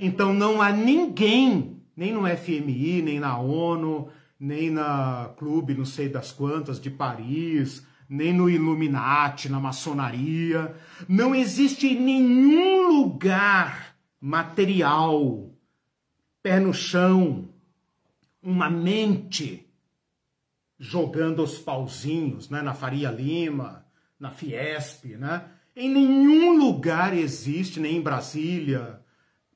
[0.00, 4.08] Então não há ninguém nem no FMI, nem na ONU,
[4.38, 10.76] nem na Clube não sei das quantas de Paris, nem no Illuminati, na maçonaria.
[11.08, 15.50] Não existe nenhum lugar material,
[16.40, 17.48] pé no chão,
[18.40, 19.66] uma mente
[20.78, 23.84] jogando os pauzinhos, né, na Faria Lima,
[24.18, 25.44] na Fiesp, né?
[25.76, 29.00] Em nenhum lugar existe, nem em Brasília,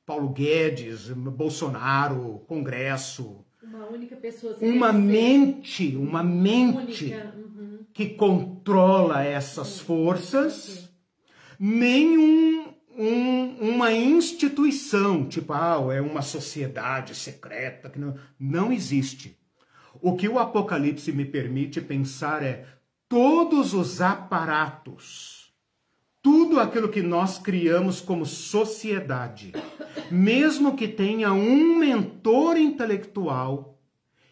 [0.07, 3.45] Paulo Guedes, Bolsonaro, Congresso.
[3.63, 4.57] Uma única pessoa.
[4.61, 7.81] Uma mente, uma mente uhum.
[7.93, 10.89] que controla essas forças,
[11.59, 19.39] nem um, um, uma instituição, tipo, ah, é uma sociedade secreta, que não, não existe.
[20.01, 22.67] O que o Apocalipse me permite pensar é
[23.13, 25.53] todos os aparatos
[26.23, 29.53] tudo aquilo que nós criamos como sociedade,
[30.11, 33.79] mesmo que tenha um mentor intelectual,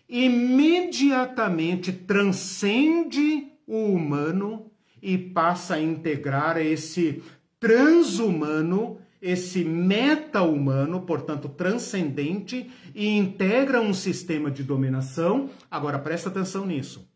[0.09, 4.71] imediatamente transcende o humano
[5.03, 7.23] e passa a integrar esse
[7.59, 15.51] transhumano, esse meta-humano, portanto transcendente, e integra um sistema de dominação.
[15.71, 17.10] Agora presta atenção nisso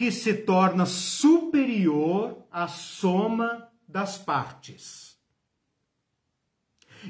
[0.00, 5.20] que se torna superior à soma das partes.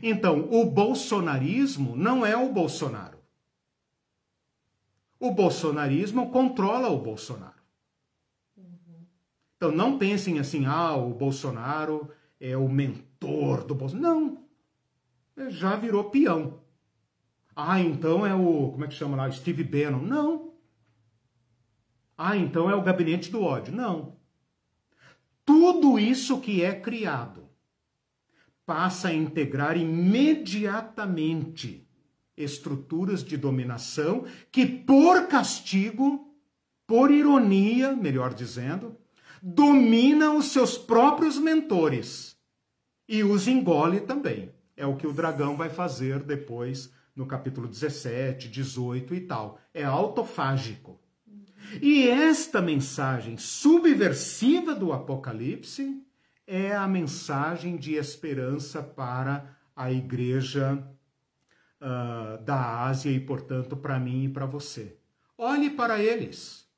[0.02, 3.20] Então, o bolsonarismo não é o Bolsonaro.
[5.20, 7.62] O bolsonarismo controla o Bolsonaro.
[9.56, 12.10] Então, não pensem assim, ah, o Bolsonaro
[12.40, 14.20] é o mentor do Bolsonaro.
[15.36, 15.48] Não.
[15.48, 16.58] Já virou peão.
[17.54, 20.02] Ah, então é o, como é que chama lá, Steve Bannon.
[20.02, 20.49] Não.
[22.22, 23.74] Ah, então é o gabinete do ódio.
[23.74, 24.18] Não.
[25.42, 27.48] Tudo isso que é criado
[28.66, 31.88] passa a integrar imediatamente
[32.36, 36.36] estruturas de dominação que, por castigo,
[36.86, 38.98] por ironia, melhor dizendo,
[39.42, 42.36] domina os seus próprios mentores
[43.08, 44.52] e os engole também.
[44.76, 49.58] É o que o dragão vai fazer depois no capítulo 17, 18 e tal.
[49.72, 51.00] É autofágico.
[51.80, 56.02] E esta mensagem subversiva do Apocalipse
[56.46, 60.82] é a mensagem de esperança para a igreja
[61.80, 64.96] uh, da Ásia e, portanto, para mim e para você.
[65.38, 66.68] Olhe para eles.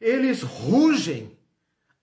[0.00, 1.36] Eles rugem,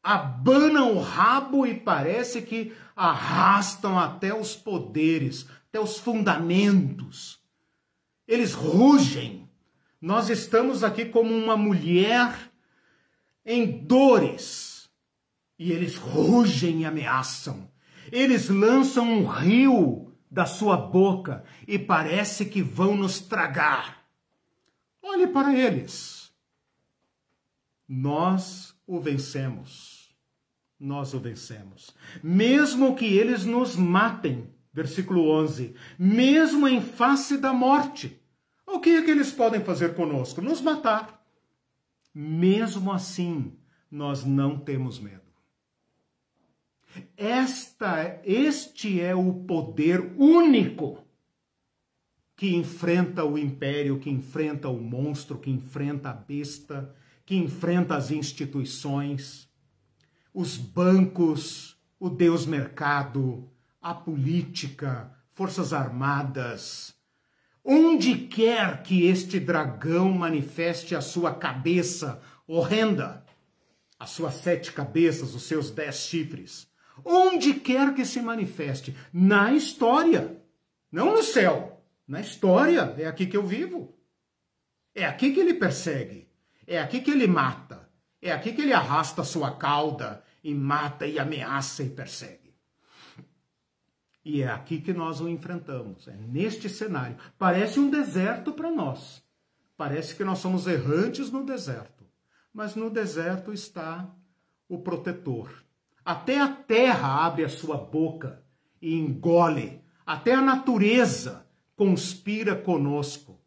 [0.03, 7.39] abanam o rabo e parece que arrastam até os poderes, até os fundamentos.
[8.27, 9.44] Eles rugem.
[10.01, 12.51] Nós estamos aqui como uma mulher
[13.45, 14.89] em dores.
[15.57, 17.69] E eles rugem e ameaçam.
[18.11, 24.05] Eles lançam um rio da sua boca e parece que vão nos tragar.
[25.01, 26.33] Olhe para eles.
[27.87, 30.13] Nós o vencemos.
[30.79, 31.95] Nós o vencemos.
[32.21, 38.19] Mesmo que eles nos matem, versículo 11, mesmo em face da morte.
[38.75, 40.41] O que é que eles podem fazer conosco?
[40.41, 41.25] Nos matar.
[42.13, 43.53] Mesmo assim,
[43.89, 45.21] nós não temos medo.
[47.15, 51.05] Esta, este é o poder único
[52.35, 56.93] que enfrenta o império, que enfrenta o monstro, que enfrenta a besta,
[57.25, 59.49] que enfrenta as instituições,
[60.33, 63.49] os bancos, o Deus mercado,
[63.81, 66.94] a política, forças armadas.
[67.67, 73.25] Onde quer que este dragão manifeste a sua cabeça horrenda,
[73.97, 76.67] as suas sete cabeças, os seus dez chifres,
[77.03, 80.39] onde quer que se manifeste, na história,
[80.91, 83.97] não no céu na história, é aqui que eu vivo.
[84.93, 86.29] É aqui que ele persegue.
[86.67, 87.89] É aqui que ele mata.
[88.21, 92.44] É aqui que ele arrasta sua cauda e mata e ameaça e persegue.
[94.25, 96.07] E é aqui que nós o enfrentamos.
[96.07, 97.15] É neste cenário.
[97.37, 99.23] Parece um deserto para nós.
[99.77, 102.03] Parece que nós somos errantes no deserto.
[102.51, 104.09] Mas no deserto está
[104.67, 105.63] o protetor.
[106.03, 108.43] Até a terra abre a sua boca
[108.81, 109.81] e engole.
[110.03, 111.45] Até a natureza
[111.75, 113.39] conspira conosco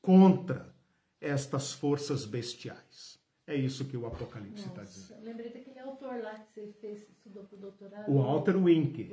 [0.00, 0.72] contra
[1.20, 3.11] estas forças bestiais.
[3.44, 5.24] É isso que o Apocalipse está dizendo.
[5.24, 8.08] Lembrei daquele autor lá que você fez, estudou para o doutorado.
[8.08, 9.12] O Walter Wink.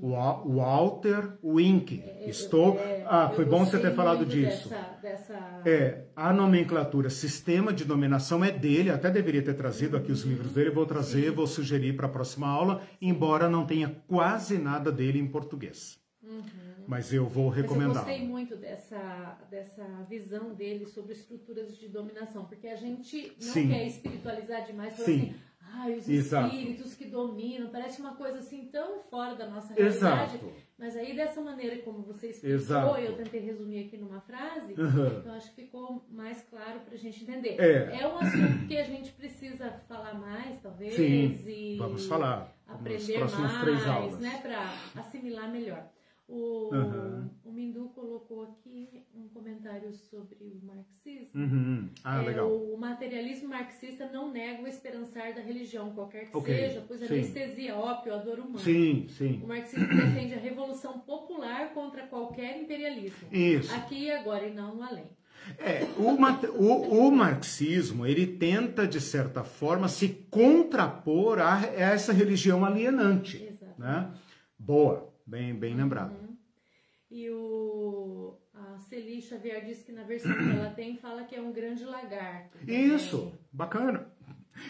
[0.00, 2.02] O Walter Wink.
[2.02, 2.78] É, é, Estou.
[2.78, 4.70] É, ah, foi bom você ter falado disso.
[4.70, 5.62] Dessa, dessa...
[5.66, 10.52] É, a nomenclatura sistema de dominação é dele, até deveria ter trazido aqui os livros
[10.52, 11.36] dele, vou trazer, Sim.
[11.36, 16.00] vou sugerir para a próxima aula, embora não tenha quase nada dele em português.
[16.22, 17.88] Uhum mas eu vou recomendar.
[17.88, 23.32] Mas eu gostei muito dessa, dessa visão dele sobre estruturas de dominação, porque a gente
[23.40, 23.68] não Sim.
[23.68, 25.02] quer espiritualizar demais, Sim.
[25.02, 26.54] assim, ai, os Exato.
[26.54, 30.36] espíritos que dominam, parece uma coisa assim tão fora da nossa realidade.
[30.36, 30.52] Exato.
[30.78, 33.00] Mas aí dessa maneira como você explicou, Exato.
[33.00, 35.22] eu tentei resumir aqui numa frase, uhum.
[35.24, 37.56] eu acho que ficou mais claro para a gente entender.
[37.58, 38.02] É.
[38.02, 42.54] é um assunto que a gente precisa falar mais, talvez, Sim, e vamos falar.
[42.66, 45.95] aprender mais, né, para assimilar melhor.
[46.28, 47.30] O, uhum.
[47.44, 51.30] o Mindu colocou aqui um comentário sobre o marxismo.
[51.34, 51.88] Uhum.
[52.02, 52.50] Ah, é, legal.
[52.50, 56.56] O materialismo marxista não nega o esperançar da religião, qualquer que okay.
[56.56, 58.58] seja, pois a anestesia, ópio, a dor humana.
[58.58, 59.40] Sim, sim.
[59.44, 63.28] O marxismo defende a revolução popular contra qualquer imperialismo.
[63.30, 63.72] Isso.
[63.72, 65.06] Aqui e agora, e não no além.
[65.58, 66.10] É, o,
[66.60, 73.44] o, o, marxismo, ele tenta, de certa forma, se contrapor a, a essa religião alienante.
[73.44, 73.80] Exato.
[73.80, 74.12] Né?
[74.58, 75.14] Boa.
[75.26, 76.12] Bem, bem lembrado.
[76.12, 76.36] Uhum.
[77.10, 81.40] E o, a Celi Xavier disse que na versão que ela tem fala que é
[81.40, 82.58] um grande lagarto.
[82.66, 84.06] Isso, bacana.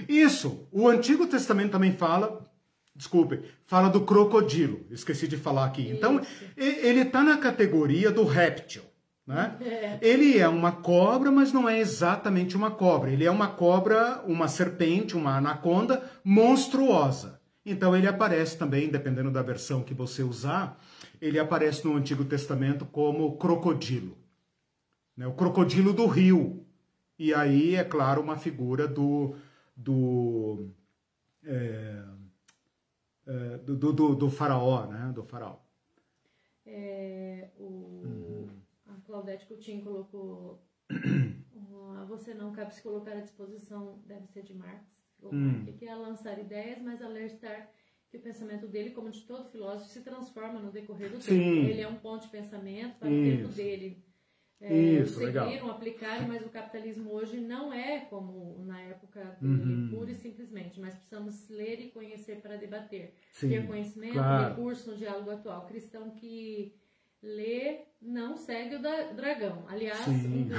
[0.08, 2.50] Isso, o Antigo Testamento também fala,
[2.94, 5.88] desculpe, fala do crocodilo, esqueci de falar aqui.
[5.90, 6.44] Então, Isso.
[6.56, 8.82] Então, ele está na categoria do réptil.
[9.26, 9.56] Né?
[9.60, 9.98] É.
[10.00, 13.10] Ele é uma cobra, mas não é exatamente uma cobra.
[13.10, 17.35] Ele é uma cobra, uma serpente, uma anaconda monstruosa.
[17.68, 20.80] Então ele aparece também, dependendo da versão que você usar,
[21.20, 24.16] ele aparece no Antigo Testamento como crocodilo.
[25.16, 25.26] Né?
[25.26, 26.64] O crocodilo do rio.
[27.18, 29.34] E aí, é claro, uma figura do.
[29.74, 30.70] do
[31.42, 32.04] é,
[33.26, 35.10] é, do, do, do, faraó, né?
[35.12, 35.56] Do faraó.
[36.64, 38.48] É, o, uhum.
[38.86, 40.62] A Claudete Coutinho colocou.
[42.06, 44.95] você não cabe se colocar à disposição, deve ser de Marx
[45.32, 45.64] hum.
[45.78, 47.70] que é lançar ideias, mas alertar
[48.10, 51.38] que o pensamento dele, como de todo filósofo, se transforma no decorrer do Sim.
[51.38, 51.68] tempo.
[51.68, 53.20] Ele é um ponto de pensamento para Isso.
[53.20, 54.04] o tempo dele.
[54.60, 55.70] é, Isso, seguiram, legal.
[55.70, 59.88] aplicaram, mas o capitalismo hoje não é como na época dele, uhum.
[59.90, 60.80] pura e simplesmente.
[60.80, 63.14] Mas precisamos ler e conhecer para debater.
[63.32, 64.54] Sim, Ter conhecimento, claro.
[64.54, 65.66] recurso no diálogo atual.
[65.66, 66.74] Cristão que
[67.22, 68.82] lê não segue o
[69.14, 69.64] dragão.
[69.68, 70.58] Aliás, um dos,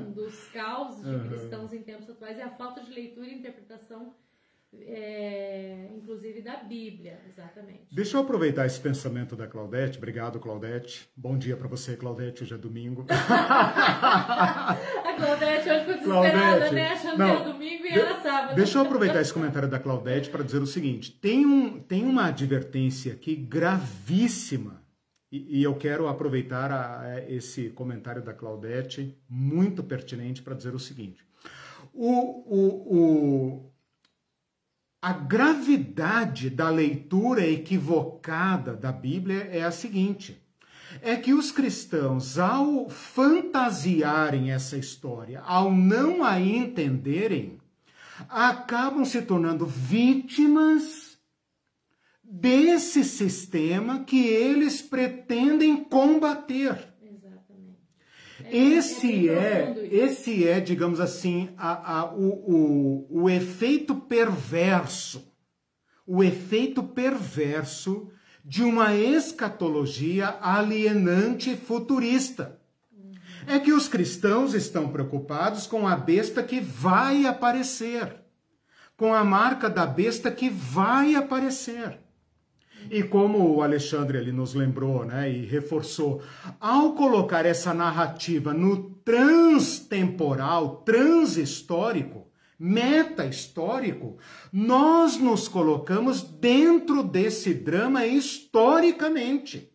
[0.00, 1.28] um dos causos de uhum.
[1.28, 4.14] cristãos em tempos atuais é a falta de leitura e interpretação
[4.84, 7.94] é, inclusive da Bíblia, exatamente.
[7.94, 9.98] Deixa eu aproveitar esse pensamento da Claudete.
[9.98, 11.08] Obrigado, Claudete.
[11.16, 12.42] Bom dia para você, Claudete.
[12.42, 13.06] Hoje é domingo.
[13.08, 14.76] a
[15.16, 16.92] Claudete hoje ficou desesperada, Claudete, né?
[16.92, 18.54] Achando não, que era domingo e de, era sábado.
[18.54, 22.26] Deixa eu aproveitar esse comentário da Claudete para dizer o seguinte: tem, um, tem uma
[22.26, 24.84] advertência aqui gravíssima.
[25.30, 30.74] E, e eu quero aproveitar a, a esse comentário da Claudete, muito pertinente, para dizer
[30.74, 31.24] o seguinte.
[31.92, 32.10] o,
[32.54, 33.76] o, o
[35.06, 40.36] a gravidade da leitura equivocada da Bíblia é a seguinte:
[41.00, 47.60] é que os cristãos, ao fantasiarem essa história, ao não a entenderem,
[48.28, 51.05] acabam se tornando vítimas
[52.28, 56.94] desse sistema que eles pretendem combater.
[58.50, 65.32] Esse é, esse é, digamos assim, a, a, o, o, o efeito perverso,
[66.06, 68.08] o efeito perverso
[68.44, 72.60] de uma escatologia alienante futurista.
[73.48, 78.16] É que os cristãos estão preocupados com a besta que vai aparecer,
[78.96, 82.05] com a marca da besta que vai aparecer.
[82.90, 86.22] E como o Alexandre ali nos lembrou, né, e reforçou,
[86.60, 92.26] ao colocar essa narrativa no transtemporal, transhistórico,
[92.58, 94.18] meta-histórico,
[94.52, 99.72] nós nos colocamos dentro desse drama historicamente.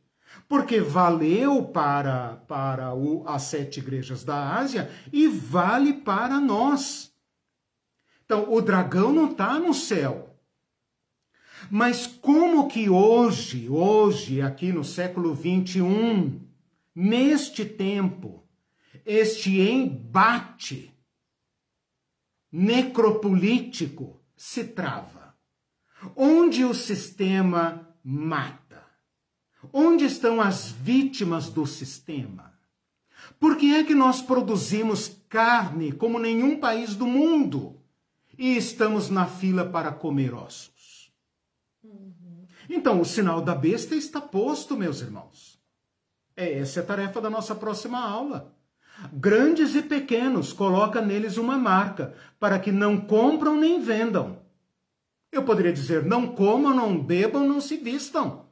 [0.48, 7.12] Porque valeu para, para o, as sete igrejas da Ásia e vale para nós.
[8.26, 10.31] Então, o dragão não está no céu.
[11.74, 16.42] Mas como que hoje, hoje, aqui no século 21,
[16.94, 18.44] neste tempo,
[19.06, 20.94] este embate
[22.52, 25.34] necropolítico se trava?
[26.14, 28.84] Onde o sistema mata?
[29.72, 32.54] Onde estão as vítimas do sistema?
[33.40, 37.80] Por que é que nós produzimos carne como nenhum país do mundo
[38.38, 40.71] e estamos na fila para comer ossos?
[42.74, 45.62] Então, o sinal da besta está posto, meus irmãos.
[46.38, 48.56] É essa a tarefa da nossa próxima aula.
[49.12, 54.40] Grandes e pequenos, coloca neles uma marca, para que não compram nem vendam.
[55.30, 58.46] Eu poderia dizer, não comam, não bebam, não se vistam.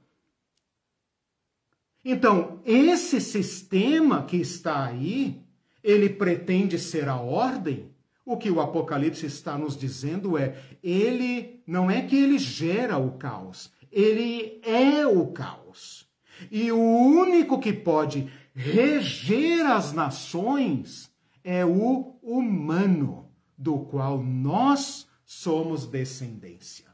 [2.04, 5.42] Então, esse sistema que está aí,
[5.82, 7.90] ele pretende ser a ordem.
[8.26, 13.18] O que o Apocalipse está nos dizendo é, ele não é que ele gera o
[13.18, 16.10] caos, ele é o caos.
[16.52, 21.12] E o único que pode reger as nações
[21.44, 26.88] é o humano, do qual nós somos descendência.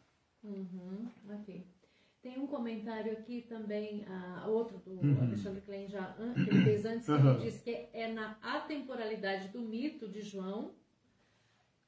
[0.44, 1.66] Uhum, ok.
[2.22, 5.22] Tem um comentário aqui também, uh, outro do uhum.
[5.22, 7.34] Alexandre Klein já que ele fez antes, que uhum.
[7.36, 10.74] ele diz que é na atemporalidade do mito de João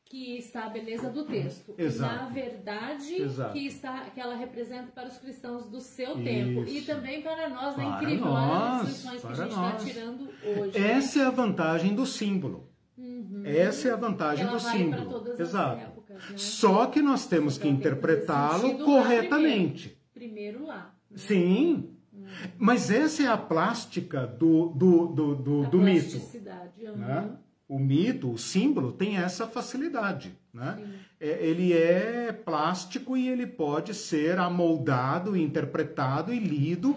[0.09, 1.75] que está a beleza do texto.
[1.77, 2.15] Exato.
[2.15, 3.53] Na verdade, Exato.
[3.53, 6.23] que está que ela representa para os cristãos do seu Isso.
[6.23, 7.95] tempo e também para nós, para né?
[7.97, 10.77] Incrível, nós, as lições que a gente está tirando hoje.
[10.77, 11.25] Essa né?
[11.25, 12.69] é a vantagem do símbolo.
[12.97, 13.43] Uhum.
[13.45, 15.33] Essa é a vantagem ela do símbolo.
[15.37, 15.81] Exato.
[15.81, 16.37] Épocas, né?
[16.37, 19.97] Só que nós temos que interpretá-lo corretamente.
[20.13, 20.95] Primeiro, primeiro lá.
[21.11, 21.17] Né?
[21.17, 21.89] Sim.
[22.11, 22.25] Uhum.
[22.57, 26.17] Mas essa é a plástica do, do, do, do, do mito.
[26.17, 26.95] Uhum.
[26.95, 27.37] Né?
[27.67, 30.33] O mito, o símbolo, tem essa facilidade.
[30.53, 30.99] Né?
[31.19, 36.95] É, ele é plástico e ele pode ser amoldado, interpretado e lido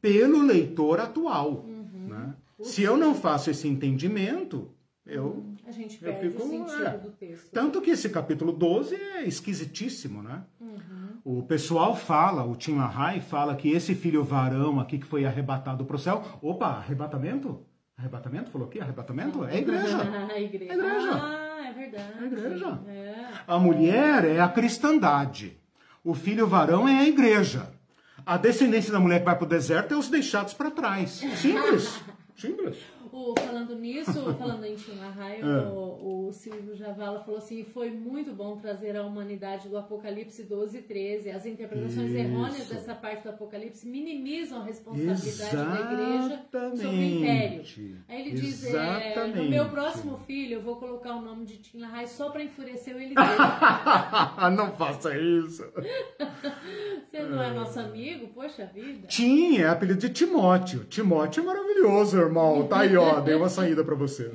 [0.00, 1.64] pelo leitor atual.
[1.66, 2.08] Uhum.
[2.08, 2.34] Né?
[2.62, 4.70] Se eu não faço esse entendimento,
[5.06, 5.56] eu, uhum.
[5.66, 6.98] a gente perde eu fico, o sentido é.
[6.98, 7.50] do texto.
[7.50, 10.42] Tanto que esse capítulo 12 é esquisitíssimo, né?
[10.60, 11.10] Uhum.
[11.24, 15.84] O pessoal fala, o Tim LaHaye fala que esse filho varão aqui que foi arrebatado
[15.84, 17.60] para o céu, opa, arrebatamento?
[18.00, 18.50] Arrebatamento?
[18.50, 18.80] Falou o quê?
[18.80, 19.44] Arrebatamento?
[19.44, 19.98] É igreja.
[20.34, 20.72] a igreja.
[20.72, 21.10] É igreja.
[21.12, 22.12] Ah, é verdade.
[22.18, 22.80] É igreja.
[22.88, 23.14] É.
[23.46, 25.58] A mulher é a cristandade.
[26.02, 27.70] O filho varão é a igreja.
[28.24, 31.10] A descendência da mulher que vai para o deserto é os deixados para trás.
[31.10, 32.00] Simples.
[32.34, 32.78] Simples.
[33.12, 35.68] O, falando nisso, falando em Tim LaHaye, Ah.
[35.72, 40.78] o, o Silvio Javala falou assim: foi muito bom trazer a humanidade do Apocalipse 12
[40.78, 41.30] e 13.
[41.30, 42.18] As interpretações Isso.
[42.18, 46.42] errôneas dessa parte do Apocalipse minimizam a responsabilidade da igreja
[46.76, 47.60] sobre o império.
[47.60, 47.96] Exatamente.
[48.08, 48.68] Aí ele diz: é,
[49.12, 49.36] Exatamente.
[49.38, 52.94] no meu próximo filho, eu vou colocar o nome de Tim LaHaye só pra enfurecer
[52.94, 53.22] o Eliseu.
[54.56, 55.64] não faça isso.
[57.04, 58.28] Você não é nosso amigo?
[58.28, 59.06] Poxa vida.
[59.08, 60.84] Tim é apelido de Timóteo.
[60.84, 62.66] Timóteo é maravilhoso, irmão.
[62.68, 63.20] Tá aí, ó.
[63.20, 64.32] Dei uma saída pra você.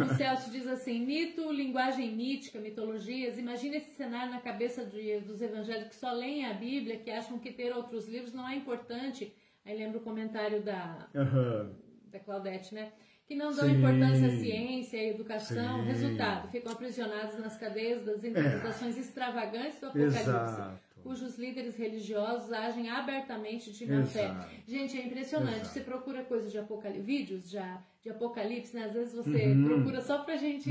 [0.00, 3.38] O Celso diz assim: mito, linguagem mítica, mitologias.
[3.38, 7.38] Imagina esse cenário na cabeça de- dos evangélicos que só leem a Bíblia, que acham
[7.38, 9.32] que ter outros livros não é importante.
[9.64, 11.70] Aí lembra o comentário da, Aham.
[12.10, 12.92] da Claudete, né?
[13.28, 13.76] Que não dão Sim.
[13.78, 15.80] importância à ciência e educação.
[15.80, 15.86] Sim.
[15.86, 20.18] Resultado: ficam aprisionados nas cadeias das interpretações extravagantes do Apocalipse.
[20.20, 20.80] Exato.
[21.02, 24.34] Cujos líderes religiosos agem abertamente de má fé.
[24.66, 25.56] Gente, é impressionante.
[25.56, 25.68] Exato.
[25.70, 28.86] Você procura coisas de apocalipse, vídeos já de apocalipse, né?
[28.86, 29.64] Às vezes você Uhum.
[29.64, 30.68] procura só pra gente.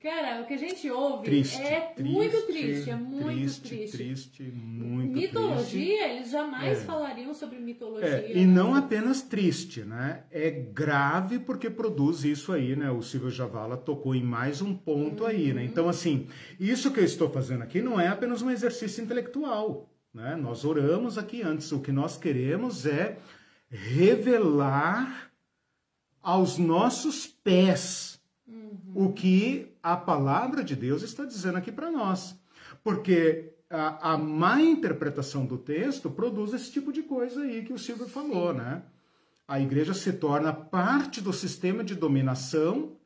[0.00, 1.60] Cara, o que a gente ouve Triste.
[1.60, 3.62] é muito triste, é muito triste.
[3.62, 3.96] triste.
[3.96, 6.02] Triste, muito mitologia, triste.
[6.16, 6.84] eles jamais É.
[6.84, 8.06] falariam sobre mitologia.
[8.08, 8.78] É, e não né?
[8.78, 10.22] apenas triste, né?
[10.30, 12.92] É grave porque produz isso aí, né?
[12.92, 15.64] O Silvio Javala tocou em mais um ponto aí, né?
[15.64, 16.28] Então, assim,
[16.60, 20.36] isso que eu estou fazendo aqui não é apenas um exercício intelectual, né?
[20.36, 21.72] Nós oramos aqui antes.
[21.72, 23.16] O que nós queremos é
[23.68, 25.25] revelar
[26.26, 28.20] aos nossos pés
[28.92, 32.36] o que a palavra de Deus está dizendo aqui para nós.
[32.82, 37.78] Porque a, a má interpretação do texto produz esse tipo de coisa aí que o
[37.78, 38.82] Silvio falou, né?
[39.46, 42.96] A igreja se torna parte do sistema de dominação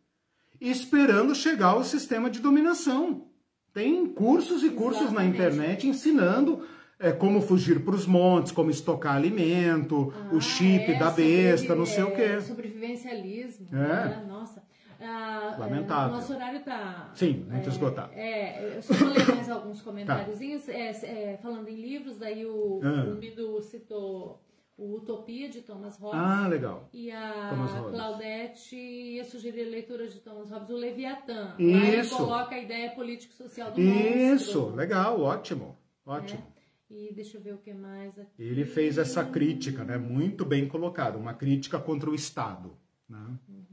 [0.58, 3.26] esperando chegar ao sistema de dominação.
[3.74, 5.34] Tem cursos e cursos na Exatamente.
[5.34, 6.66] internet ensinando
[7.00, 11.74] é, como fugir para os montes, como estocar alimento, o Ah, chip é, da besta,
[11.74, 12.40] não sei o sobrevi- é, quê.
[12.42, 13.66] Sobrevivencialismo.
[13.72, 13.76] É.
[13.76, 14.24] né?
[14.28, 14.62] Nossa.
[15.02, 16.14] Ah, Lamentável.
[16.14, 17.10] é, nosso horário tá.
[17.14, 18.12] Sim, muito é, esgotado.
[18.14, 20.68] É, eu só vou ler mais alguns comentáriozinhos.
[20.68, 23.10] É, é, falando em livros, daí o, Ah.
[23.10, 24.42] o Mido citou
[24.76, 26.20] o Utopia de Thomas Hobbes.
[26.20, 26.88] Ah, legal.
[26.92, 27.50] E a.
[27.90, 31.54] Claudete ia sugerir a leitura de Thomas Hobbes, o Leviatã.
[31.58, 32.16] Lá ele Isso.
[32.16, 34.76] coloca a ideia político-social do Isso, monstro.
[34.76, 36.42] legal, ótimo, ótimo.
[36.90, 38.42] E deixa eu ver o que mais aqui.
[38.42, 39.96] Ele fez essa crítica, né?
[39.96, 42.72] Muito bem colocado, uma crítica contra o Estado.
[43.08, 43.18] Né?
[43.46, 43.70] Tem-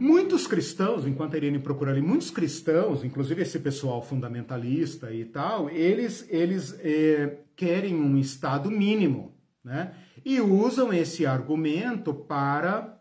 [0.00, 5.70] Muitos cristãos, enquanto a Irene procura ali, muitos cristãos, inclusive esse pessoal fundamentalista e tal,
[5.70, 9.94] eles, eles eh, querem um Estado mínimo, né?
[10.24, 12.98] E usam esse argumento para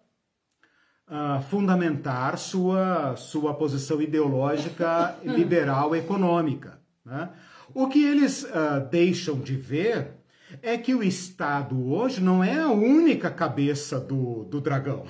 [1.08, 6.80] ah, fundamentar sua, sua posição ideológica liberal econômica.
[7.06, 7.30] Né?
[7.74, 10.14] O que eles ah, deixam de ver
[10.62, 15.06] é que o Estado hoje não é a única cabeça do, do dragão.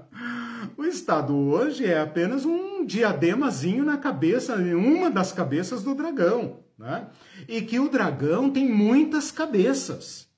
[0.76, 6.60] o Estado hoje é apenas um diademazinho na cabeça, uma das cabeças do dragão.
[6.78, 7.06] Né?
[7.46, 10.28] E que o dragão tem muitas cabeças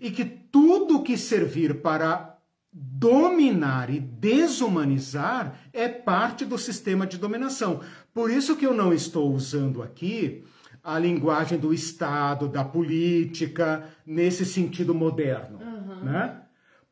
[0.00, 2.36] e que tudo que servir para
[2.72, 7.80] dominar e desumanizar é parte do sistema de dominação.
[8.12, 10.44] Por isso que eu não estou usando aqui
[10.84, 15.58] a linguagem do Estado, da política, nesse sentido moderno.
[16.04, 16.40] Né?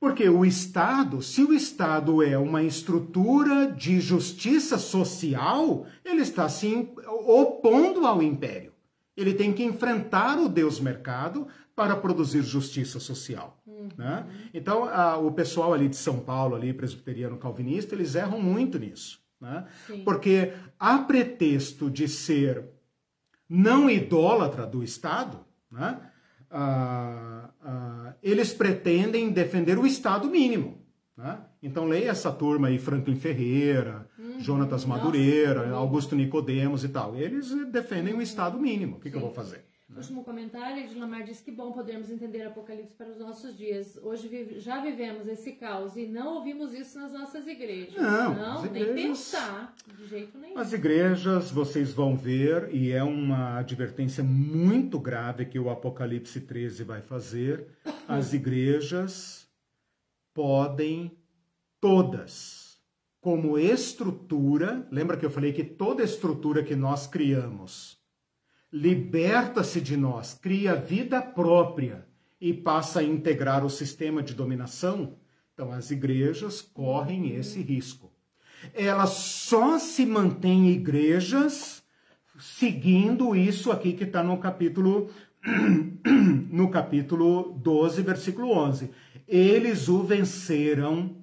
[0.01, 6.89] Porque o Estado, se o Estado é uma estrutura de justiça social, ele está se
[7.07, 8.73] opondo ao império.
[9.17, 11.47] Ele tem que enfrentar o Deus mercado
[11.77, 13.63] para produzir justiça social.
[13.97, 14.27] Né?
[14.55, 19.21] Então, a- o pessoal ali de São Paulo, ali, presbiteriano calvinista, eles erram muito nisso.
[19.41, 19.65] Né?
[20.05, 22.65] Porque, a pretexto de ser
[23.55, 26.01] não idólatra do Estado, né?
[26.51, 30.79] ah, ah, eles pretendem defender o Estado mínimo.
[31.15, 31.39] Né?
[31.63, 34.09] Então leia essa turma aí, Franklin Ferreira,
[34.39, 35.75] Jonatas Nossa, Madureira, muito.
[35.75, 37.15] Augusto Nicodemos e tal.
[37.15, 38.97] Eles defendem o Estado mínimo.
[38.97, 39.67] O que, que eu vou fazer?
[39.97, 43.99] Último comentário, Edlamar diz que bom podermos entender Apocalipse para os nossos dias.
[44.03, 47.95] Hoje vive- já vivemos esse caos e não ouvimos isso nas nossas igrejas.
[48.35, 50.59] Não, nem igrejas- pensar, de jeito nenhum.
[50.59, 56.83] As igrejas, vocês vão ver, e é uma advertência muito grave que o Apocalipse 13
[56.85, 57.67] vai fazer.
[58.09, 59.47] As igrejas
[60.35, 61.13] podem
[61.81, 62.79] todas,
[63.21, 68.01] como estrutura, lembra que eu falei que toda estrutura que nós criamos
[68.73, 72.07] liberta-se de nós, cria vida própria
[72.41, 75.17] e passa a integrar o sistema de dominação?
[75.53, 78.13] Então as igrejas correm esse risco
[78.75, 81.83] elas só se mantêm igrejas
[82.39, 85.11] seguindo isso aqui que está no capítulo
[86.51, 88.91] no capítulo 12, versículo 11.
[89.27, 91.17] Eles o venceram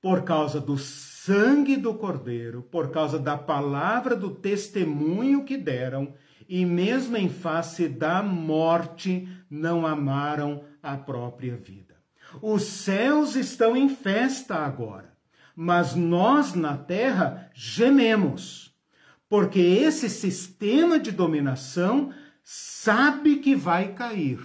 [0.00, 6.14] por causa do sangue do Cordeiro, por causa da palavra do testemunho que deram,
[6.50, 11.94] e mesmo em face da morte, não amaram a própria vida.
[12.42, 15.16] Os céus estão em festa agora,
[15.54, 18.74] mas nós na terra gememos,
[19.28, 22.12] porque esse sistema de dominação
[22.42, 24.40] sabe que vai cair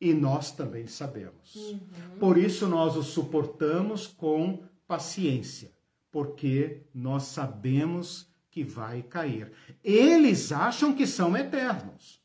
[0.00, 1.54] e nós também sabemos.
[1.54, 1.80] Uhum.
[2.18, 5.72] Por isso nós o suportamos com paciência,
[6.10, 9.50] porque nós sabemos que vai cair.
[9.82, 12.22] Eles acham que são eternos.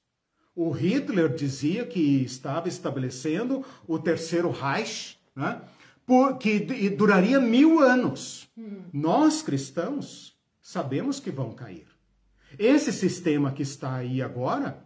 [0.56, 5.60] O Hitler dizia que estava estabelecendo o terceiro Reich, né,
[6.06, 6.60] por, que
[6.92, 8.48] duraria mil anos.
[8.56, 8.84] Hum.
[8.94, 11.88] Nós, cristãos, sabemos que vão cair.
[12.60, 14.86] Esse sistema que está aí agora,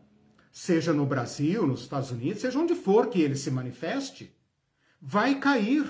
[0.49, 4.34] seja no Brasil, nos Estados Unidos, seja onde for que ele se manifeste,
[5.02, 5.84] vai cair.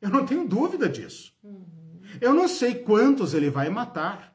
[0.00, 1.32] Eu não tenho dúvida disso.
[1.42, 2.00] Uhum.
[2.20, 4.31] Eu não sei quantos ele vai matar.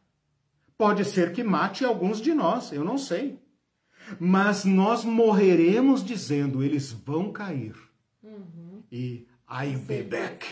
[0.78, 3.40] Pode ser que mate alguns de nós, eu não sei.
[4.20, 7.76] Mas nós morreremos dizendo: eles vão cair.
[8.24, 8.84] Uhum.
[8.92, 10.46] E I'll be back.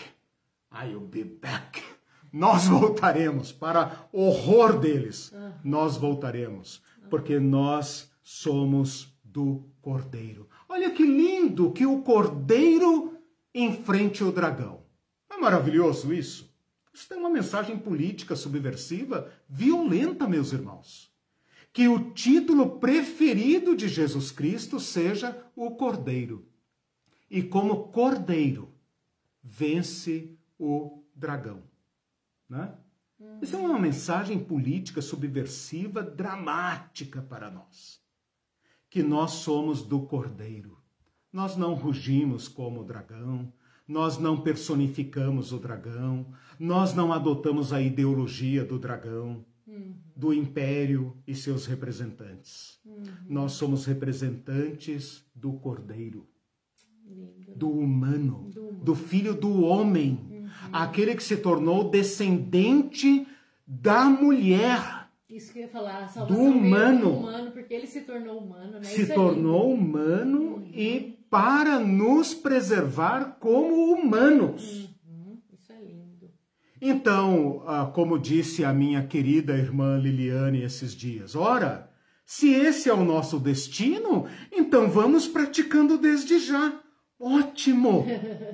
[0.72, 1.82] I'll be back.
[2.32, 5.32] Nós voltaremos para horror deles.
[5.32, 5.52] Uhum.
[5.64, 10.48] Nós voltaremos, porque nós somos do Cordeiro.
[10.68, 13.16] Olha que lindo que o Cordeiro
[13.54, 14.80] enfrente o dragão.
[15.30, 16.52] Não é maravilhoso isso?
[16.96, 21.14] Isso tem uma mensagem política subversiva violenta, meus irmãos.
[21.70, 26.48] Que o título preferido de Jesus Cristo seja o Cordeiro.
[27.30, 28.72] E como Cordeiro,
[29.42, 31.64] vence o dragão.
[32.48, 32.74] Né?
[33.42, 38.00] Isso é uma mensagem política subversiva dramática para nós.
[38.88, 40.78] Que nós somos do Cordeiro.
[41.30, 43.52] Nós não rugimos como o dragão,
[43.86, 46.26] nós não personificamos o dragão,
[46.58, 49.94] nós não adotamos a ideologia do dragão, uhum.
[50.14, 52.80] do império e seus representantes.
[52.84, 53.04] Uhum.
[53.28, 56.26] Nós somos representantes do cordeiro,
[57.54, 60.48] do humano, do, do filho do homem, uhum.
[60.72, 63.26] aquele que se tornou descendente
[63.66, 65.06] da mulher.
[65.28, 68.74] Isso que eu ia falar, a salvação do humano, humano, porque ele se tornou humano,
[68.74, 68.84] né?
[68.84, 70.70] Se tornou humano uhum.
[70.72, 74.88] e para nos preservar como humanos.
[75.06, 76.30] Uhum, isso é lindo.
[76.80, 81.90] Então, ah, como disse a minha querida irmã Liliane esses dias, ora,
[82.24, 86.80] se esse é o nosso destino, então vamos praticando desde já.
[87.18, 88.04] Ótimo!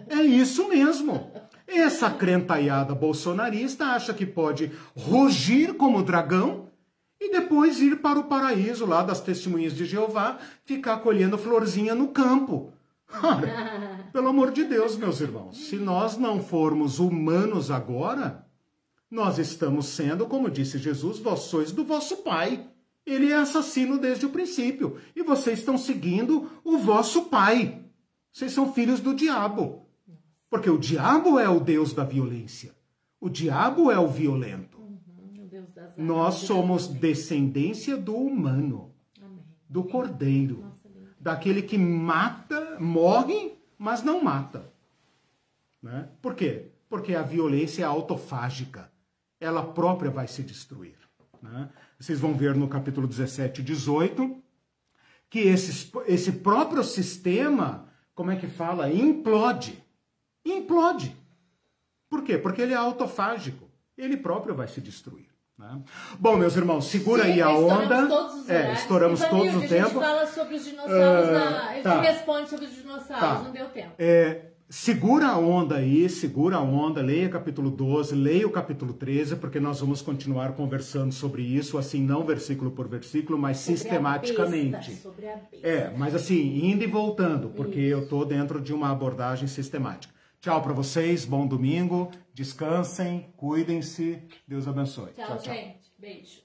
[0.08, 1.32] É isso mesmo.
[1.66, 6.68] Essa crentaiada bolsonarista acha que pode rugir como dragão
[7.24, 12.08] e depois ir para o paraíso lá das testemunhas de Jeová, ficar colhendo florzinha no
[12.08, 12.72] campo.
[14.12, 18.44] Pelo amor de Deus, meus irmãos, se nós não formos humanos agora,
[19.08, 22.66] nós estamos sendo, como disse Jesus, vós sois do vosso pai.
[23.06, 24.98] Ele é assassino desde o princípio.
[25.14, 27.84] E vocês estão seguindo o vosso pai.
[28.32, 29.86] Vocês são filhos do diabo.
[30.50, 32.74] Porque o diabo é o Deus da violência.
[33.20, 34.81] O diabo é o violento.
[35.96, 38.94] Nós somos descendência do humano,
[39.68, 40.72] do cordeiro,
[41.20, 44.72] daquele que mata, morre, mas não mata.
[45.82, 46.08] Né?
[46.20, 46.70] Por quê?
[46.88, 48.90] Porque a violência é autofágica.
[49.40, 50.96] Ela própria vai se destruir.
[51.42, 51.68] Né?
[51.98, 54.42] Vocês vão ver no capítulo 17 e 18
[55.28, 58.92] que esse, esse próprio sistema, como é que fala?
[58.92, 59.82] Implode.
[60.44, 61.16] Implode.
[62.08, 62.36] Por quê?
[62.36, 63.70] Porque ele é autofágico.
[63.96, 65.31] Ele próprio vai se destruir.
[65.62, 65.78] Né?
[66.18, 68.08] Bom, meus irmãos, segura Sim, aí a onda.
[68.08, 69.74] Todos os é, estouramos todos o tempo.
[69.74, 71.68] A gente fala sobre os dinossauros, uh, na...
[71.68, 72.00] a gente tá.
[72.00, 73.42] responde sobre os dinossauros, tá.
[73.44, 73.92] não deu tempo.
[73.96, 79.36] É, segura a onda aí, segura a onda, leia capítulo 12, leia o capítulo 13,
[79.36, 84.74] porque nós vamos continuar conversando sobre isso, assim, não versículo por versículo, mas sobre sistematicamente.
[84.74, 85.68] A besta, sobre a besta.
[85.68, 87.92] É, mas assim, indo e voltando, porque isso.
[87.92, 90.12] eu estou dentro de uma abordagem sistemática.
[90.42, 95.12] Tchau para vocês, bom domingo, descansem, cuidem-se, Deus abençoe.
[95.12, 95.54] tchau, tchau.
[95.54, 95.92] gente.
[95.96, 96.42] Beijos.